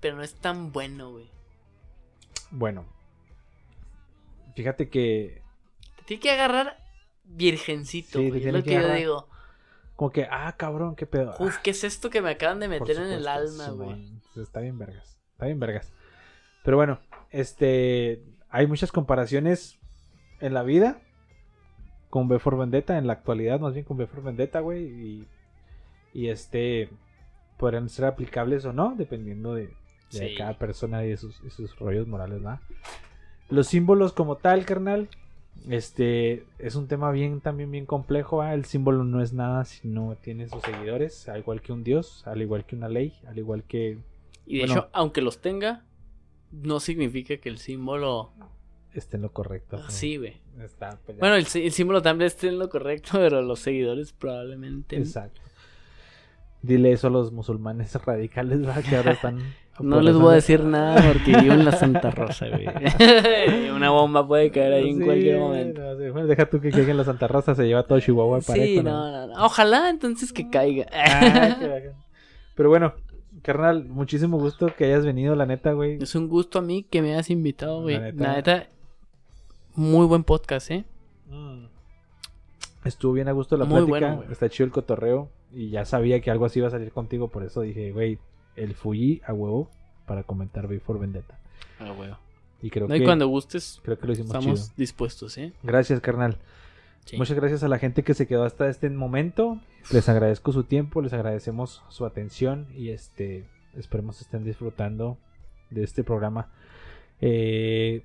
pero 0.00 0.16
no 0.16 0.22
es 0.22 0.34
tan 0.34 0.72
bueno, 0.72 1.12
güey. 1.12 1.30
Bueno. 2.50 2.84
Fíjate 4.54 4.88
que. 4.88 5.42
Te 5.96 6.02
tiene 6.04 6.20
que 6.20 6.30
agarrar 6.30 6.78
virgencito, 7.24 8.18
Sí, 8.18 8.28
güey. 8.28 8.46
Es 8.46 8.52
lo 8.52 8.62
que 8.62 8.70
que 8.70 8.74
yo 8.74 8.92
digo. 8.92 9.28
Como 9.94 10.11
que, 10.11 10.26
ah, 10.30 10.54
cabrón, 10.56 10.94
qué 10.94 11.06
pedo. 11.06 11.34
Uf, 11.38 11.59
¿qué 11.59 11.70
es 11.70 11.84
esto 11.84 12.11
que 12.11 12.22
me 12.22 12.30
acaban 12.30 12.61
de 12.61 12.68
meter 12.68 12.96
en 12.96 13.09
el 13.09 13.26
alma, 13.26 13.68
güey? 13.70 13.94
Simón. 13.94 14.22
Está 14.36 14.61
bien, 14.61 14.78
vergas. 14.78 15.20
Está 15.32 15.46
bien, 15.46 15.61
vergas. 15.61 15.92
Pero 16.64 16.76
bueno, 16.76 17.00
este. 17.30 18.24
Hay 18.50 18.66
muchas 18.66 18.92
comparaciones 18.92 19.78
en 20.40 20.54
la 20.54 20.62
vida 20.62 21.02
con 22.11 22.26
V 22.26 22.38
for 22.38 22.56
Vendetta, 22.56 22.96
en 22.98 23.06
la 23.06 23.12
actualidad, 23.14 23.61
más 23.61 23.74
bien 23.74 23.84
con 23.84 23.96
for 24.06 24.22
Vendetta, 24.22 24.61
güey. 24.61 24.84
Y, 24.84 25.26
y 26.14 26.28
este. 26.28 26.88
Podrían 27.56 27.88
ser 27.88 28.04
aplicables 28.04 28.64
o 28.64 28.72
no, 28.72 28.94
dependiendo 28.96 29.52
de, 29.54 29.62
de 29.66 29.70
Sí. 30.11 30.34
cada 30.36 30.56
persona 30.56 31.04
y 31.04 31.09
de 31.09 31.16
sus, 31.16 31.42
y 31.44 31.50
sus 31.50 31.76
rollos 31.78 32.06
morales, 32.06 32.36
¿verdad? 32.40 32.61
Los 33.50 33.66
símbolos 33.66 34.12
como 34.12 34.36
tal, 34.36 34.64
carnal. 34.64 35.09
Este 35.68 36.44
es 36.59 36.76
un 36.76 36.86
tema 36.86 37.11
bien 37.11 37.40
también 37.40 37.70
bien 37.72 37.84
complejo. 37.84 38.42
¿ah? 38.42 38.54
El 38.54 38.64
símbolo 38.64 39.02
no 39.02 39.20
es 39.20 39.32
nada 39.32 39.64
si 39.64 39.88
no 39.88 40.16
tiene 40.16 40.48
sus 40.48 40.62
seguidores, 40.62 41.28
al 41.28 41.40
igual 41.40 41.61
que 41.61 41.72
un 41.72 41.82
dios, 41.82 42.24
al 42.28 42.40
igual 42.42 42.64
que 42.64 42.76
una 42.76 42.88
ley, 42.88 43.12
al 43.26 43.38
igual 43.38 43.64
que 43.64 43.98
Y 44.46 44.59
de 44.59 44.66
Bueno. 44.66 44.74
hecho, 44.82 44.88
aunque 44.92 45.20
los 45.20 45.40
tenga, 45.40 45.84
no 46.52 46.78
significa 46.78 47.36
que 47.38 47.48
el 47.48 47.59
símbolo. 47.59 48.30
esté 48.94 49.16
en 49.16 49.22
lo 49.22 49.32
correcto. 49.32 49.78
¿no? 49.78 49.90
Sí, 49.90 50.16
güey. 50.16 50.36
Está. 50.62 50.98
Bueno, 51.18 51.34
el, 51.36 51.46
sí- 51.46 51.64
el 51.66 51.72
símbolo 51.72 52.02
también 52.02 52.26
esté 52.26 52.48
en 52.48 52.59
lo 52.59 52.68
correcto, 52.68 53.11
pero 53.18 53.42
los 53.42 53.61
seguidores 53.61 54.12
probablemente. 54.12 54.96
exacto. 54.96 55.40
Dile 56.61 56.90
eso 56.92 57.06
a 57.06 57.11
los 57.11 57.30
musulmanes 57.32 57.94
radicales 58.04 58.61
¿verdad? 58.61 58.82
que 58.88 58.96
ahora 58.96 59.12
están. 59.12 59.38
No 59.80 60.00
les 60.00 60.16
voy 60.16 60.32
a 60.32 60.34
decir 60.34 60.64
nada 60.64 61.00
porque 61.06 61.40
vivo 61.40 61.54
en 61.54 61.64
la 61.64 61.70
Santa 61.70 62.11
Rosa, 62.11 62.46
güey. 62.48 62.66
Una 63.70 63.90
bomba 63.90 64.26
puede 64.26 64.50
caer 64.50 64.72
ahí 64.72 64.88
en 64.90 65.00
cualquier 65.04 65.38
momento. 65.38 65.80
no, 65.80 65.96
sí, 65.96 66.11
bueno, 66.11 66.26
deja 66.26 66.50
tú 66.50 66.61
que 66.61 66.70
caiga 66.72 66.90
en 66.90 66.96
la 66.96 67.04
Santa 67.04 67.28
Rosa, 67.28 67.54
se 67.54 67.64
lleva 67.64 67.84
todo 67.84 68.00
Chihuahua 68.00 68.40
para 68.40 68.61
Sí, 68.61 68.80
no, 68.82 69.09
no, 69.12 69.26
no. 69.28 69.44
Ojalá 69.44 69.88
entonces 69.88 70.32
que 70.32 70.50
caiga. 70.50 70.86
Ah, 70.92 71.56
qué. 71.61 71.92
Pero 72.56 72.70
bueno, 72.70 72.92
carnal, 73.42 73.84
muchísimo 73.84 74.36
gusto 74.36 74.66
que 74.76 74.86
hayas 74.86 75.06
venido, 75.06 75.36
la 75.36 75.46
neta, 75.46 75.70
güey. 75.74 76.02
Es 76.02 76.16
un 76.16 76.26
gusto 76.26 76.59
a 76.59 76.62
mí 76.62 76.82
que 76.82 77.00
me 77.00 77.12
hayas 77.12 77.30
invitado, 77.30 77.82
güey. 77.82 77.98
La 78.00 78.11
La 78.11 78.34
neta. 78.34 78.66
Muy 79.79 80.07
buen 80.07 80.24
podcast, 80.24 80.70
¿eh? 80.70 80.85
Mm. 81.31 81.66
Estuvo 82.85 83.12
bien 83.12 83.29
a 83.29 83.33
gusto 83.33 83.57
la 83.57 83.64
Muy 83.64 83.85
plática, 83.87 84.14
bueno, 84.16 84.33
está 84.33 84.49
chido 84.49 84.66
el 84.66 84.72
cotorreo 84.72 85.29
y 85.53 85.70
ya 85.70 85.85
sabía 85.85 86.20
que 86.20 86.31
algo 86.31 86.45
así 86.45 86.59
iba 86.59 86.68
a 86.68 86.70
salir 86.70 86.91
contigo, 86.93 87.29
por 87.29 87.43
eso 87.45 87.61
dije, 87.62 87.93
güey, 87.93 88.18
el 88.57 88.74
Fuji 88.74 89.20
a 89.26 89.33
huevo 89.33 89.70
para 90.07 90.22
comentar 90.22 90.66
Before 90.68 90.99
Vendetta. 90.99 91.39
Ah, 91.79 91.93
güey. 91.97 92.11
Y 92.62 92.70
creo 92.70 92.89
No, 92.89 92.97
y 92.97 92.99
que 93.01 93.05
cuando 93.05 93.29
gustes, 93.29 93.81
creo 93.85 93.99
que 93.99 94.07
lo 94.07 94.12
hicimos 94.12 94.35
estamos 94.35 94.61
chido. 94.62 94.74
dispuestos, 94.76 95.39
¿eh? 95.39 95.53
Gracias, 95.62 96.01
carnal. 96.01 96.39
Sí. 97.05 97.16
Muchas 97.16 97.37
gracias 97.37 97.62
a 97.62 97.68
la 97.68 97.79
gente 97.79 98.03
que 98.03 98.14
se 98.14 98.26
quedó 98.26 98.45
hasta 98.45 98.68
este 98.68 98.91
momento. 98.91 99.61
Les 99.93 100.09
agradezco 100.09 100.53
su 100.53 100.64
tiempo, 100.64 101.01
les 101.03 101.12
agradecemos 101.12 101.83
su 101.89 102.05
atención 102.05 102.66
y 102.76 102.91
este 102.91 103.47
esperemos 103.76 104.20
estén 104.20 104.45
disfrutando 104.45 105.18
de 105.70 105.85
este 105.85 106.03
programa. 106.05 106.49
Eh, 107.20 108.03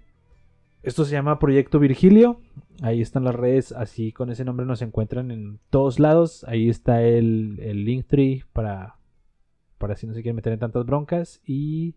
esto 0.84 1.06
se 1.06 1.12
llama 1.14 1.40
Proyecto 1.40 1.80
Virgilio. 1.80 2.40
Ahí 2.82 3.02
están 3.02 3.24
las 3.24 3.36
redes, 3.36 3.72
así 3.72 4.12
con 4.12 4.30
ese 4.30 4.44
nombre 4.46 4.66
nos 4.66 4.82
encuentran 4.82 5.32
en 5.32 5.60
todos 5.70 6.00
lados. 6.00 6.44
Ahí 6.48 6.70
está 6.70 7.02
el, 7.04 7.58
el 7.62 7.86
Linktree 7.86 8.44
para, 8.54 8.98
para 9.78 9.96
si 9.96 10.06
no 10.08 10.14
se 10.14 10.22
quieren 10.22 10.36
meter 10.36 10.54
en 10.54 10.60
tantas 10.60 10.86
broncas. 10.86 11.42
Y 11.46 11.96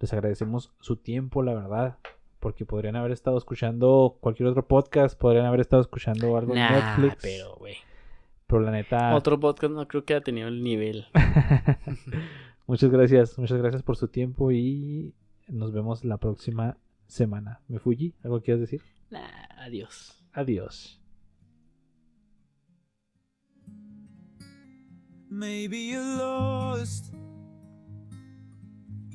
les 0.00 0.12
agradecemos 0.12 0.72
su 0.80 0.96
tiempo, 0.96 1.42
la 1.42 1.54
verdad. 1.54 1.98
Porque 2.40 2.64
podrían 2.64 2.96
haber 2.96 3.12
estado 3.12 3.36
escuchando 3.38 4.16
cualquier 4.20 4.48
otro 4.48 4.66
podcast, 4.66 5.18
podrían 5.18 5.46
haber 5.46 5.60
estado 5.60 5.82
escuchando 5.82 6.36
algo 6.36 6.52
en 6.54 6.60
Nah, 6.60 6.70
Netflix. 6.98 7.16
pero, 7.22 7.56
güey. 7.56 7.74
Pero 8.46 8.60
la 8.60 8.70
neta. 8.70 9.14
Otro 9.16 9.40
podcast 9.40 9.72
no 9.72 9.88
creo 9.88 10.04
que 10.04 10.14
haya 10.14 10.22
tenido 10.22 10.46
el 10.48 10.62
nivel. 10.62 11.06
muchas 12.66 12.90
gracias, 12.90 13.38
muchas 13.38 13.58
gracias 13.58 13.82
por 13.82 13.96
su 13.96 14.08
tiempo 14.08 14.52
y 14.52 15.12
nos 15.48 15.72
vemos 15.72 16.04
la 16.04 16.18
próxima 16.18 16.76
semana. 17.06 17.60
Me 17.68 17.78
fui, 17.78 18.14
¿algo 18.22 18.40
quieres 18.40 18.60
decir? 18.60 18.82
Nah, 19.10 19.48
adiós. 19.58 20.12
Adiós. 20.32 21.00
Maybe 25.28 25.78
you're 25.78 26.16
lost. 26.18 27.12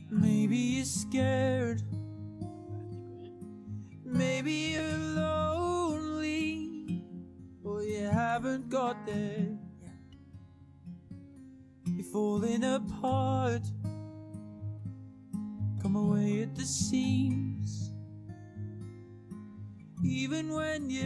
Maybe 0.10 0.58
you're 0.58 0.86
scared. 0.86 1.82
Maybe 4.04 4.74
you're 4.74 4.98
lonely. 5.16 7.04
Or 7.64 7.82
you 7.82 8.04
haven't 8.04 8.70
got 8.70 9.06
there. 9.06 9.58
You're 11.86 12.04
falling 12.12 12.64
apart. 12.64 13.64
Come 15.82 15.96
away 15.96 16.44
at 16.44 16.56
the 16.56 16.64
seams. 16.64 17.90
Even 20.04 20.54
when 20.54 20.92
you 20.92 21.02